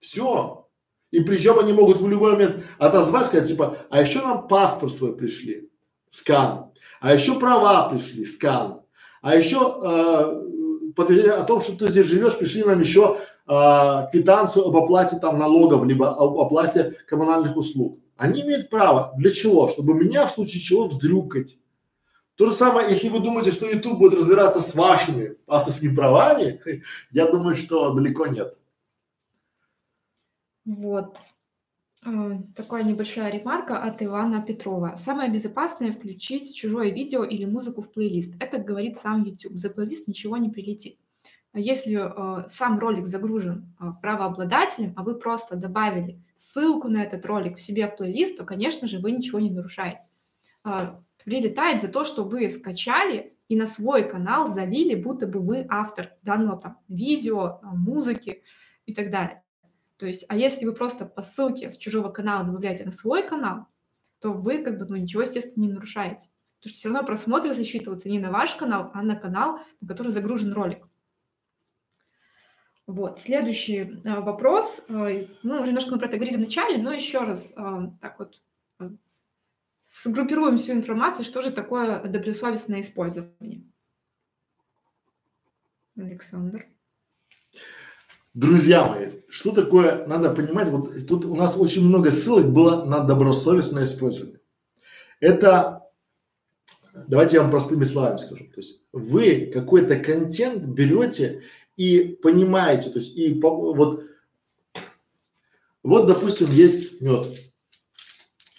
[0.00, 0.68] Все.
[1.10, 5.16] И причем они могут в любой момент отозвать, сказать типа, а еще нам паспорт свой
[5.16, 5.70] пришли,
[6.10, 6.70] скан,
[7.00, 8.82] а еще права пришли, скан,
[9.22, 13.18] а еще э, подтверждение о том, что ты здесь живешь, пришли нам еще
[13.48, 17.98] э, квитанцию об оплате там налогов, либо об оплате коммунальных услуг.
[18.16, 19.14] Они имеют право.
[19.16, 19.68] Для чего?
[19.68, 21.56] Чтобы меня в случае чего вздрюкать.
[22.34, 26.60] То же самое, если вы думаете, что YouTube будет разбираться с вашими авторскими правами,
[27.10, 28.56] я думаю, что далеко нет.
[30.64, 31.16] Вот.
[32.04, 34.96] А, такая небольшая ремарка от Ивана Петрова.
[35.04, 38.34] Самое безопасное включить чужое видео или музыку в плейлист.
[38.38, 39.58] Это говорит сам YouTube.
[39.58, 40.98] За плейлист ничего не прилетит.
[41.54, 47.56] Если э, сам ролик загружен э, правообладателем, а вы просто добавили ссылку на этот ролик
[47.56, 50.10] в себе в плейлист, то, конечно же, вы ничего не нарушаете.
[50.64, 55.66] Э, прилетает за то, что вы скачали и на свой канал залили, будто бы вы
[55.68, 58.42] автор данного там видео, музыки
[58.84, 59.42] и так далее.
[59.96, 63.66] То есть, а если вы просто по ссылке с чужого канала добавляете на свой канал,
[64.20, 66.30] то вы как бы, ну, ничего, естественно, не нарушаете.
[66.58, 70.12] Потому что все равно просмотры засчитываются не на ваш канал, а на канал, на который
[70.12, 70.87] загружен ролик.
[72.88, 74.80] Вот, следующий э, вопрос.
[74.88, 78.18] Э, ну, уже немножко мы про это говорили в начале, но еще раз э, так
[78.18, 78.42] вот
[80.04, 83.62] сгруппируем всю информацию, что же такое добросовестное использование.
[85.98, 86.66] Александр.
[88.32, 93.00] Друзья мои, что такое, надо понимать, вот тут у нас очень много ссылок было на
[93.00, 94.40] добросовестное использование.
[95.20, 95.82] Это,
[96.94, 101.42] давайте я вам простыми словами скажу, то есть вы какой-то контент берете
[101.78, 104.02] и понимаете, то есть и по, вот,
[105.84, 107.28] вот допустим есть мед,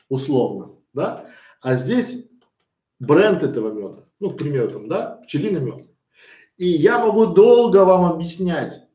[0.07, 1.29] условно, да,
[1.61, 2.25] а здесь
[2.97, 5.85] бренд этого меда, ну, к примеру, там, да, пчелиный мед.
[6.57, 8.87] И я могу долго вам объяснять,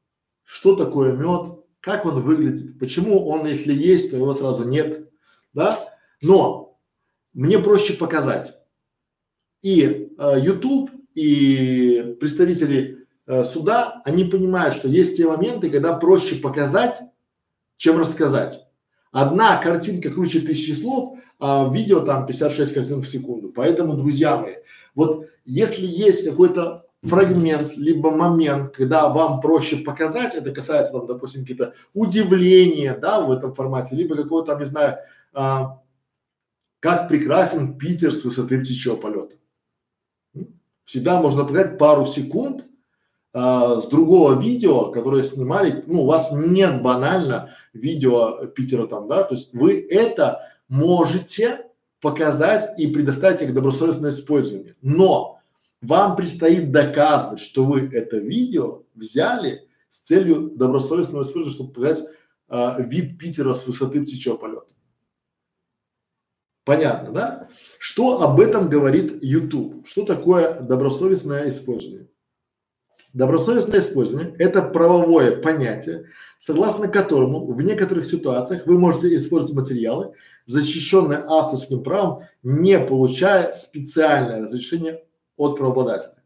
[0.42, 5.10] что такое мед, как он выглядит, почему он, если есть, то его сразу нет,
[5.52, 5.78] да.
[6.22, 6.78] Но
[7.34, 8.54] мне проще показать.
[9.60, 16.36] И э, YouTube, и представители э, суда, они понимают, что есть те моменты, когда проще
[16.36, 17.00] показать,
[17.76, 18.60] чем рассказать.
[19.12, 23.52] Одна картинка круче тысячи слов, а видео там 56 картинок в секунду.
[23.52, 24.54] Поэтому, друзья мои,
[24.94, 31.42] вот если есть какой-то фрагмент, либо момент, когда вам проще показать, это касается там, допустим,
[31.42, 34.98] какие-то удивления, да, в этом формате, либо какого-то там, не знаю,
[35.32, 35.80] а,
[36.80, 39.36] как прекрасен Питер с высоты птичьего полета.
[40.84, 42.64] Всегда можно показать пару секунд
[43.36, 49.24] а, с другого видео, которое снимали, ну, у вас нет банально видео Питера там, да,
[49.24, 51.66] то есть вы это можете
[52.00, 54.76] показать и предоставить как добросовестное использование.
[54.82, 55.40] Но
[55.82, 62.04] вам предстоит доказывать, что вы это видео взяли с целью добросовестного использования, чтобы показать
[62.46, 64.68] а, вид Питера с высоты птичьего полета.
[66.64, 67.48] Понятно, да?
[67.80, 69.84] Что об этом говорит YouTube?
[69.88, 72.08] Что такое добросовестное использование?
[73.14, 76.06] Добросовестное использование– это правовое понятие,
[76.40, 80.12] согласно которому в некоторых ситуациях вы можете использовать материалы,
[80.46, 85.04] защищенные авторским правом, не получая специальное разрешение
[85.36, 86.16] от правообладателя.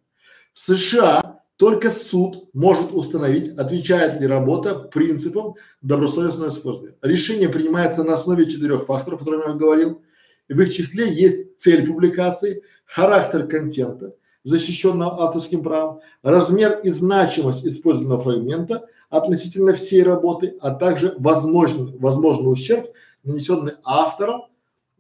[0.55, 6.97] В США только суд может установить, отвечает ли работа принципам добросовестного использования.
[7.03, 10.03] Решение принимается на основе четырех факторов, о которых я говорил.
[10.49, 17.67] И в их числе есть цель публикации, характер контента, защищенного авторским правом, размер и значимость
[17.67, 22.87] использованного фрагмента относительно всей работы, а также возможный, возможный ущерб,
[23.25, 24.43] нанесенный автором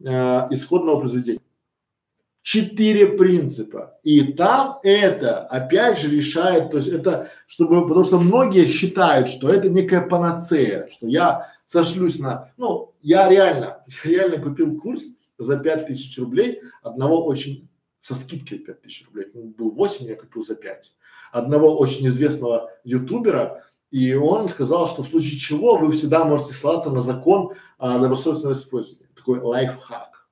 [0.04, 1.40] э, исходного произведения
[2.48, 3.98] четыре принципа.
[4.02, 9.50] И там это опять же решает, то есть это, чтобы, потому что многие считают, что
[9.50, 15.02] это некая панацея, что я сошлюсь на, ну, я реально, реально купил курс
[15.36, 17.68] за пять тысяч рублей одного очень,
[18.00, 20.92] со скидкой пять тысяч рублей, ну, был 8, я купил за 5,
[21.32, 26.90] одного очень известного ютубера, и он сказал, что в случае чего вы всегда можете ссылаться
[26.90, 30.28] на закон а, добросовестного использования, такой лайфхак.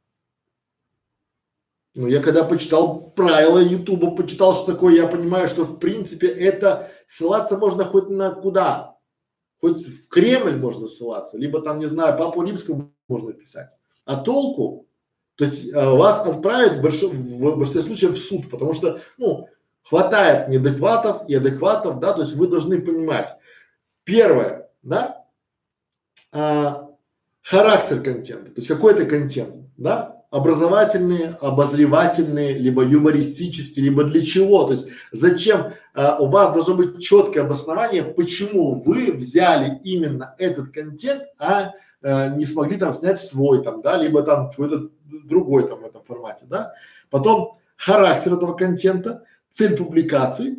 [1.94, 6.90] Ну, я когда почитал правила Ютуба, почитал, что такое, я понимаю, что в принципе это
[7.08, 8.96] ссылаться можно хоть на куда,
[9.60, 13.70] Хоть в Кремль можно ссылаться, либо там, не знаю, Папу Римскому можно писать.
[14.04, 14.85] А толку?
[15.36, 19.48] То есть а, вас отправят в, большом, в большинстве случаев в суд, потому что, ну,
[19.82, 23.34] хватает неадекватов и адекватов, да, то есть вы должны понимать.
[24.04, 25.24] Первое, да,
[26.32, 26.88] а,
[27.42, 34.64] характер контента, то есть какой это контент, да, образовательные, обозревательные, либо юмористические, либо для чего.
[34.64, 40.72] То есть зачем а, у вас должно быть четкое обоснование, почему вы взяли именно этот
[40.72, 45.80] контент, а, а не смогли там снять свой там, да, либо там какой-то другой там
[45.80, 46.72] в этом формате, да.
[47.10, 50.56] Потом характер этого контента, цель публикации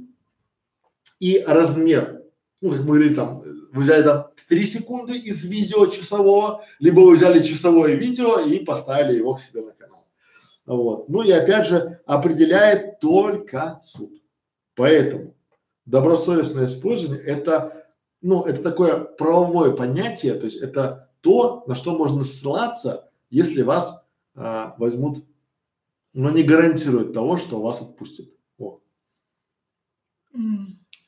[1.20, 2.24] и размер.
[2.62, 3.40] Ну, как мы говорили там,
[3.72, 9.18] вы взяли там три секунды из видео часового, либо вы взяли часовое видео и поставили
[9.18, 10.08] его к себе на канал.
[10.66, 11.10] Вот.
[11.10, 14.12] Ну и опять же определяет только суд.
[14.76, 15.36] Поэтому
[15.86, 17.86] добросовестное использование это,
[18.22, 24.04] ну, это такое правовое понятие, то есть это то, на что можно ссылаться, если вас
[24.36, 25.26] а, возьмут,
[26.14, 28.30] но не гарантирует того, что вас отпустят.
[28.58, 28.82] Вот.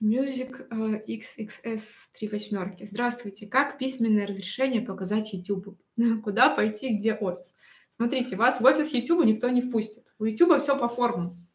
[0.01, 1.81] Music э, XXS
[2.17, 2.85] три восьмерки.
[2.85, 3.47] Здравствуйте.
[3.47, 5.77] Как письменное разрешение показать YouTube?
[6.23, 7.55] Куда пойти, где офис?
[7.89, 10.13] Смотрите, вас в офис YouTube никто не впустит.
[10.19, 11.45] У YouTube все по формам.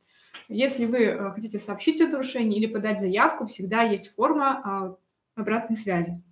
[0.48, 4.98] Если вы э, хотите сообщить о нарушении или подать заявку, всегда есть форма
[5.36, 6.22] э, обратной связи.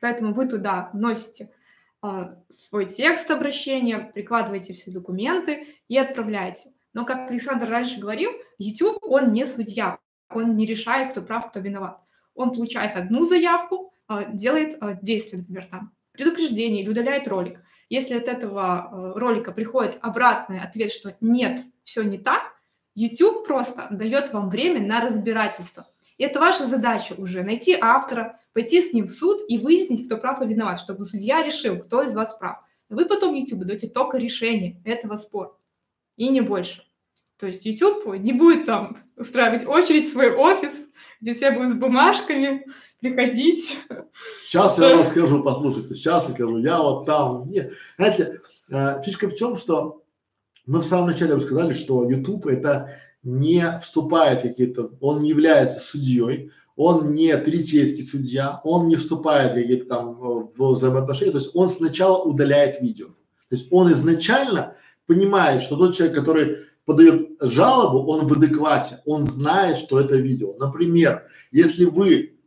[0.00, 1.50] Поэтому вы туда вносите
[2.02, 2.08] э,
[2.48, 6.72] свой текст обращения, прикладываете все документы и отправляете.
[6.92, 9.98] Но, как Александр раньше говорил, YouTube, он не судья
[10.30, 12.00] он не решает, кто прав, кто виноват.
[12.34, 17.60] Он получает одну заявку, а, делает а, действие, например, там, предупреждение или удаляет ролик.
[17.88, 22.42] Если от этого а, ролика приходит обратный ответ, что нет, все не так,
[22.94, 25.86] YouTube просто дает вам время на разбирательство.
[26.18, 30.16] И это ваша задача уже найти автора, пойти с ним в суд и выяснить, кто
[30.16, 32.58] прав и виноват, чтобы судья решил, кто из вас прав.
[32.88, 35.52] Вы потом YouTube даете только решение этого спора.
[36.16, 36.82] И не больше.
[37.38, 40.72] То есть YouTube не будет там устраивать очередь в свой офис,
[41.20, 42.66] где все будут с бумажками
[43.00, 43.78] приходить.
[44.42, 47.72] Сейчас я вам скажу, послушайте, сейчас я скажу, я вот там, нет.
[47.96, 50.02] Знаете, э, фишка в чем, что
[50.66, 55.80] мы в самом начале вы сказали, что YouTube это не вступает какие-то, он не является
[55.80, 56.50] судьей,
[56.82, 61.68] он не третейский судья, он не вступает какие-то там э, в взаимоотношения, то есть он
[61.68, 63.08] сначала удаляет видео.
[63.50, 69.26] То есть он изначально понимает, что тот человек, который подает жалобу, он в адеквате, он
[69.26, 70.54] знает, что это видео.
[70.58, 72.38] Например, если вы,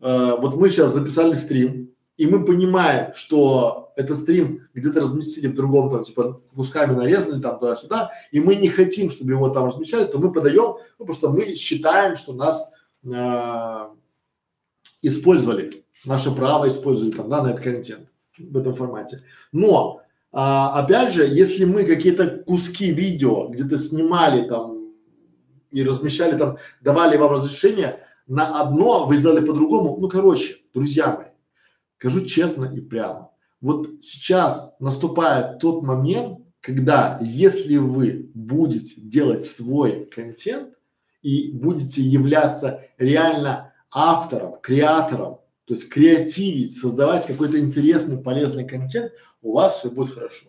[0.00, 5.54] э, вот мы сейчас записали стрим, и мы понимаем, что этот стрим где-то разместили в
[5.54, 10.06] другом там типа кусками нарезали там туда-сюда, и мы не хотим, чтобы его там размещали,
[10.06, 12.71] то мы подаем, ну, потому что мы считаем, что нас
[13.04, 13.88] э,
[15.02, 18.08] использовали, наше право использовали там, да, на этот контент
[18.38, 19.22] в этом формате.
[19.52, 20.02] Но
[20.32, 24.92] а, опять же, если мы какие-то куски видео где-то снимали там
[25.70, 31.26] и размещали там, давали вам разрешение на одно, вы сделали по-другому, ну короче, друзья мои,
[31.98, 33.30] скажу честно и прямо,
[33.60, 40.74] вот сейчас наступает тот момент, когда если вы будете делать свой контент
[41.22, 49.12] и будете являться реально автором, креатором то есть креативить, создавать какой-то интересный, полезный контент,
[49.42, 50.46] у вас все будет хорошо.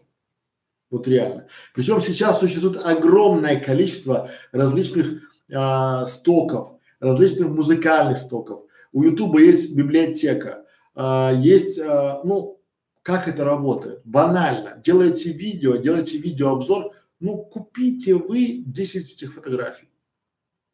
[0.90, 1.48] Вот реально.
[1.74, 5.22] Причем сейчас существует огромное количество различных
[5.54, 8.64] а, стоков, различных музыкальных стоков.
[8.92, 12.60] У Ютуба есть библиотека, а, есть, а, ну,
[13.02, 14.02] как это работает?
[14.06, 14.82] Банально.
[14.84, 19.90] Делаете видео, делаете видеообзор, ну, купите вы 10 этих фотографий.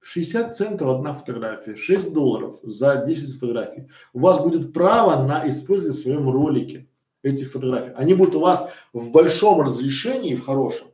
[0.01, 3.89] 60 центов одна фотография, 6 долларов за 10 фотографий.
[4.13, 6.87] У вас будет право на использование в своем ролике
[7.21, 7.91] этих фотографий.
[7.95, 10.87] Они будут у вас в большом разрешении, в хорошем,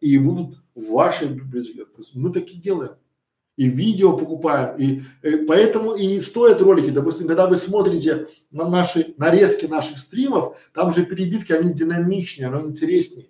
[0.00, 1.84] и будут в вашей библиотеке.
[2.14, 2.92] Мы такие делаем.
[3.56, 6.88] И видео покупаем, и, и поэтому и стоят ролики.
[6.88, 12.62] Допустим, когда вы смотрите на наши нарезки наших стримов, там же перебивки, они динамичнее, оно
[12.62, 13.28] интереснее.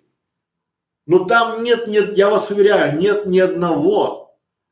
[1.05, 4.22] Но там нет, нет, я вас уверяю, нет ни одного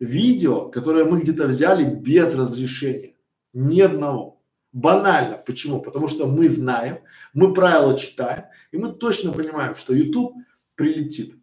[0.01, 3.15] видео, которое мы где-то взяли без разрешения.
[3.53, 4.41] Ни одного.
[4.73, 5.37] Банально.
[5.45, 5.81] Почему?
[5.81, 6.99] Потому что мы знаем,
[7.33, 10.33] мы правила читаем, и мы точно понимаем, что YouTube
[10.75, 11.35] прилетит.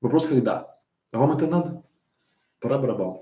[0.00, 0.78] Вопрос когда?
[1.12, 1.82] А вам это надо?
[2.60, 3.20] Пора барабан.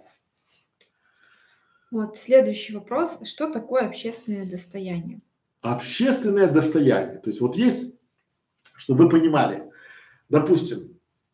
[1.90, 3.18] Вот следующий вопрос.
[3.24, 5.20] Что такое общественное достояние?
[5.60, 7.18] Общественное достояние.
[7.18, 7.94] То есть вот есть,
[8.76, 9.70] чтобы вы понимали,
[10.28, 10.91] допустим,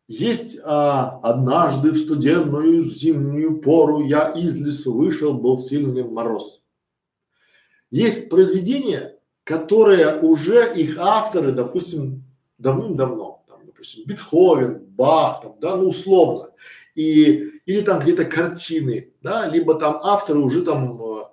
[0.09, 6.63] есть а, однажды в студенную зимнюю пору я из лесу вышел, был сильный мороз.
[7.91, 12.25] Есть произведения, которые уже их авторы, допустим,
[12.57, 16.51] давным-давно, там, допустим, Бетховен, Бах, там, да, ну условно,
[16.95, 21.25] и или там какие-то картины, да, либо там авторы уже там э,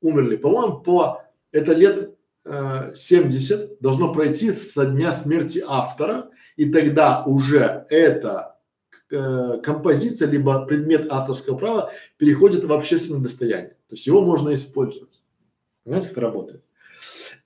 [0.00, 0.36] умерли.
[0.36, 1.22] По-моему, по
[1.52, 2.16] это лет
[2.46, 8.56] э, 70 должно пройти со дня смерти автора, и тогда уже эта
[9.10, 13.76] э, композиция либо предмет авторского права переходит в общественное достояние.
[13.88, 15.22] То есть его можно использовать.
[15.84, 16.62] Понимаете, как это работает?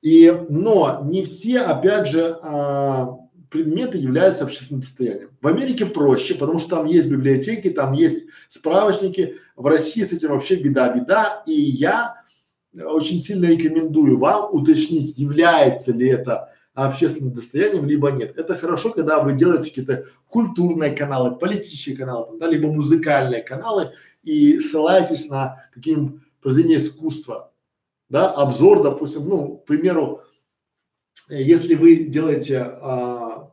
[0.01, 3.19] И, но не все, опять же, а,
[3.51, 5.37] предметы являются общественным достоянием.
[5.43, 9.37] В Америке проще, потому что там есть библиотеки, там есть справочники.
[9.57, 11.43] В России с этим вообще беда-беда.
[11.47, 12.23] И я
[12.73, 16.55] очень сильно рекомендую вам уточнить, является ли это
[16.87, 18.39] общественным достоянием, либо нет.
[18.39, 23.93] Это хорошо, когда вы делаете какие-то культурные каналы, политические каналы, да, либо музыкальные каналы
[24.23, 27.53] и ссылаетесь на какие-нибудь произведения искусства,
[28.09, 30.23] да, обзор, допустим, ну, к примеру,
[31.29, 33.53] если вы делаете а,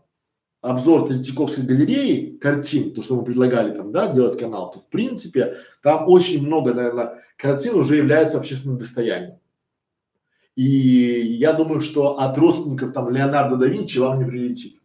[0.61, 5.57] обзор Третьяковской галереи картин, то, что мы предлагали там, да, делать канал, то в принципе
[5.83, 9.39] там очень много, наверное, картин уже является общественным достоянием.
[10.57, 14.81] И я думаю, что от родственников там Леонардо да Винчи вам не прилетит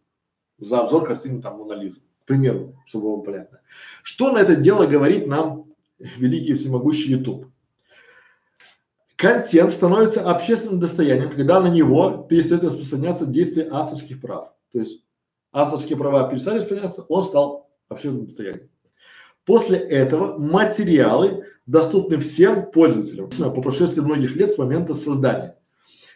[0.59, 3.59] за обзор картины там Мона Лизы, к примеру, чтобы было понятно.
[4.03, 5.65] Что на это дело говорит нам
[5.97, 7.47] великий всемогущий YouTube?
[9.15, 14.53] Контент становится общественным достоянием, когда на него перестает распространяться действие авторских прав.
[14.73, 15.03] То есть
[15.51, 18.69] авторские права перестали распространяться, он стал общественным достоянием.
[19.43, 25.57] После этого материалы доступны всем пользователям по прошествии многих лет с момента создания.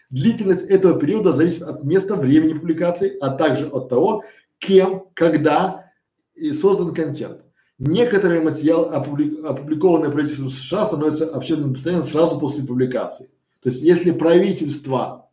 [0.09, 4.23] Длительность этого периода зависит от места, времени публикации, а также от того,
[4.57, 5.91] кем, когда
[6.33, 7.41] и создан контент.
[7.77, 13.29] Некоторые материалы, опубликованные правительством США, становятся общественным достоянием сразу после публикации.
[13.61, 15.29] То есть, если правительство,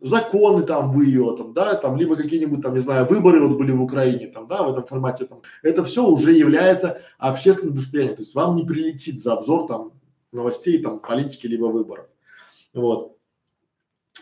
[0.00, 3.72] законы там в ее, там, да, там, либо какие-нибудь там, не знаю, выборы вот были
[3.72, 8.16] в Украине, там, да, в этом формате, там, это все уже является общественным достоянием.
[8.16, 9.92] То есть, вам не прилетит за обзор там
[10.32, 12.06] новостей, там, политики, либо выборов.
[12.72, 13.18] Вот.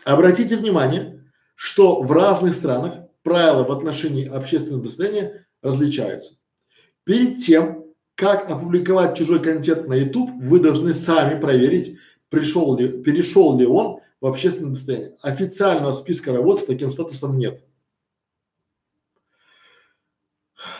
[0.05, 1.23] Обратите внимание,
[1.55, 6.35] что в разных странах правила в отношении общественного достояния различаются.
[7.03, 7.85] Перед тем,
[8.15, 11.97] как опубликовать чужой контент на YouTube, вы должны сами проверить,
[12.29, 15.17] пришел ли, перешел ли он в общественное достояние.
[15.21, 17.63] Официального списка работ с таким статусом нет.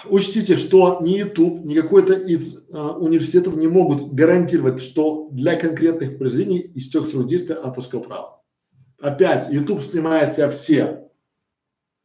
[0.05, 6.19] Учтите, что ни YouTube, ни какой-то из а, университетов не могут гарантировать, что для конкретных
[6.19, 8.40] произведений истек срок действия авторского права
[9.01, 11.09] опять YouTube снимает себя все,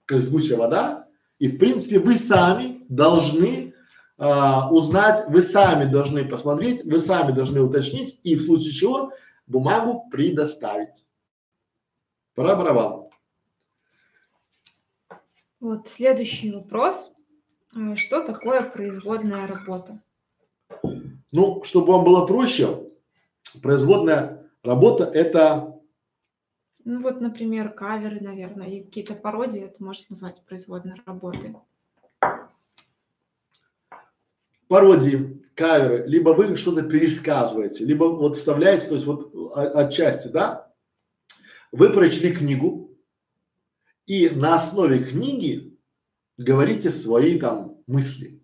[0.06, 1.08] как с гуся вода,
[1.38, 3.74] и в принципе вы сами должны
[4.18, 9.12] а, узнать, вы сами должны посмотреть, вы сами должны уточнить и в случае чего
[9.46, 11.04] бумагу предоставить.
[12.34, 13.08] Пора барабан.
[15.60, 17.12] Вот следующий вопрос.
[17.74, 20.00] А, что такое производная работа?
[21.32, 22.88] Ну, чтобы вам было проще,
[23.62, 25.75] производная работа это
[26.86, 31.56] ну вот, например, каверы, наверное, и какие-то пародии, это можно назвать производной работы.
[34.68, 39.34] Пародии, каверы, либо вы что-то пересказываете, либо вот вставляете, то есть вот
[39.74, 40.72] отчасти, да,
[41.72, 42.96] вы прочли книгу
[44.06, 45.76] и на основе книги
[46.38, 48.40] говорите свои там мысли.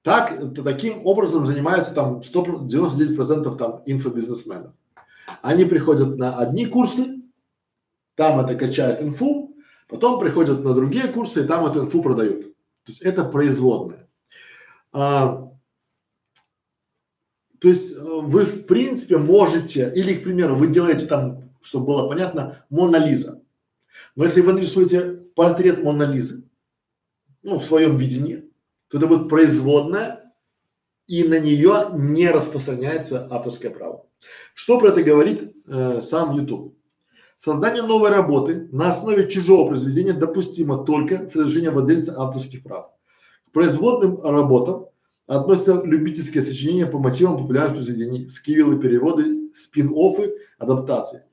[0.00, 4.72] Так, таким образом занимаются там 100, 99% там инфобизнесменов.
[5.42, 7.17] Они приходят на одни курсы,
[8.18, 12.46] там это качает инфу, потом приходят на другие курсы и там эту инфу продают.
[12.84, 14.10] То есть это производное.
[14.92, 15.48] А,
[17.60, 22.08] то есть э, вы в принципе можете, или, к примеру, вы делаете там, чтобы было
[22.08, 23.40] понятно, Мона Лиза.
[24.16, 26.42] Но если вы нарисуете портрет Мона Лизы,
[27.42, 28.50] ну, в своем видении,
[28.88, 30.34] то это будет производная,
[31.06, 34.06] и на нее не распространяется авторское право.
[34.54, 36.77] Что про это говорит э, сам YouTube?
[37.38, 42.86] Создание новой работы на основе чужого произведения допустимо только с разрешения владельца авторских прав.
[43.46, 44.86] К производным работам
[45.28, 51.26] относятся любительские сочинения по мотивам популярных произведений, скивилы, переводы, спин-оффы, адаптации.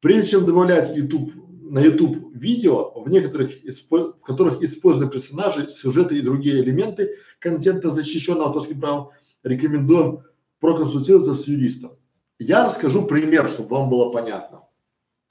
[0.00, 6.20] Прежде чем добавлять YouTube на YouTube видео, в некоторых, в которых использованы персонажи, сюжеты и
[6.20, 9.08] другие элементы контента, защищенного авторским правом,
[9.42, 10.20] рекомендуем
[10.60, 11.92] проконсультироваться с юристом.
[12.38, 14.65] Я расскажу пример, чтобы вам было понятно,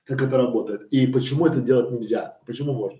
[0.06, 2.99] как это работает и почему это делать нельзя, почему можно.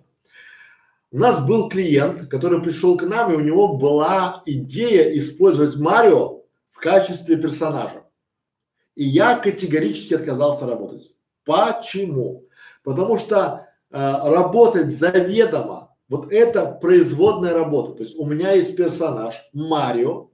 [1.12, 6.42] У нас был клиент, который пришел к нам, и у него была идея использовать Марио
[6.72, 8.04] в качестве персонажа.
[8.96, 11.14] И я категорически отказался работать.
[11.46, 12.48] Почему?
[12.84, 17.94] Потому что э, работать заведомо, вот это производная работа.
[17.94, 20.32] То есть у меня есть персонаж Марио,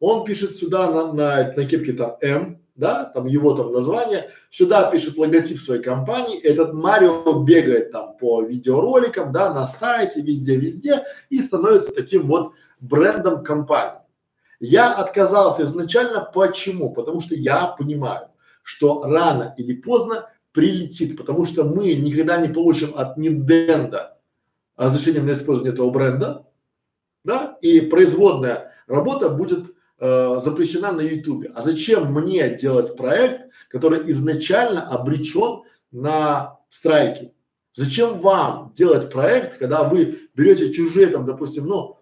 [0.00, 4.88] он пишет сюда на, на, на кепке там М, да, там его там название, сюда
[4.90, 11.40] пишет логотип своей компании, этот Марио бегает там по видеороликам, да, на сайте, везде-везде и
[11.40, 14.00] становится таким вот брендом компании.
[14.60, 16.92] Я отказался изначально, почему?
[16.92, 18.28] Потому что я понимаю,
[18.62, 24.10] что рано или поздно прилетит, потому что мы никогда не получим от Nintendo
[24.76, 26.46] разрешение на использование этого бренда,
[27.24, 31.50] да, и производная работа будет э, запрещена на Ютубе.
[31.54, 37.32] А зачем мне делать проект, который изначально обречен на страйки?
[37.74, 41.98] Зачем вам делать проект, когда вы берете чужие там, допустим, ну,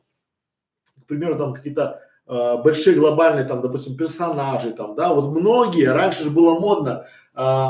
[1.02, 6.24] к примеру, там какие-то э, большие глобальные там, допустим, персонажи там, да, вот многие, раньше
[6.24, 7.66] же было модно, э,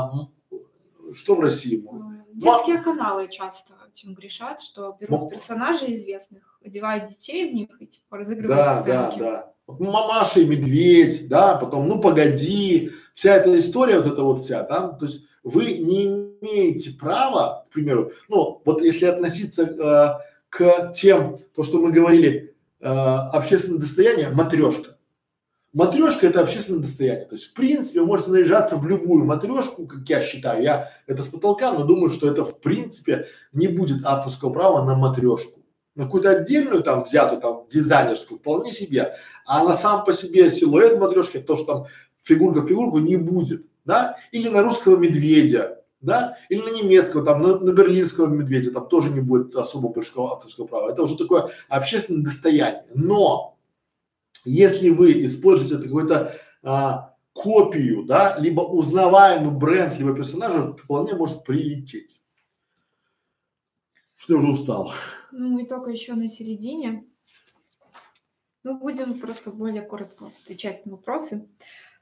[1.13, 2.25] что в России можно?
[2.33, 8.17] Детские каналы часто этим грешат, что берут персонажей известных, одевают детей в них и типа
[8.17, 9.19] разыгрывают да, сценки.
[9.19, 9.53] Да, да.
[9.67, 14.89] Мамаша и медведь, да, потом ну погоди, вся эта история вот эта вот вся, да,
[14.89, 21.37] то есть вы не имеете права, к примеру, ну вот если относиться э, к тем,
[21.55, 24.97] то что мы говорили, э, общественное достояние, матрешка.
[25.73, 27.25] Матрешка это общественное достояние.
[27.25, 30.63] То есть, в принципе, вы можете наряжаться в любую матрешку, как я считаю.
[30.63, 34.95] Я это с потолка, но думаю, что это в принципе не будет авторского права на
[34.95, 35.56] матрешку.
[35.97, 39.15] На какую-то отдельную там взятую там дизайнерскую вполне себе,
[39.47, 41.85] а на сам по себе силуэт матрешки, то, что там
[42.21, 44.15] фигурка фигурку не будет, да?
[44.31, 46.37] Или на русского медведя, да?
[46.49, 50.67] Или на немецкого, там, на, на берлинского медведя, там тоже не будет особо большого авторского
[50.67, 50.91] права.
[50.91, 52.85] Это уже такое общественное достояние.
[52.93, 53.57] Но
[54.45, 62.16] если вы используете какой-то а, копию, да, либо узнаваемый бренд, либо персонажа, вполне может прилететь.
[64.17, 64.93] Что я уже устал.
[65.31, 67.05] Ну, мы только еще на середине.
[68.63, 71.47] Ну, будем просто более коротко отвечать на вопросы.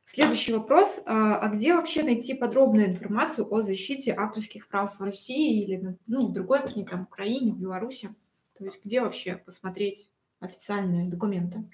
[0.05, 1.01] Следующий вопрос.
[1.05, 6.27] А, а где вообще найти подробную информацию о защите авторских прав в России или ну,
[6.27, 8.09] в другой стране, там, Украине, в Беларуси?
[8.57, 10.09] То есть где вообще посмотреть
[10.39, 11.69] официальные документы?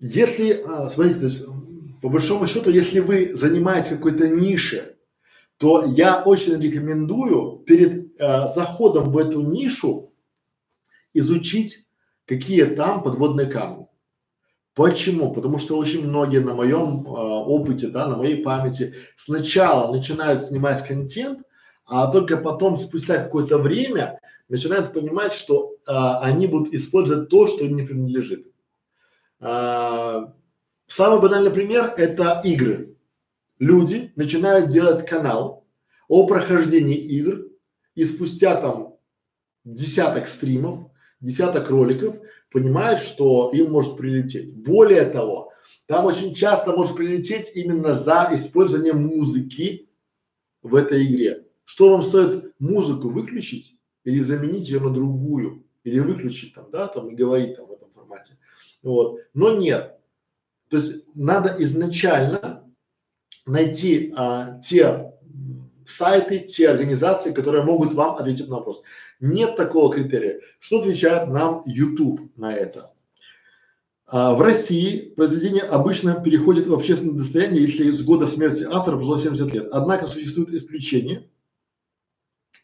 [0.00, 1.46] Если, а, смотрите, то есть,
[2.02, 4.96] по большому счету, если вы занимаетесь какой-то нише,
[5.60, 10.14] то я очень рекомендую перед а, заходом в эту нишу
[11.12, 11.86] изучить,
[12.24, 13.86] какие там подводные камни.
[14.74, 15.34] Почему?
[15.34, 20.86] Потому что очень многие на моем э, опыте, да, на моей памяти сначала начинают снимать
[20.86, 21.40] контент,
[21.84, 24.18] а только потом, спустя какое-то время,
[24.48, 25.92] начинают понимать, что э,
[26.22, 28.46] они будут использовать то, что им не принадлежит.
[29.40, 30.32] А,
[30.86, 32.96] самый банальный пример– это игры.
[33.60, 35.66] Люди начинают делать канал
[36.08, 37.46] о прохождении игр,
[37.94, 38.96] и спустя там
[39.64, 42.16] десяток стримов, десяток роликов
[42.50, 44.54] понимают, что им может прилететь.
[44.54, 45.52] Более того,
[45.84, 49.90] там очень часто может прилететь именно за использование музыки
[50.62, 51.46] в этой игре.
[51.66, 57.10] Что вам стоит музыку выключить или заменить ее на другую, или выключить там, да, там
[57.10, 58.38] и говорить там в этом формате.
[58.82, 59.18] Вот.
[59.34, 59.98] Но нет.
[60.70, 62.69] То есть надо изначально
[63.50, 65.12] найти а, те
[65.86, 68.82] сайты, те организации, которые могут вам ответить на вопрос.
[69.20, 70.40] Нет такого критерия.
[70.58, 72.92] Что отвечает нам YouTube на это?
[74.06, 79.18] А, в России произведение обычно переходит в общественное достояние, если с года смерти автора прошло
[79.18, 79.68] 70 лет.
[79.72, 81.28] Однако существует исключение.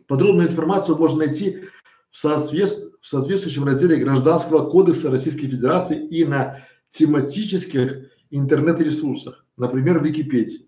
[0.06, 1.64] Подробную информацию можно найти
[2.10, 10.04] в, соответствии, в соответствующем разделе Гражданского кодекса Российской Федерации и на тематических интернет-ресурсах, например, в
[10.04, 10.65] Википедии.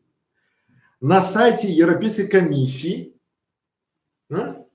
[1.01, 3.15] На сайте Европейской комиссии
[4.29, 4.67] да,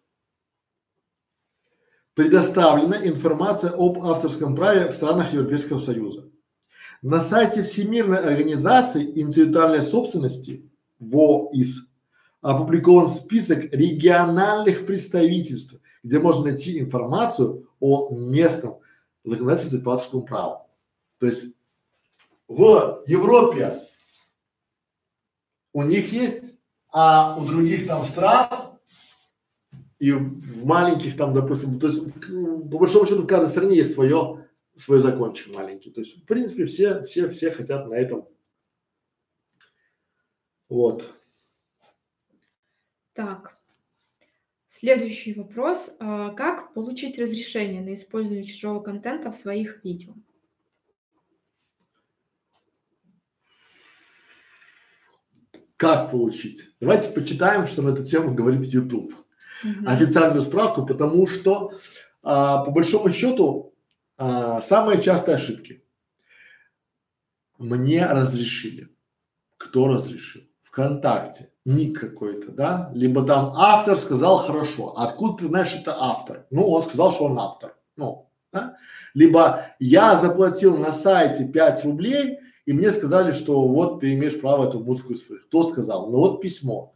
[2.14, 6.30] предоставлена информация об авторском праве в странах Европейского Союза.
[7.02, 10.70] На сайте Всемирной организации интеллектуальной собственности
[11.00, 11.88] ВОИС
[12.42, 18.80] опубликован список региональных представительств где можно найти информацию о местном
[19.24, 20.68] законодательстве по авторскому праву.
[21.20, 21.56] То есть
[22.48, 23.74] в Европе
[25.74, 26.56] у них есть,
[26.90, 28.48] а у других там стран
[30.00, 32.14] и в маленьких там, допустим, то есть
[32.70, 35.92] по большому счету в каждой стране есть свое, свой закончик маленький.
[35.92, 38.28] То есть в принципе все, все, все хотят на этом.
[40.70, 41.14] Вот.
[43.14, 43.58] Так,
[44.68, 45.92] следующий вопрос.
[46.00, 50.14] А, как получить разрешение на использование чужого контента в своих видео?
[55.84, 56.70] Как получить?
[56.80, 59.14] Давайте почитаем, что на эту тему говорит YouTube.
[59.64, 59.86] Угу.
[59.86, 61.74] Официальную справку, потому что
[62.22, 63.74] а, по большому счету
[64.18, 65.84] а, самые частые ошибки.
[67.58, 68.96] Мне разрешили.
[69.58, 70.44] Кто разрешил?
[70.64, 76.46] ВКонтакте ник какой-то, да, либо там автор сказал хорошо, откуда ты знаешь это автор?
[76.50, 78.78] Ну, он сказал, что он автор, ну, да?
[79.14, 84.68] Либо я заплатил на сайте 5 рублей, и мне сказали, что вот ты имеешь право
[84.68, 85.48] эту музыку использовать.
[85.48, 86.10] Кто сказал?
[86.10, 86.96] Ну вот письмо.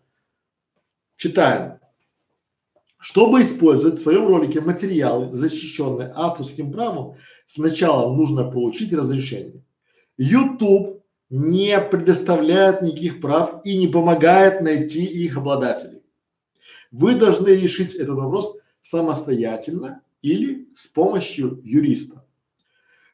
[1.18, 1.80] Читаем.
[3.00, 7.16] Чтобы использовать в своем ролике материалы, защищенные авторским правом,
[7.46, 9.64] сначала нужно получить разрешение.
[10.18, 16.02] YouTube не предоставляет никаких прав и не помогает найти их обладателей.
[16.92, 22.24] Вы должны решить этот вопрос самостоятельно или с помощью юриста.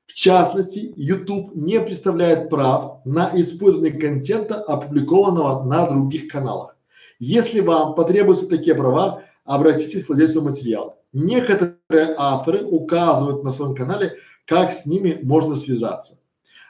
[0.05, 6.77] В частности, YouTube не представляет прав на использование контента, опубликованного на других каналах.
[7.19, 10.97] Если вам потребуются такие права, обратитесь к владельцу материала.
[11.13, 14.15] Некоторые авторы указывают на своем канале,
[14.45, 16.19] как с ними можно связаться.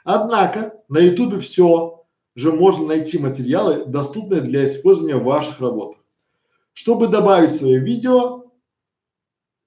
[0.04, 2.04] Однако на ютубе все
[2.34, 6.02] же можно найти материалы, доступные для использования в ваших работах.
[6.72, 8.44] Чтобы добавить свое видео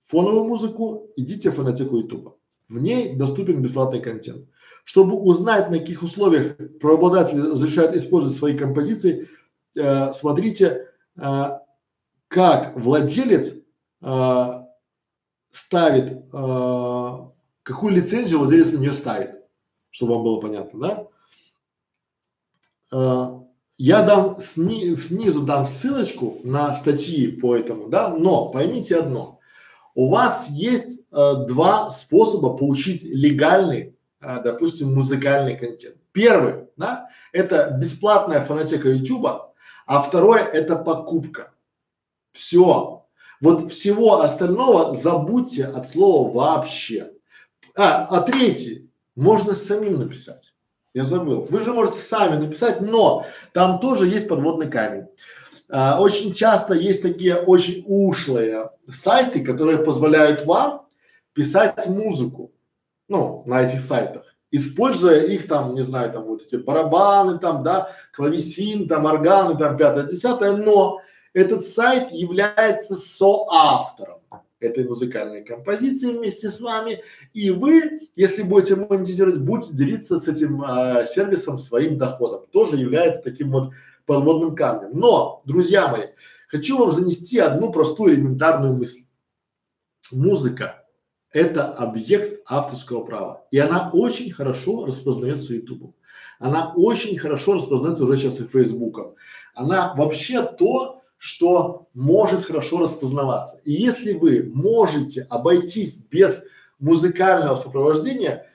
[0.06, 2.37] фоновую музыку, идите в фонотеку ютуба.
[2.70, 4.48] В ней доступен бесплатный контент.
[4.84, 9.30] Чтобы узнать, на каких условиях правообладатель разрешает использовать свои композиции,
[9.76, 10.88] э, смотрите,
[11.18, 11.44] э,
[12.28, 13.54] как владелец
[14.02, 14.48] э,
[15.52, 17.18] ставит, э,
[17.64, 19.38] какую лицензию владелец на нее ставит
[19.98, 21.08] чтобы вам было понятно, да?
[22.92, 23.44] А,
[23.78, 29.37] я дам сни, снизу дам ссылочку на статьи по этому, да, но поймите одно.
[29.98, 35.96] У вас есть э, два способа получить легальный, э, допустим, музыкальный контент.
[36.12, 39.26] Первый, да, это бесплатная фонотека YouTube,
[39.88, 41.50] а второе это покупка.
[42.32, 43.08] Все.
[43.42, 47.14] Вот всего остального забудьте от слова вообще.
[47.76, 50.54] А, а третий, можно самим написать.
[50.94, 51.48] Я забыл.
[51.50, 55.08] Вы же можете сами написать, но там тоже есть подводный камень.
[55.70, 60.88] А, очень часто есть такие очень ушлые сайты, которые позволяют вам
[61.34, 62.52] писать музыку,
[63.08, 67.92] ну, на этих сайтах, используя их там, не знаю, там вот эти барабаны там, да,
[68.14, 71.02] клавесин, там органы, там пятое, десятое, но
[71.34, 74.22] этот сайт является соавтором
[74.60, 77.04] этой музыкальной композиции вместе с вами.
[77.34, 82.48] И вы, если будете монетизировать, будете делиться с этим а, сервисом своим доходом.
[82.52, 83.72] Тоже является таким вот
[84.08, 84.90] подводным камнем.
[84.94, 86.08] Но, друзья мои,
[86.48, 89.04] хочу вам занести одну простую элементарную мысль.
[90.12, 90.84] Музыка–
[91.32, 93.46] это объект авторского права.
[93.52, 95.94] И она очень хорошо распознается YouTube.
[96.40, 99.16] Она очень хорошо распознается уже сейчас и Фейсбуком.
[99.54, 103.60] Она вообще то, что может хорошо распознаваться.
[103.66, 106.44] И если вы можете обойтись без
[106.80, 108.46] музыкального сопровождения,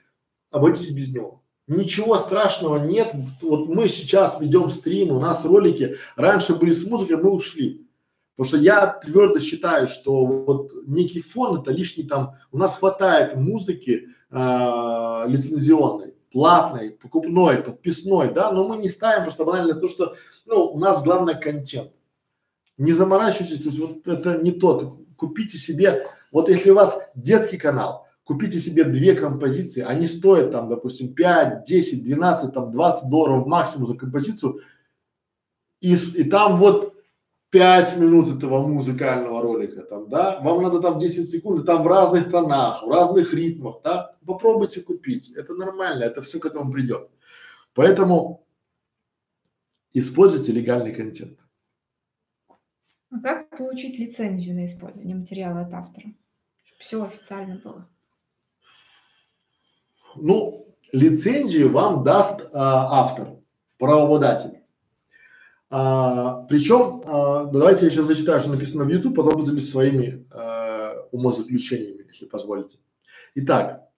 [0.51, 1.41] обойтись без него.
[1.68, 3.12] Ничего страшного нет.
[3.40, 5.97] Вот мы сейчас ведем стрим, у нас ролики.
[6.16, 7.86] Раньше были с музыкой, мы ушли.
[8.36, 13.36] Потому что я твердо считаю, что вот некий фон это лишний там, у нас хватает
[13.36, 20.16] музыки э, лицензионной, платной, покупной, подписной, да, но мы не ставим просто банально то, что,
[20.47, 21.93] ну, у нас главное контент.
[22.78, 24.98] Не заморачивайтесь, то есть вот это не то.
[25.16, 30.69] Купите себе, вот если у вас детский канал, купите себе две композиции, они стоят там,
[30.69, 34.61] допустим, 5, 10, 12, там 20 долларов максимум за композицию,
[35.81, 36.94] и, и там вот
[37.51, 41.86] 5 минут этого музыкального ролика там, да, вам надо там 10 секунд, и там в
[41.86, 47.11] разных тонах, в разных ритмах, да, попробуйте купить, это нормально, это все к этому придет.
[47.74, 48.47] Поэтому
[49.93, 51.39] используйте легальный контент.
[53.11, 56.15] А как получить лицензию на использование материала от автора?
[56.65, 57.86] Чтобы все официально было.
[60.16, 63.28] Ну, лицензию вам даст а, автор,
[63.78, 64.60] правообладатель.
[65.70, 70.94] А, причем, а, давайте я сейчас зачитаю, что написано в YouTube, потом поделюсь своими а,
[71.12, 72.78] умозаключениями, если позволите.
[73.34, 73.89] Итак,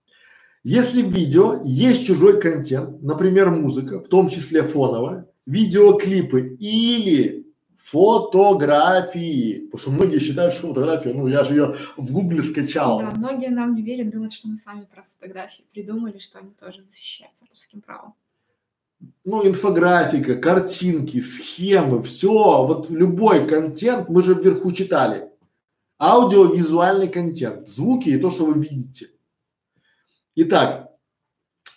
[0.63, 7.44] Если в видео есть чужой контент, например, музыка, в том числе фоновая, видеоклипы или
[7.85, 12.99] фотографии, потому что многие считают, что фотография, ну я же ее в гугле скачал.
[13.01, 16.83] Да, многие нам не верят, думают, что мы сами про фотографии придумали, что они тоже
[16.83, 18.15] защищаются авторским правом.
[19.25, 25.29] Ну, инфографика, картинки, схемы, все, вот любой контент, мы же вверху читали.
[25.99, 29.11] Аудиовизуальный контент, звуки и то, что вы видите.
[30.37, 30.91] Итак,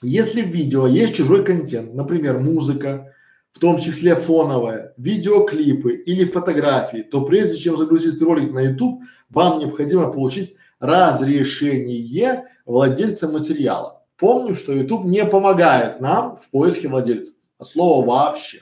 [0.02, 3.14] если в видео есть чужой контент, например, музыка,
[3.58, 9.02] в том числе фоновая, видеоклипы или фотографии, то прежде чем загрузить ролик на YouTube,
[9.32, 14.04] вам необходимо получить разрешение владельца материала.
[14.16, 18.62] Помню, что YouTube не помогает нам в поиске владельцев, а слово вообще.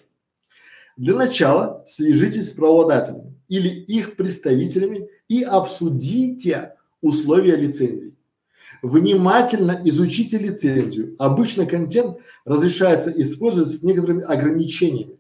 [0.96, 8.15] Для начала свяжитесь с правообладателями или их представителями и обсудите условия лицензии.
[8.86, 11.16] Внимательно изучите лицензию.
[11.18, 15.18] Обычно контент разрешается использовать с некоторыми ограничениями.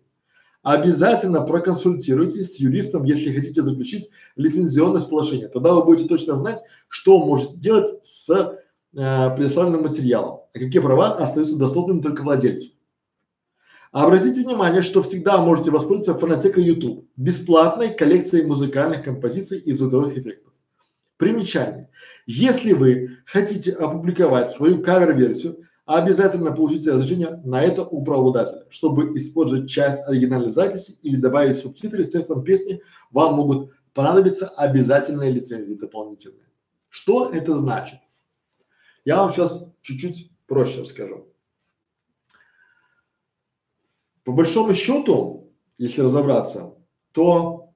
[0.62, 5.48] Обязательно проконсультируйтесь с юристом, если хотите заключить лицензионное соглашение.
[5.48, 11.16] Тогда вы будете точно знать, что можете делать с э, предоставленным материалом, а какие права
[11.16, 12.70] остаются доступными только владельцу.
[13.92, 20.54] Обратите внимание, что всегда можете воспользоваться фонотекой YouTube, бесплатной коллекцией музыкальных композиций и звуковых эффектов.
[21.18, 21.90] Примечание.
[22.26, 28.66] Если вы хотите опубликовать свою кавер-версию, обязательно получите разрешение на это у правообладателя.
[28.70, 32.82] Чтобы использовать часть оригинальной записи или добавить субтитры с текстом песни,
[33.12, 36.48] вам могут понадобиться обязательные лицензии дополнительные.
[36.90, 38.00] Что это значит?
[39.04, 41.28] Я вам сейчас чуть-чуть проще расскажу.
[44.24, 46.74] По большому счету, если разобраться,
[47.12, 47.76] то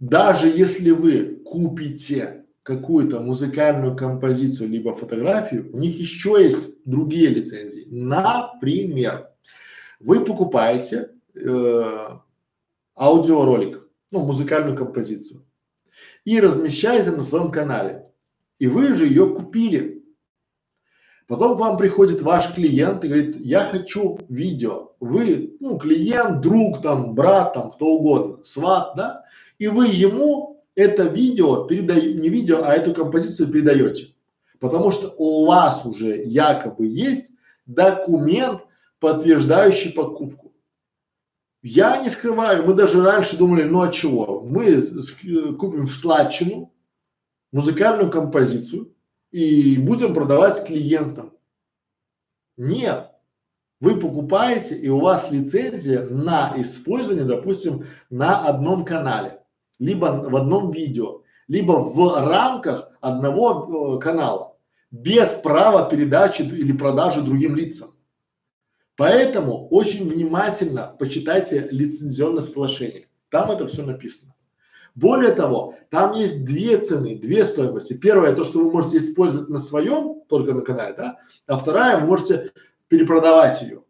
[0.00, 7.86] даже если вы купите какую-то музыкальную композицию либо фотографию, у них еще есть другие лицензии.
[7.88, 9.30] Например,
[10.00, 12.08] вы покупаете э,
[12.96, 15.46] аудиоролик, ну, музыкальную композицию
[16.24, 18.10] и размещаете на своем канале.
[18.58, 20.04] И вы же ее купили.
[21.28, 24.90] Потом к вам приходит ваш клиент и говорит, я хочу видео.
[24.98, 29.24] Вы, ну, клиент, друг, там, брат, там, кто угодно, сват, да?
[29.58, 34.14] И вы ему это видео передаете, не видео, а эту композицию передаете.
[34.60, 37.32] Потому что у вас уже якобы есть
[37.64, 38.62] документ,
[39.00, 40.52] подтверждающий покупку.
[41.62, 44.42] Я не скрываю, мы даже раньше думали, ну а чего?
[44.42, 44.82] Мы
[45.58, 46.72] купим в складчину
[47.52, 48.94] музыкальную композицию
[49.32, 51.32] и будем продавать клиентам.
[52.56, 53.10] Нет.
[53.80, 59.40] Вы покупаете и у вас лицензия на использование, допустим, на одном канале
[59.78, 64.56] либо в одном видео, либо в рамках одного э, канала,
[64.90, 67.90] без права передачи или продажи другим лицам.
[68.96, 73.08] Поэтому очень внимательно почитайте лицензионное соглашение.
[73.30, 74.34] Там это все написано.
[74.94, 77.92] Более того, там есть две цены, две стоимости.
[77.92, 82.06] Первая то, что вы можете использовать на своем, только на канале, да, а вторая вы
[82.06, 82.52] можете
[82.88, 83.82] перепродавать ее.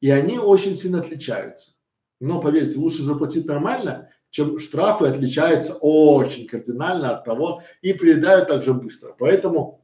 [0.00, 1.72] И они очень сильно отличаются.
[2.18, 8.72] Но поверьте, лучше заплатить нормально, чем штрафы отличаются очень кардинально от того и прилетают также
[8.72, 9.14] быстро.
[9.18, 9.82] Поэтому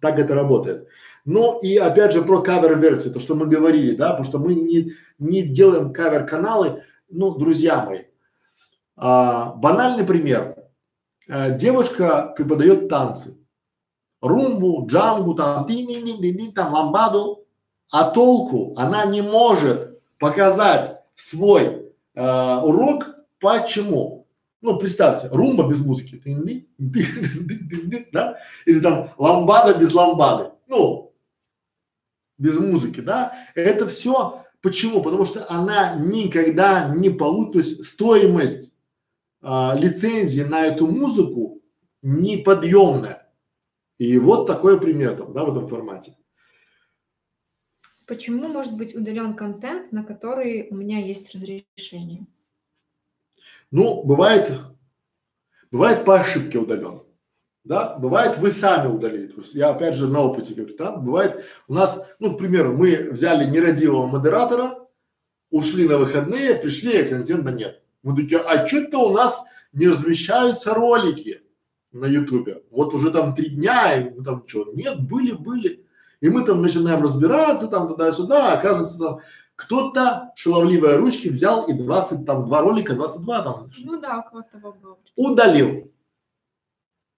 [0.00, 0.88] так это работает.
[1.24, 4.94] Ну и опять же про кавер-версии, то, что мы говорили, да, потому что мы не,
[5.20, 8.00] не делаем кавер-каналы, ну, друзья мои.
[8.96, 10.56] А, банальный пример.
[11.28, 13.38] А, девушка преподает танцы.
[14.20, 17.46] Румбу, джангу, там, ди -ди -ди -ди -ди, там, ламбаду.
[17.92, 24.26] А толку она не может показать свой э, урок Почему?
[24.60, 26.20] Ну, представьте, румба без музыки,
[28.12, 28.38] да?
[28.66, 31.14] Или там ламбада без ламбады, ну,
[32.38, 33.38] без музыки, да?
[33.54, 35.02] Это все почему?
[35.02, 38.74] Потому что она никогда не получит, то есть стоимость
[39.40, 41.62] а, лицензии на эту музыку
[42.02, 43.32] неподъемная.
[43.98, 46.16] И вот такой пример там, да, в этом формате.
[48.06, 52.26] Почему может быть удален контент, на который у меня есть разрешение?
[53.70, 54.50] Ну, бывает,
[55.70, 57.02] бывает по ошибке удален.
[57.64, 59.26] Да, бывает вы сами удалили.
[59.26, 62.74] То есть я опять же на опыте говорю, да, бывает у нас, ну, к примеру,
[62.74, 64.86] мы взяли нерадивого модератора,
[65.50, 67.82] ушли на выходные, пришли, а контента нет.
[68.02, 69.42] Мы такие, а что-то у нас
[69.72, 71.42] не размещаются ролики
[71.92, 72.62] на ютубе.
[72.70, 75.84] Вот уже там три дня, и мы там что, нет, были, были.
[76.20, 79.20] И мы там начинаем разбираться там туда-сюда, оказывается там
[79.58, 83.70] кто-то шаловливые ручки взял и 20, там, два ролика, 22 там.
[83.78, 84.98] Ну да, у кого-то было.
[85.16, 85.92] Удалил.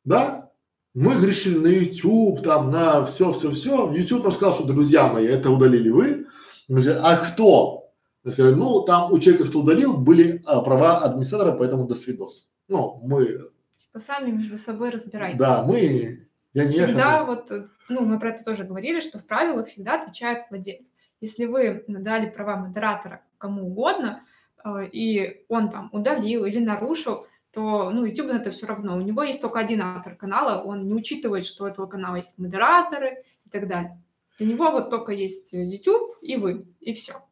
[0.05, 0.51] Да?
[0.95, 3.93] мы грешили на YouTube, там, на все-все-все.
[3.93, 6.27] YouTube нам сказал, что, друзья мои, это удалили вы.
[6.69, 7.93] Мы сказали, а кто?
[8.25, 12.49] Мы сказали, ну, там у человека, что удалил, были а, права администратора, поэтому до свидос.
[12.69, 13.51] Ну, мы…
[13.75, 15.39] Типа сами между собой разбирайтесь.
[15.39, 16.27] Да, мы…
[16.53, 17.51] Я не всегда вот,
[17.89, 20.89] ну, мы про это тоже говорили, что в правилах всегда отвечает владелец.
[21.21, 24.23] Если вы дали права модератора кому угодно,
[24.65, 28.97] э, и он там удалил или нарушил, то, ну, YouTube на это все равно.
[28.97, 32.39] У него есть только один автор канала, он не учитывает, что у этого канала есть
[32.39, 34.01] модераторы и так далее.
[34.39, 37.23] Для него вот только есть YouTube и вы, и все.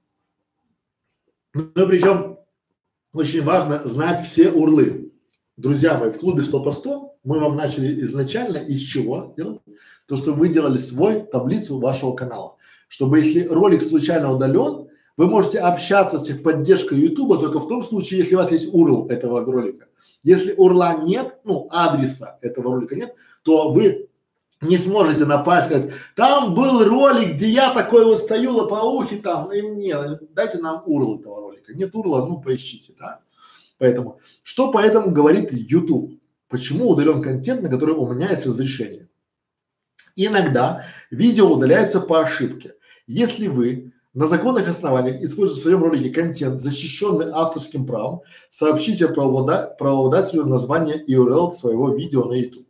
[1.54, 2.38] Ну, причем
[3.12, 5.12] очень важно знать все урлы.
[5.56, 9.60] Друзья мои, в клубе 100 по 100 мы вам начали изначально из чего делать?
[10.06, 12.57] То, что вы делали свой таблицу вашего канала.
[12.88, 18.20] Чтобы если ролик случайно удален, вы можете общаться с техподдержкой YouTube только в том случае,
[18.20, 19.86] если у вас есть URL этого ролика.
[20.22, 24.08] Если урла нет, ну, адреса этого ролика нет, то вы
[24.60, 29.62] не сможете напасть, сказать, там был ролик, где я такой вот стою лопоухи там, и
[29.62, 29.94] мне,
[30.30, 31.74] дайте нам URL этого ролика.
[31.74, 33.20] Нет урла, ну поищите, да.
[33.78, 36.18] Поэтому, что поэтому говорит YouTube?
[36.48, 39.08] Почему удален контент, на который у меня есть разрешение?
[40.16, 42.74] Иногда видео удаляется по ошибке.
[43.08, 48.20] Если вы на законных основаниях используя в своем ролике контент, защищенный авторским правом,
[48.50, 52.66] сообщите правооблада правообладателю название и URL своего видео на YouTube.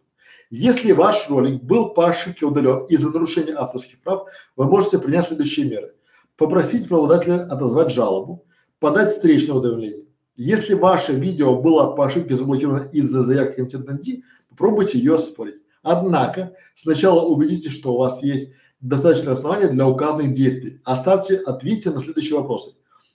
[0.51, 5.69] Если ваш ролик был по ошибке удален из-за нарушения авторских прав, вы можете принять следующие
[5.69, 5.95] меры.
[6.37, 8.47] Попросить правообладателя отозвать жалобу,
[8.79, 10.05] подать встречное уведомление.
[10.37, 15.57] Если ваше видео было по ошибке заблокировано из-за заявки контента ID, попробуйте ее оспорить.
[15.83, 20.81] Однако сначала убедитесь, что у вас есть достаточное основание для указанных действий.
[20.85, 22.73] Оставьте, ответьте на следующие вопросы.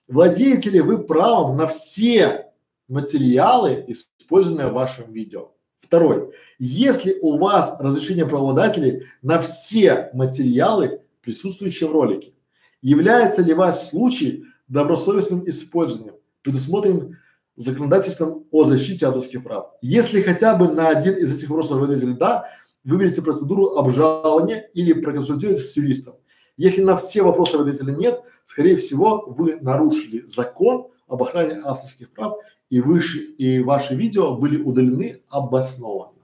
[0.08, 2.52] Владеете ли вы правом на все
[2.88, 5.52] материалы, использованные в вашем видео?
[5.80, 6.32] Второй.
[6.60, 12.34] Если у вас разрешение правообладателей на все материалы, присутствующие в ролике,
[12.82, 17.18] является ли ваш случай добросовестным использованием, предусмотрен
[17.56, 19.72] законодательством о защите авторских прав?
[19.82, 22.50] Если хотя бы на один из этих вопросов вы ответили «да»,
[22.84, 26.16] выберите процедуру обжалования или проконсультируйтесь с юристом.
[26.58, 32.38] Если на все вопросы ответили нет, скорее всего, вы нарушили закон об охране авторских прав
[32.70, 36.22] и выше, и ваши видео были удалены обоснованно.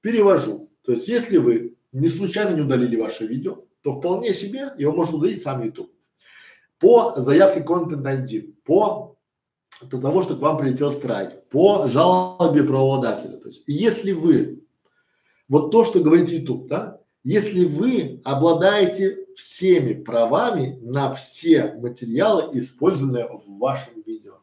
[0.00, 0.68] Перевожу.
[0.82, 5.16] То есть, если вы не случайно не удалили ваше видео, то вполне себе его можно
[5.16, 5.90] удалить сам YouTube.
[6.78, 9.16] По заявке Content ID, по
[9.90, 13.36] того, что к вам прилетел страйк, по жалобе правообладателя.
[13.38, 14.63] То есть, если вы
[15.48, 17.00] вот то, что говорит YouTube, да?
[17.22, 24.38] Если вы обладаете всеми правами на все материалы, использованные в вашем видео.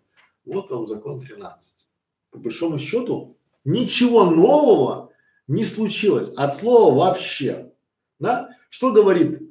[0.45, 1.87] Вот вам закон 13.
[2.31, 5.11] По большому счету ничего нового
[5.47, 7.71] не случилось от слова вообще.
[8.19, 8.49] Да?
[8.69, 9.41] Что говорит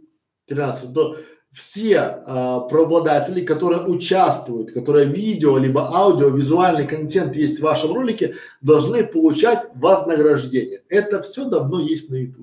[0.47, 0.93] 13?
[0.93, 1.16] То
[1.52, 8.36] все а, преобладатели, которые участвуют, которые видео, либо аудио, визуальный контент есть в вашем ролике,
[8.60, 10.82] должны получать вознаграждение.
[10.89, 12.18] Это все давно есть на.
[12.18, 12.35] И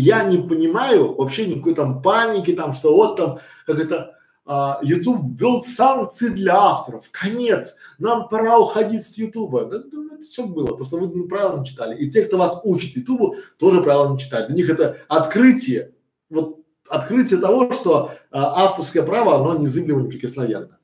[0.00, 5.38] я не понимаю вообще никакой там паники, там, что вот там, как это, а, YouTube
[5.38, 7.08] ввел санкции для авторов.
[7.10, 7.76] Конец.
[7.98, 9.64] Нам пора уходить с Ютуба.
[9.64, 10.76] Да, да, это все было.
[10.76, 11.96] Просто вы правила не читали.
[11.96, 14.48] И те, кто вас учит Ютубу, тоже правила не читают.
[14.48, 15.94] Для них это открытие.
[16.30, 16.55] Вот
[16.88, 20.78] открытие того, что а, авторское право, оно незыблемо неприкосновенно.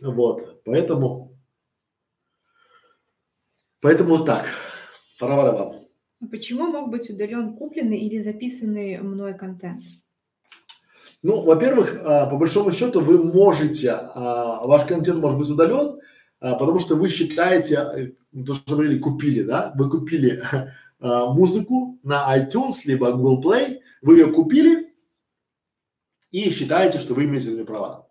[0.00, 1.36] Вот, поэтому,
[3.80, 4.46] поэтому вот так.
[5.18, 5.74] Пора вам.
[6.20, 9.82] А почему мог быть удален купленный или записанный мной контент?
[11.22, 15.98] Ну, во-первых, а, по большому счету вы можете, а, ваш контент может быть удален,
[16.40, 20.40] а, потому что вы считаете, э, то, что говорили, купили, да, вы купили
[21.00, 24.94] а, музыку на iTunes либо Google Play, вы ее купили
[26.30, 28.10] и считаете, что вы имеете на права.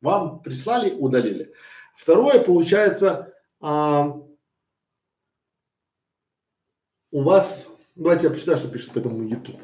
[0.00, 1.52] Вам прислали, удалили.
[1.94, 4.16] Второе, получается, а,
[7.10, 9.60] у вас, давайте я прочитаю, что пишет по этому YouTube.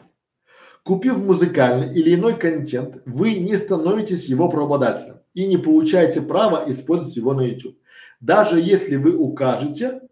[0.82, 7.16] Купив музыкальный или иной контент, вы не становитесь его правообладателем и не получаете права использовать
[7.16, 7.78] его на YouTube.
[8.20, 10.02] Даже если вы укажете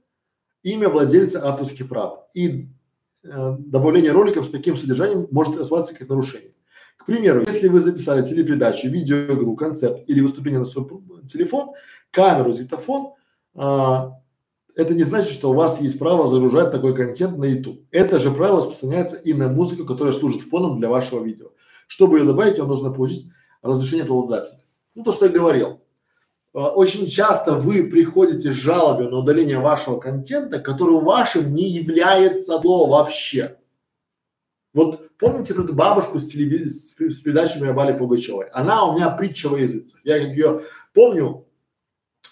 [0.62, 2.68] имя владельца авторских прав и
[3.24, 6.52] добавление роликов с таким содержанием может рассматриваться как нарушение.
[6.96, 10.86] К примеру, если вы записали телепередачу, видеоигру, концерт или выступление на свой
[11.30, 11.70] телефон,
[12.10, 13.14] камеру, диктофон,
[13.54, 14.12] а,
[14.76, 17.80] это не значит, что у вас есть право загружать такой контент на YouTube.
[17.90, 21.50] Это же правило распространяется и на музыку, которая служит фоном для вашего видео.
[21.86, 23.28] Чтобы ее добавить, вам нужно получить
[23.62, 24.60] разрешение правообладателя.
[24.94, 25.80] Ну, то, что я говорил.
[26.54, 32.86] Очень часто вы приходите с жалобой на удаление вашего контента, который вашим не является зло
[32.86, 33.58] вообще.
[34.72, 36.90] Вот помните эту бабушку с, телевиз...
[36.90, 38.46] с передачами о Пугачевой?
[38.50, 39.98] Она у меня притча во языце.
[40.04, 40.62] Я ее
[40.92, 41.44] помню.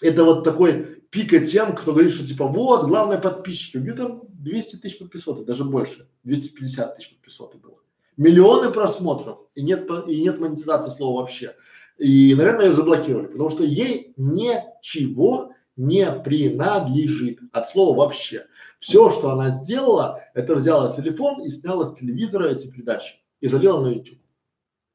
[0.01, 3.75] Это вот такой пика тем, кто говорит, что типа вот, главное подписчики.
[3.75, 6.07] У нее там 200 тысяч подписоты, даже больше.
[6.23, 7.79] 250 тысяч подписоты было.
[8.15, 11.55] Миллионы просмотров и нет, и нет монетизации слова вообще.
[11.97, 18.45] И, наверное, ее заблокировали, потому что ей ничего не принадлежит от слова вообще.
[18.79, 23.81] Все, что она сделала, это взяла телефон и сняла с телевизора эти передачи и залила
[23.81, 24.19] на YouTube.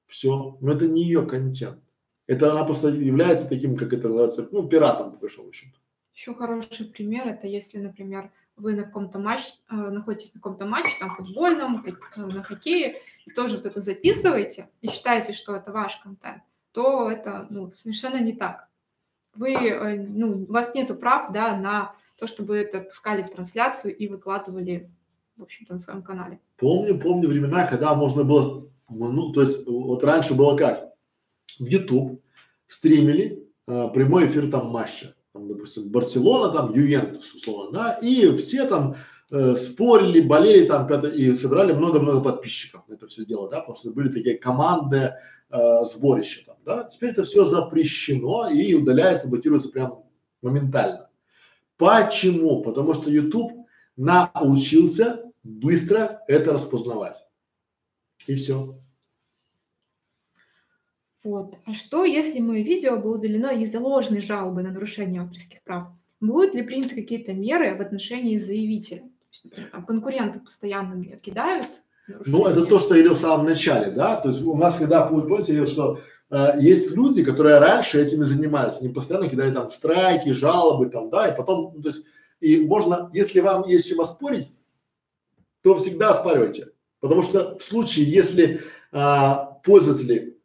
[0.07, 0.59] Все.
[0.61, 1.81] Но это не ее контент.
[2.27, 5.79] Это она просто является таким, как это называется, ну, пиратом, по большому счету.
[6.15, 10.97] Еще хороший пример, это если, например, вы на каком-то матче, э, находитесь на каком-то матче,
[10.99, 15.97] там, футбольном, э, на хоккее, и тоже вот это записываете, и считаете, что это ваш
[15.99, 16.43] контент,
[16.79, 18.69] то это, ну, совершенно не так.
[19.35, 23.97] Вы, э, ну, у вас нету прав, да, на то, чтобы это пускали в трансляцию
[23.97, 24.89] и выкладывали,
[25.37, 26.39] в общем-то, на своем канале.
[26.57, 30.93] Помню, помню времена, когда можно было, ну, то есть вот раньше было как?
[31.59, 32.23] В YouTube
[32.69, 38.69] стримили э, прямой эфир там матча, там, допустим, Барселона, там, Ювентус, условно, да, и все
[38.69, 38.95] там
[39.31, 44.09] э, спорили, болели там, и собирали много-много подписчиков это все дело, да, потому что были
[44.09, 45.15] такие команды,
[45.51, 46.85] э, сборища там, да.
[46.85, 50.05] Теперь это все запрещено и удаляется, блокируется прям
[50.43, 51.11] моментально.
[51.77, 52.63] Почему?
[52.63, 53.53] Потому что YouTube
[53.97, 57.17] научился быстро это распознавать.
[58.27, 58.79] И все.
[61.25, 61.57] Вот.
[61.65, 65.89] А что, если мое видео было удалено из-за ложной жалобы на нарушение авторских прав?
[66.21, 69.09] Будут ли приняты какие-то меры в отношении заявителя?
[69.45, 71.83] Например, конкуренты постоянно мне кидают
[72.27, 74.17] Ну, это то, что я говорил в самом начале, да?
[74.17, 76.01] То есть у нас, когда, помните, что
[76.31, 81.29] э, есть люди, которые раньше этими занимались, они постоянно кидали там страйки, жалобы там, да,
[81.29, 82.05] и потом, ну, то есть,
[82.41, 84.55] и можно, если вам есть чем оспорить,
[85.63, 86.69] то всегда оспаривайте.
[87.01, 90.39] Потому что в случае, если а, пользователи,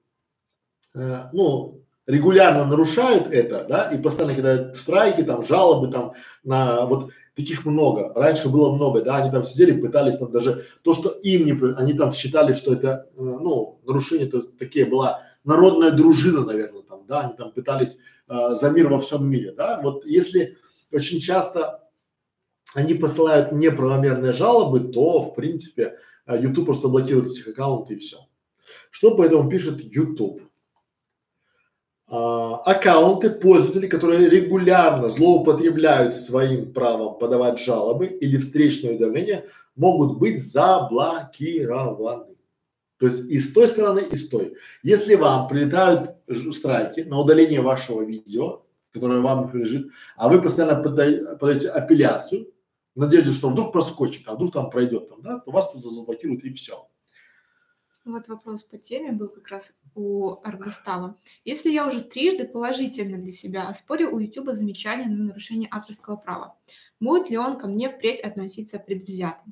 [0.95, 7.11] а, ну, регулярно нарушают это, да, и постоянно кидают страйки, там, жалобы, там, на вот
[7.35, 8.11] таких много.
[8.13, 11.93] Раньше было много, да, они там сидели, пытались там даже то, что им не, они
[11.93, 17.05] там считали, что это, э, ну, нарушение, то есть такие была народная дружина, наверное, там,
[17.07, 17.97] да, они там пытались
[18.27, 20.57] э, за мир во всем мире, да, вот если
[20.91, 21.83] очень часто
[22.75, 28.17] они посылают неправомерные жалобы, то, в принципе, э, YouTube просто блокирует этих аккаунты и все.
[28.91, 30.41] Что поэтому пишет YouTube?
[32.15, 40.39] А, аккаунты пользователей, которые регулярно злоупотребляют своим правом подавать жалобы или встречное давление, могут быть
[40.39, 42.35] заблокированы.
[42.99, 44.53] То есть и с той стороны, и с той.
[44.83, 46.11] Если вам прилетают
[46.55, 48.61] страйки на удаление вашего видео,
[48.91, 52.53] которое вам принадлежит, а вы постоянно подаете, подаете апелляцию,
[52.93, 56.43] в надежде, что вдруг проскочит, а вдруг там пройдет, там, да, то вас просто заблокируют
[56.43, 56.87] и все.
[58.05, 61.17] Вот вопрос по теме был как раз у Аргостава.
[61.45, 66.55] Если я уже трижды положительно для себя оспорю у YouTube замечание на нарушение авторского права,
[66.99, 69.43] будет ли он ко мне впредь относиться предвзято?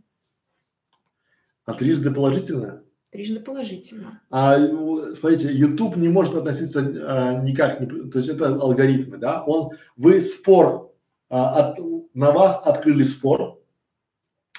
[1.66, 2.84] А трижды положительно?
[3.12, 4.22] Трижды положительно.
[4.30, 9.44] А смотрите, YouTube не может относиться а, никак, не, то есть это алгоритмы, да?
[9.44, 10.94] Он, вы спор
[11.30, 11.80] а, от,
[12.14, 13.62] на вас открыли спор,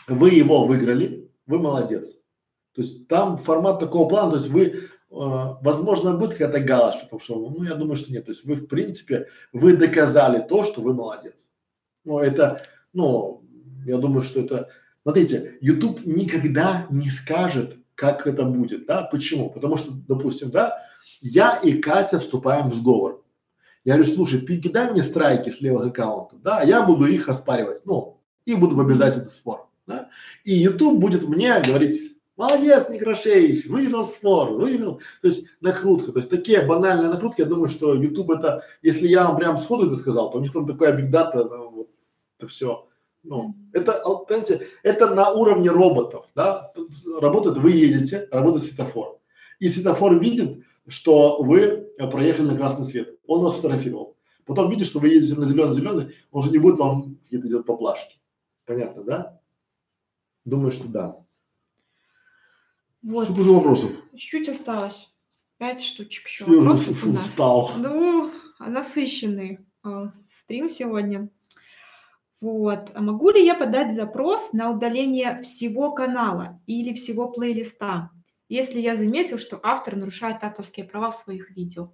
[0.07, 2.13] вы его выиграли, вы молодец.
[2.75, 7.37] То есть там формат такого плана, то есть вы, возможно, будет какая-то галочка, потому что,
[7.37, 8.25] ну, я думаю, что нет.
[8.25, 11.47] То есть вы, в принципе, вы доказали то, что вы молодец.
[12.05, 12.63] Ну, это,
[12.93, 13.45] ну,
[13.87, 14.71] я думаю, что это,
[15.03, 19.51] смотрите, YouTube никогда не скажет, как это будет, да, почему?
[19.51, 20.83] Потому что, допустим, да,
[21.21, 23.23] я и Катя вступаем в сговор.
[23.85, 27.85] Я говорю, слушай, ты кидай мне страйки с левых аккаунтов, да, я буду их оспаривать,
[27.85, 30.09] ну, и буду побеждать этот спор, да,
[30.45, 36.31] и YouTube будет мне говорить, молодец, Некрашевич, выиграл спор, выиграл, то есть накрутка, то есть
[36.31, 40.31] такие банальные накрутки, я думаю, что YouTube это, если я вам прям сходу это сказал,
[40.31, 41.89] то у них там такая бигдата, ну, вот,
[42.39, 42.89] это все,
[43.23, 46.73] ну, это, знаете, это на уровне роботов, да,
[47.21, 49.19] работает, вы едете, работает светофор.
[49.61, 53.17] И светофор видит, что вы проехали на красный свет.
[53.29, 54.17] Он вас фотографировал.
[54.45, 58.19] Потом видит, что вы едете на зеленый-зеленый, он же не будет вам какие-то делать поблажки.
[58.65, 59.41] Понятно, да?
[60.45, 61.17] Думаю, что да.
[63.03, 63.25] Вот.
[63.25, 63.91] Сколько же вопросов?
[64.17, 65.13] Чуть осталось.
[65.59, 66.45] Пять штучек еще.
[66.47, 67.73] Я уже устал.
[67.77, 71.29] Ну, насыщенный э, стрим сегодня.
[72.41, 72.91] Вот.
[72.95, 78.11] А могу ли я подать запрос на удаление всего канала или всего плейлиста,
[78.49, 81.93] если я заметил, что автор нарушает авторские права в своих видео?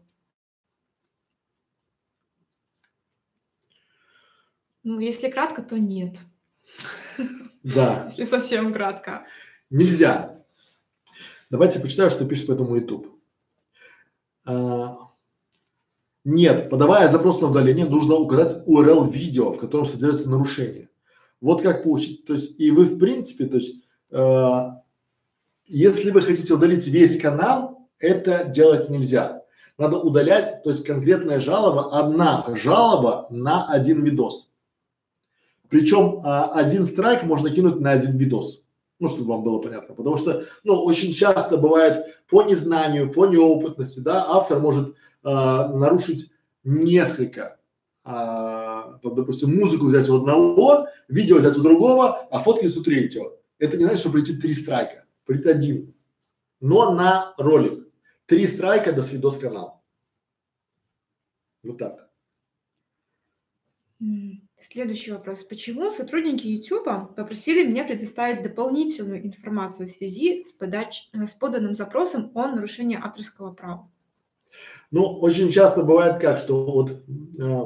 [4.83, 6.17] Ну, если кратко, то нет.
[7.63, 8.07] Да.
[8.17, 9.27] Если совсем кратко.
[9.69, 10.38] Нельзя.
[11.51, 13.07] Давайте почитаю, что пишет по этому YouTube.
[14.45, 14.97] А,
[16.25, 20.89] нет, подавая запрос на удаление, нужно указать URL видео, в котором содержится нарушение.
[21.41, 23.77] Вот как получить, то есть и вы в принципе, то есть
[24.11, 24.71] э,
[25.67, 29.43] если вы хотите удалить весь канал, это делать нельзя.
[29.77, 34.49] Надо удалять, то есть конкретная жалоба, одна жалоба на один видос.
[35.69, 38.63] Причем а, один страйк можно кинуть на один видос.
[38.99, 39.95] Ну, чтобы вам было понятно.
[39.95, 46.33] Потому что, ну, очень часто бывает по незнанию, по неопытности, да, автор может а, нарушить
[46.65, 47.59] несколько,
[48.05, 53.37] а, допустим, музыку взять у одного, видео взять у другого, а фотки у третьего.
[53.59, 55.95] Это не значит, что прилетит три страйка, прилетит один.
[56.61, 57.87] Но на ролик.
[58.27, 59.83] Три страйка до свидос канал.
[61.63, 62.08] Вот так.
[64.61, 65.45] Следующий вопрос.
[65.45, 71.09] Почему сотрудники YouTube попросили меня предоставить дополнительную информацию в связи с, подач...
[71.13, 73.89] с поданным запросом о нарушении авторского права?
[74.91, 77.63] Ну, очень часто бывает как, что вот э,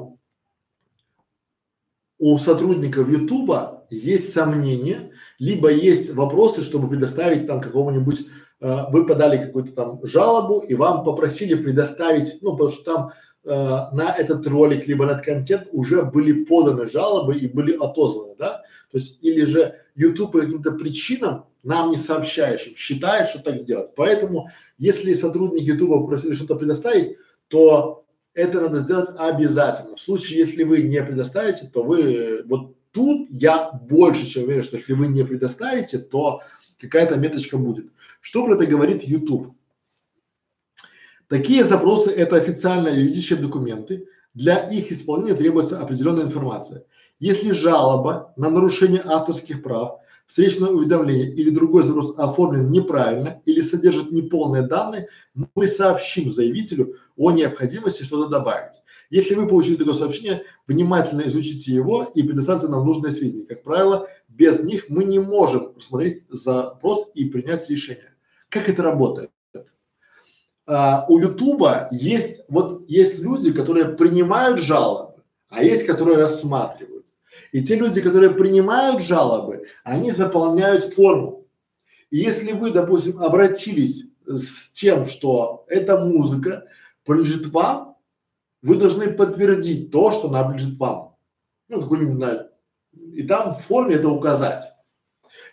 [2.18, 8.26] у сотрудников YouTube есть сомнения, либо есть вопросы, чтобы предоставить там какому-нибудь,
[8.60, 13.12] э, вы подали какую-то там жалобу и вам попросили предоставить, ну, потому что там
[13.44, 18.62] на этот ролик либо на этот контент уже были поданы жалобы и были отозваны, да,
[18.90, 23.94] то есть или же YouTube по каким-то причинам нам не сообщающим считает, что так сделать.
[23.96, 24.48] Поэтому,
[24.78, 27.16] если сотрудники YouTube попросили что-то предоставить,
[27.48, 28.04] то
[28.34, 29.96] это надо сделать обязательно.
[29.96, 34.76] В случае, если вы не предоставите, то вы вот тут я больше чем уверен, что
[34.76, 36.40] если вы не предоставите, то
[36.80, 37.86] какая-то меточка будет.
[38.20, 39.54] Что про это говорит YouTube?
[41.32, 44.06] Такие запросы– это официальные юридические документы.
[44.34, 46.84] Для их исполнения требуется определенная информация.
[47.20, 54.10] Если жалоба на нарушение авторских прав встречное уведомление или другой запрос оформлен неправильно или содержит
[54.10, 55.08] неполные данные,
[55.54, 58.82] мы сообщим заявителю о необходимости что-то добавить.
[59.08, 63.46] Если вы получили такое сообщение, внимательно изучите его и предоставьте нам нужные сведения.
[63.46, 68.12] Как правило, без них мы не можем рассмотреть запрос и принять решение.
[68.50, 69.30] Как это работает?
[70.66, 77.04] А, у Ютуба есть вот есть люди, которые принимают жалобы, а есть, которые рассматривают.
[77.50, 81.46] И те люди, которые принимают жалобы, они заполняют форму.
[82.10, 86.64] И если вы, допустим, обратились с тем, что эта музыка
[87.04, 87.96] принадлежит вам,
[88.62, 91.16] вы должны подтвердить то, что она принадлежит вам.
[91.68, 92.48] Ну, какой-нибудь, знаю,
[93.12, 94.64] и там в форме это указать.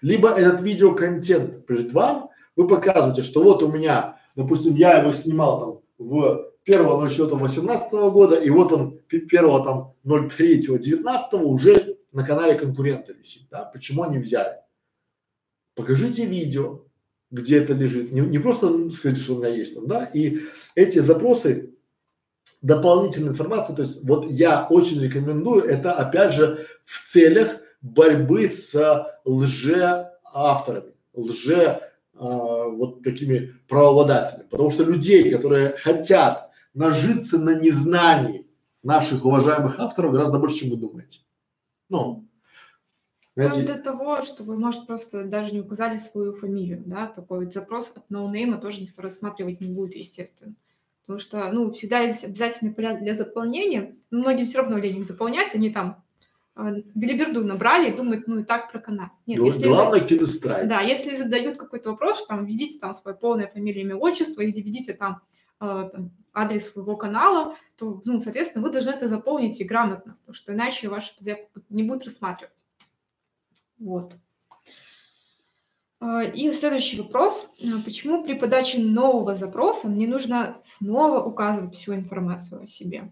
[0.01, 5.83] Либо этот видеоконтент принадлежит вам, вы показываете, что вот у меня, допустим, я его снимал
[5.97, 13.43] там в 1.04.18 года, и вот он 1 там 03.19 уже на канале конкурента висит,
[13.49, 14.57] да, почему они взяли?
[15.75, 16.85] Покажите видео,
[17.31, 20.41] где это лежит, не, не просто скажите, что у меня есть там, да, и
[20.75, 21.75] эти запросы,
[22.61, 28.73] дополнительная информация, то есть вот я очень рекомендую, это опять же в целях борьбы с
[29.25, 31.88] лже-авторами, лже
[32.19, 38.45] а, вот такими правообладателями, потому что людей, которые хотят нажиться на незнании
[38.83, 41.19] наших уважаемых авторов гораздо больше, чем вы думаете.
[41.87, 42.27] Ну,
[43.35, 47.53] знаете, до того, что вы, может, просто даже не указали свою фамилию, да, такой вот
[47.53, 50.55] запрос от ноунейма тоже никто рассматривать не будет, естественно.
[51.05, 55.05] Потому что, ну, всегда есть обязательные поля для заполнения, но многим все равно лень их
[55.05, 56.03] заполнять, они там
[56.95, 59.11] билиберду набрали и думают, ну и так проканать.
[59.25, 60.67] Нет, если главное кинострайк.
[60.67, 64.93] Да, если задают какой-то вопрос, там, введите там свое полное фамилия, имя, отчество или введите
[64.93, 65.21] там,
[65.61, 70.33] э, там адрес своего канала, то, ну, соответственно, вы должны это заполнить и грамотно, потому
[70.33, 72.63] что иначе ваши заявку не будут рассматривать.
[73.77, 74.15] Вот.
[76.01, 77.49] А, и следующий вопрос.
[77.61, 83.11] А, почему при подаче нового запроса мне нужно снова указывать всю информацию о себе?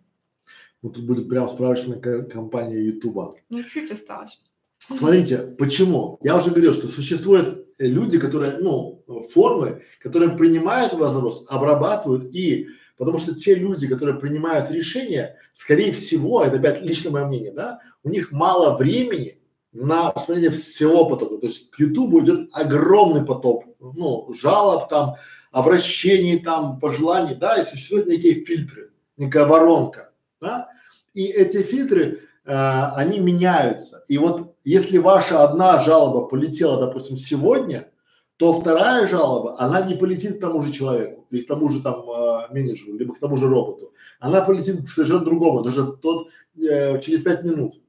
[0.82, 3.36] Вот тут будет прям справочная компания YouTube.
[3.50, 4.42] Ну, чуть осталось.
[4.78, 6.18] Смотрите, почему?
[6.22, 12.68] Я уже говорил, что существуют люди, которые, ну, формы, которые принимают запрос, обрабатывают и
[12.98, 17.80] Потому что те люди, которые принимают решения, скорее всего, это опять личное мое мнение, да,
[18.04, 19.40] у них мало времени
[19.72, 21.38] на посмотрение всего потока.
[21.38, 25.16] То есть к Ютубу идет огромный поток, ну, жалоб там,
[25.52, 30.70] обращений там, пожеланий, да, и существуют некие фильтры, некая воронка, да,
[31.14, 32.52] и эти фильтры, э,
[32.96, 34.04] они меняются.
[34.08, 37.90] И вот если ваша одна жалоба полетела, допустим, сегодня,
[38.38, 42.08] то вторая жалоба, она не полетит к тому же человеку, или к тому же там
[42.10, 43.94] э, менеджеру, либо к тому же роботу.
[44.20, 47.82] Она полетит к совершенно другому, даже в тот, э, через пять минут.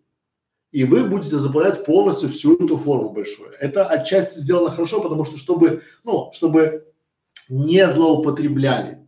[0.71, 3.51] и вы будете заполнять полностью всю эту форму большую.
[3.59, 6.87] Это отчасти сделано хорошо, потому что чтобы, ну, чтобы
[7.49, 9.07] не злоупотребляли.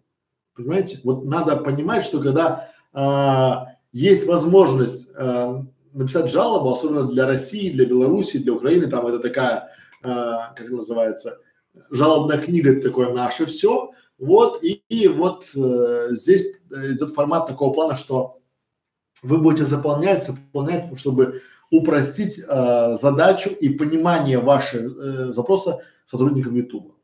[0.55, 1.01] Понимаете?
[1.05, 7.87] Вот надо понимать, что когда а, есть возможность а, написать жалобу, особенно для России, для
[7.87, 9.71] Беларуси, для Украины, там это такая,
[10.03, 11.39] а, как называется,
[11.91, 13.93] жалобная книга, это такое наше все.
[14.19, 18.39] Вот и, и вот э, здесь идет формат такого плана, что
[19.23, 26.95] вы будете заполнять, заполнять, чтобы упростить э, задачу и понимание вашего э, запроса сотрудникам YouTube.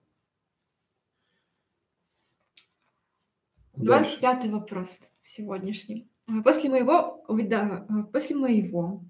[3.75, 6.09] 25 вопрос сегодняшний.
[6.29, 7.87] А, после моего, уведа...
[7.89, 9.05] А, после моего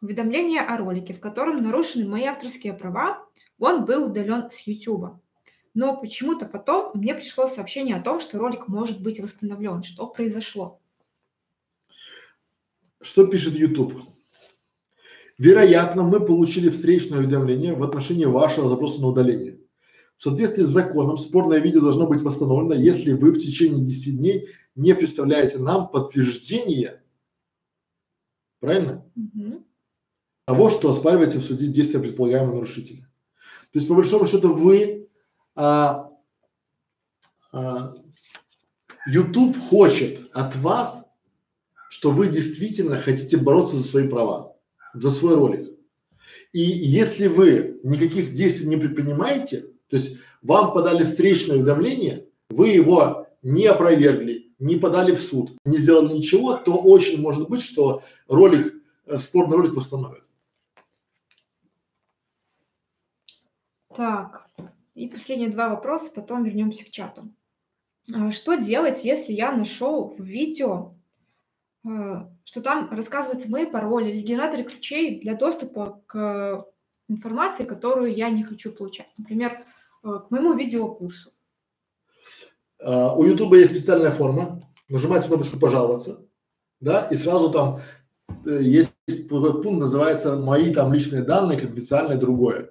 [0.00, 3.26] уведомления о ролике, в котором нарушены мои авторские права,
[3.58, 5.20] он был удален с YouTube.
[5.74, 9.82] Но почему-то потом мне пришло сообщение о том, что ролик может быть восстановлен.
[9.82, 10.80] Что произошло?
[13.00, 13.94] Что пишет YouTube?
[15.36, 19.60] Вероятно, мы получили встречное уведомление в отношении вашего запроса на удаление.
[20.16, 24.48] В соответствии с законом спорное видео должно быть восстановлено, если вы в течение 10 дней
[24.78, 27.02] не представляете нам подтверждение,
[28.60, 29.04] правильно?
[29.16, 29.64] Угу.
[30.46, 33.02] Того, что оспариваете в суде действия предполагаемого нарушителя.
[33.72, 35.10] То есть, по большому счету, вы
[35.56, 36.10] а,
[37.52, 37.94] а,
[39.08, 41.04] YouTube хочет от вас,
[41.90, 44.56] что вы действительно хотите бороться за свои права,
[44.94, 45.68] за свой ролик.
[46.52, 53.26] И если вы никаких действий не предпринимаете, то есть вам подали встречное уведомление, вы его
[53.42, 58.74] не опровергли, не подали в суд, не сделали ничего, то очень может быть, что ролик,
[59.06, 60.24] э, спорный ролик восстановят.
[63.94, 64.48] Так,
[64.94, 67.28] и последние два вопроса, потом вернемся к чату.
[68.14, 70.94] А, что делать, если я нашел в видео,
[71.84, 76.66] а, что там рассказываются мои пароли или генераторы ключей для доступа к
[77.08, 79.08] информации, которую я не хочу получать?
[79.16, 79.64] Например,
[80.02, 81.32] Э, к моему видеокурсу?
[82.84, 84.62] Uh, у Ютуба есть специальная форма.
[84.88, 86.20] Нажимаете кнопочку «Пожаловаться»,
[86.80, 87.80] да, и сразу там
[88.46, 88.94] э, есть
[89.28, 92.70] пункт, называется «Мои там личные данные, конфиденциальное другое».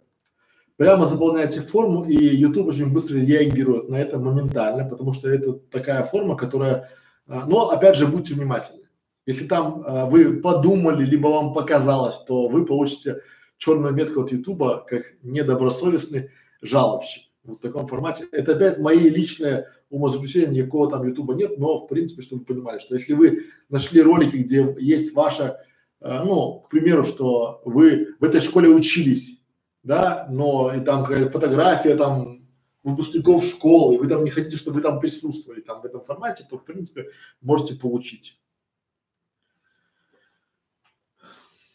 [0.77, 6.03] Прямо заполняете форму, и YouTube очень быстро реагирует на это моментально, потому что это такая
[6.03, 6.89] форма, которая…
[7.27, 8.83] Uh, но опять же, будьте внимательны.
[9.25, 13.21] Если там uh, вы подумали, либо вам показалось, то вы получите
[13.57, 16.29] черную метку от YouTube как недобросовестный
[16.61, 18.27] жалобщик в таком формате.
[18.31, 22.79] Это опять мои личные умозаключения, никакого там Ютуба нет, но в принципе, чтобы вы понимали,
[22.79, 25.61] что если вы нашли ролики, где есть ваша,
[26.01, 29.41] э, ну, к примеру, что вы в этой школе учились,
[29.83, 32.45] да, но и там какая-то фотография там
[32.83, 36.45] выпускников школы, и вы там не хотите, чтобы вы там присутствовали там в этом формате,
[36.49, 37.07] то в принципе
[37.41, 38.39] можете получить.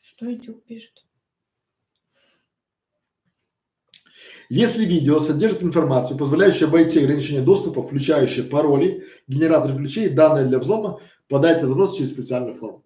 [0.02, 1.04] Что YouTube пишет?
[4.54, 11.00] Если видео содержит информацию, позволяющую обойти ограничение доступа, включающие пароли, генератор ключей, данные для взлома,
[11.26, 12.84] подайте запрос через специальную форму.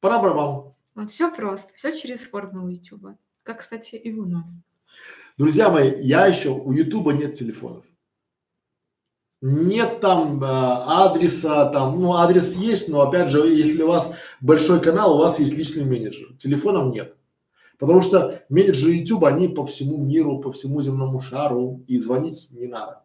[0.00, 0.72] Пора барабан.
[0.94, 3.16] Вот все просто, все через форму у YouTube.
[3.42, 4.48] Как, кстати, и у нас.
[5.36, 7.84] Друзья мои, я еще, у YouTube нет телефонов.
[9.40, 14.80] Нет там э, адреса, там, ну адрес есть, но опять же, если у вас большой
[14.80, 16.36] канал, у вас есть личный менеджер.
[16.38, 17.16] Телефонов нет.
[17.78, 22.68] Потому что менеджеры YouTube, они по всему миру, по всему земному шару, и звонить не
[22.68, 23.02] надо.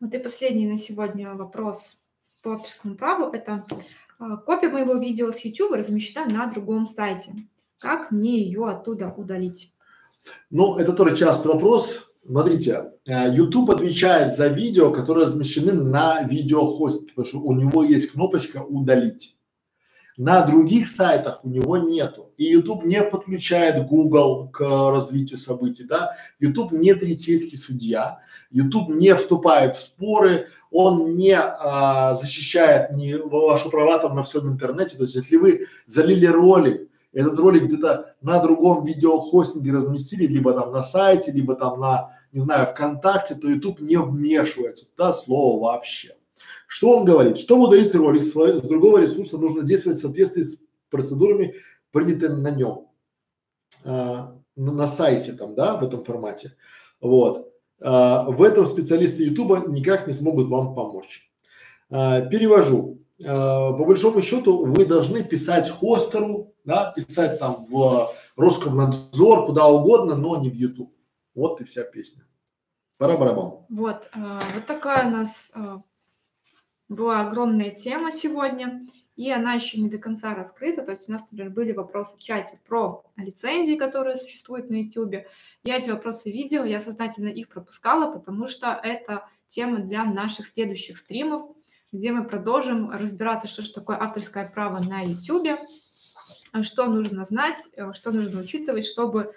[0.00, 1.98] Вот и последний на сегодня вопрос
[2.42, 3.30] по авторскому праву.
[3.32, 3.66] Это
[4.18, 7.32] а, копия моего видео с YouTube размещена на другом сайте.
[7.78, 9.72] Как мне ее оттуда удалить?
[10.50, 12.08] Ну, это тоже частый вопрос.
[12.24, 18.12] Смотрите, э, YouTube отвечает за видео, которые размещены на видеохосте, потому что у него есть
[18.12, 19.36] кнопочка «Удалить».
[20.18, 22.32] На других сайтах у него нету.
[22.36, 26.16] И YouTube не подключает Google к развитию событий, да.
[26.38, 28.20] YouTube не третейский судья.
[28.50, 34.48] YouTube не вступает в споры, он не а, защищает не ваши права там на всем
[34.48, 34.96] интернете.
[34.96, 40.72] То есть, если вы залили ролик, этот ролик где-то на другом видеохостинге разместили, либо там
[40.72, 46.16] на сайте, либо там на, не знаю, ВКонтакте, то YouTube не вмешивается, да, слово вообще.
[46.72, 47.36] Что он говорит?
[47.36, 50.56] Чтобы удалить ролик с, с другого ресурса, нужно действовать в соответствии с
[50.88, 51.56] процедурами,
[51.90, 52.88] принятыми на нем,
[53.84, 56.56] а, на, сайте там, да, в этом формате.
[56.98, 57.52] Вот.
[57.78, 61.30] А, в этом специалисты YouTube никак не смогут вам помочь.
[61.90, 63.02] А, перевожу.
[63.22, 70.14] А, по большому счету вы должны писать хостеру, да, писать там в Роскомнадзор, куда угодно,
[70.16, 70.90] но не в YouTube.
[71.34, 72.24] Вот и вся песня.
[72.98, 73.66] Пора барабан.
[73.68, 75.82] Вот, а, вот такая у нас а,
[76.92, 78.86] была огромная тема сегодня.
[79.14, 80.82] и она еще не до конца раскрыта.
[80.82, 85.26] То есть у нас, например, были вопросы в чате про лицензии, которые существуют на YouTube.
[85.64, 90.96] Я эти вопросы видела, я сознательно их пропускала, потому что это тема для наших следующих
[90.96, 91.50] стримов,
[91.92, 95.60] где мы продолжим разбираться, что же такое авторское право на YouTube,
[96.62, 99.34] что нужно знать, э, что нужно учитывать, чтобы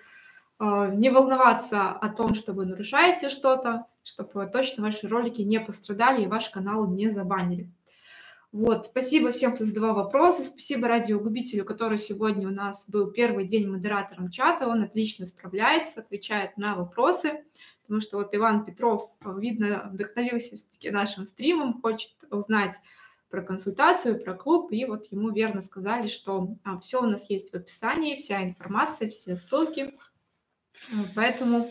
[0.59, 6.27] не волноваться о том, что вы нарушаете что-то, чтобы точно ваши ролики не пострадали и
[6.27, 7.69] ваш канал не забанили.
[8.55, 13.69] Вот, спасибо всем, кто задавал вопросы, спасибо радиогубителю, который сегодня у нас был первый день
[13.69, 17.43] модератором чата, он отлично справляется, отвечает на вопросы,
[17.81, 22.77] потому что вот Иван Петров, видно, вдохновился все-таки нашим стримом, хочет узнать
[23.29, 27.51] про консультацию, про клуб, и вот ему верно сказали, что а, все у нас есть
[27.51, 29.95] в описании, вся информация, все ссылки,
[31.15, 31.69] поэтому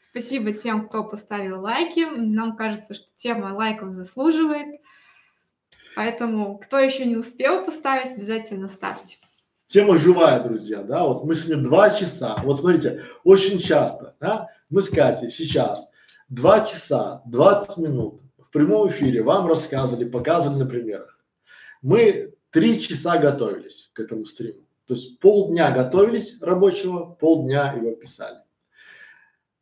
[0.00, 4.80] спасибо тем, кто поставил лайки, нам кажется, что тема лайков заслуживает,
[5.94, 9.16] Поэтому, кто еще не успел поставить, обязательно ставьте.
[9.66, 14.82] Тема живая, друзья, да, вот мы сегодня два часа, вот смотрите, очень часто, да, мы
[14.82, 15.88] с Катей сейчас
[16.28, 21.18] два часа, 20 минут в прямом эфире вам рассказывали, показывали на примерах.
[21.80, 28.38] Мы три часа готовились к этому стриму, то есть полдня готовились рабочего, полдня его писали.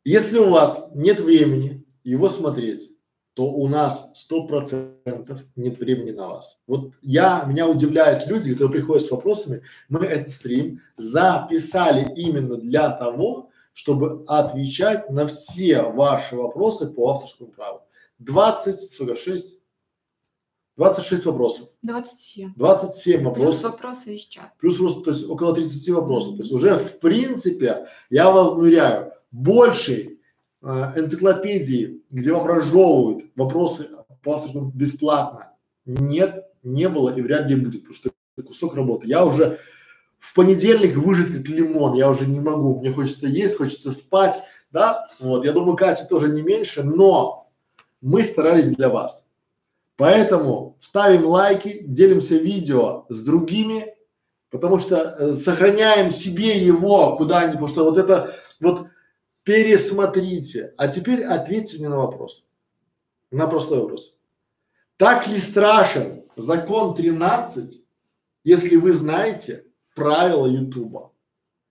[0.03, 2.89] Если у вас нет времени его смотреть,
[3.33, 6.59] то у нас сто процентов нет времени на вас.
[6.67, 12.91] Вот я, меня удивляют люди, которые приходят с вопросами, мы этот стрим записали именно для
[12.91, 17.81] того, чтобы отвечать на все ваши вопросы по авторскому праву.
[18.19, 19.62] 20, сколько, 6?
[20.77, 21.69] 26 вопросов.
[21.83, 22.53] 27.
[22.55, 23.61] 27 вопросов.
[23.61, 24.51] Плюс вопросы из чата.
[24.59, 26.35] Плюс, то есть около 30 вопросов.
[26.37, 30.19] То есть уже в принципе, я вам уверяю, большей
[30.61, 33.89] э, энциклопедии, где вам разжевывают вопросы
[34.23, 35.53] по авторскому бесплатно,
[35.85, 39.07] нет, не было и вряд ли будет, потому что это кусок работы.
[39.07, 39.59] Я уже
[40.17, 44.39] в понедельник выжат как лимон, я уже не могу, мне хочется есть, хочется спать,
[44.71, 47.51] да, вот, я думаю, Катя тоже не меньше, но
[48.01, 49.25] мы старались для вас.
[49.95, 53.95] Поэтому ставим лайки, делимся видео с другими,
[54.49, 58.87] потому что э, сохраняем себе его куда-нибудь, потому что вот это вот
[59.43, 60.73] пересмотрите.
[60.77, 62.43] А теперь ответьте мне на вопрос.
[63.29, 64.13] На простой вопрос.
[64.97, 67.83] Так ли страшен закон 13,
[68.43, 69.65] если вы знаете
[69.95, 71.11] правила Ютуба,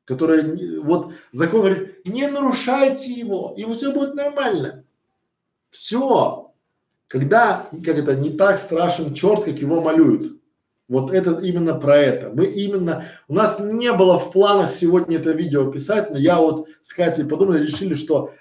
[0.04, 4.84] которые, вот закон говорит, не нарушайте его, и все будет нормально.
[5.70, 6.41] Все.
[7.12, 10.40] Когда, как это, не так страшен черт, как его малюют.
[10.88, 12.30] Вот это именно про это.
[12.34, 16.68] Мы именно, у нас не было в планах сегодня это видео писать, но я вот
[16.82, 18.32] с Катей подумали, решили, что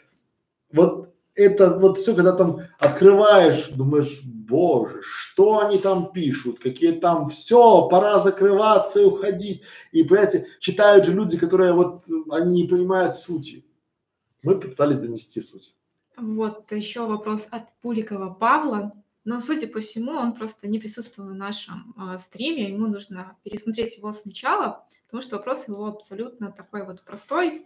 [0.71, 7.27] вот это вот все, когда там открываешь, думаешь, боже, что они там пишут, какие там,
[7.27, 9.63] все, пора закрываться и уходить.
[9.91, 13.65] И, понимаете, читают же люди, которые вот, они не понимают сути.
[14.43, 15.75] Мы попытались донести суть.
[16.21, 18.93] Вот еще вопрос от Пуликова Павла.
[19.23, 23.97] Но, судя по всему, он просто не присутствовал на нашем э, стриме, ему нужно пересмотреть
[23.97, 27.65] его сначала, потому что вопрос его абсолютно такой вот простой.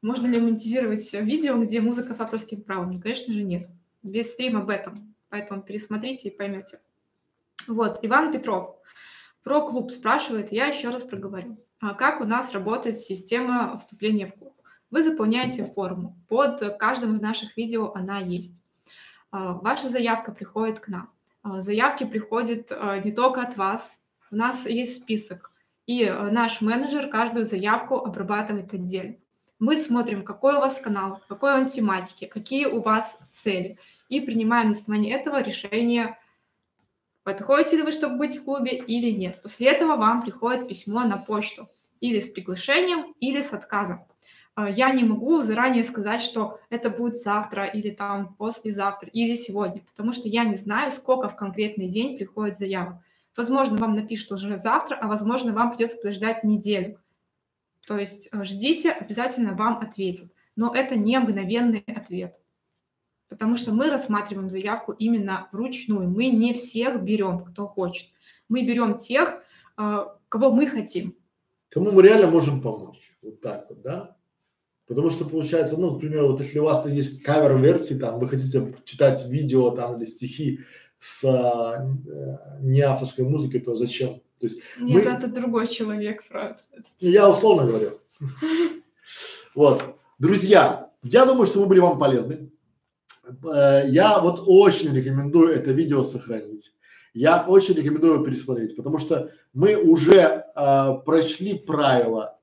[0.00, 2.92] Можно ли монетизировать видео, где музыка с авторским правом?
[2.92, 3.68] Ну, конечно же, нет.
[4.02, 5.14] Без стрима об этом.
[5.28, 6.80] Поэтому пересмотрите и поймете.
[7.68, 8.74] Вот, Иван Петров.
[9.42, 11.58] Про клуб спрашивает, я еще раз проговорю.
[11.78, 14.61] А как у нас работает система вступления в клуб?
[14.92, 16.14] Вы заполняете форму.
[16.28, 18.62] Под каждым из наших видео она есть.
[19.30, 21.10] А, ваша заявка приходит к нам.
[21.42, 25.50] А, заявки приходят а, не только от вас, у нас есть список,
[25.86, 29.16] и наш менеджер каждую заявку обрабатывает отдельно.
[29.58, 34.66] Мы смотрим, какой у вас канал, какой он тематики, какие у вас цели, и принимаем
[34.66, 36.18] на основании этого решение,
[37.24, 39.40] подходите ли вы, чтобы быть в клубе или нет.
[39.42, 41.68] После этого вам приходит письмо на почту
[42.00, 44.06] или с приглашением, или с отказом.
[44.54, 49.82] А, я не могу заранее сказать, что это будет завтра или там послезавтра или сегодня,
[49.82, 52.96] потому что я не знаю, сколько в конкретный день приходит заявок.
[53.34, 57.00] Возможно, вам напишут уже завтра, а возможно, вам придется подождать неделю.
[57.86, 60.30] То есть э, ждите, обязательно вам ответят.
[60.54, 62.38] Но это не мгновенный ответ,
[63.30, 66.10] потому что мы рассматриваем заявку именно вручную.
[66.10, 68.10] Мы не всех берем, кто хочет.
[68.50, 69.42] Мы берем тех,
[69.78, 71.16] э, кого мы хотим.
[71.70, 73.16] Кому мы реально можем помочь.
[73.22, 74.18] Вот так вот, да?
[74.86, 78.74] Потому что получается, ну, к примеру, вот если у вас есть кавер-версии, там, вы хотите
[78.84, 80.60] читать видео там или стихи
[80.98, 81.88] с а,
[82.60, 84.20] не авторской музыкой, то зачем?
[84.40, 85.10] То есть Нет, мы...
[85.10, 86.56] это другой человек, Фред.
[86.98, 87.98] Я условно говорю.
[89.54, 89.82] Вот.
[90.18, 92.50] Друзья, я думаю, что мы были вам полезны.
[93.44, 96.72] Э, я вот очень рекомендую это видео сохранить.
[97.12, 102.38] Я очень рекомендую пересмотреть, потому что мы уже э, прочли правила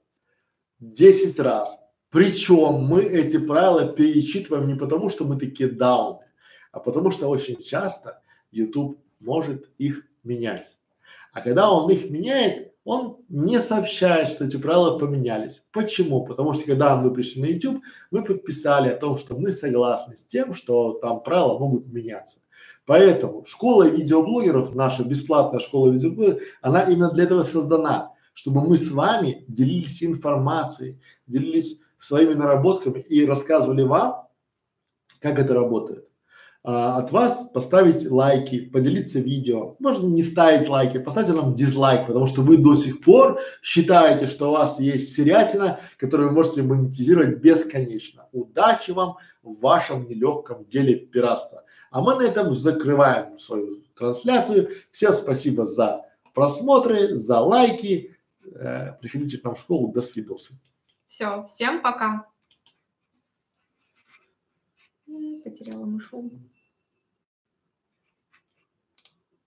[0.80, 1.82] 10 раз.
[2.12, 6.26] Причем мы эти правила перечитываем не потому, что мы такие дауны,
[6.72, 8.22] а потому что очень часто
[8.52, 10.76] YouTube может их менять.
[11.34, 15.62] А когда он их меняет, он не сообщает, что эти правила поменялись.
[15.72, 16.26] Почему?
[16.26, 20.24] Потому что когда мы пришли на YouTube, мы подписали о том, что мы согласны с
[20.24, 22.40] тем, что там правила могут меняться.
[22.86, 28.90] Поэтому школа видеоблогеров, наша бесплатная школа видеоблогеров, она именно для этого создана, чтобы мы с
[28.90, 34.28] вами делились информацией, делились своими наработками и рассказывали вам,
[35.19, 36.10] как это работает
[36.64, 39.76] а, от вас поставить лайки, поделиться видео.
[39.80, 44.50] Можно не ставить лайки, поставьте нам дизлайк, потому что вы до сих пор считаете, что
[44.50, 48.28] у вас есть серятина, которую вы можете монетизировать бесконечно.
[48.32, 51.64] Удачи вам в вашем нелегком деле пиратства.
[51.92, 54.69] А мы на этом закрываем свою трансляцию.
[54.92, 58.16] Всем спасибо за просмотры, за лайки.
[58.53, 59.92] Э, приходите к нам в школу.
[59.92, 60.52] До свидос.
[61.10, 62.28] Все, всем пока.
[65.44, 66.30] Потеряла мышу.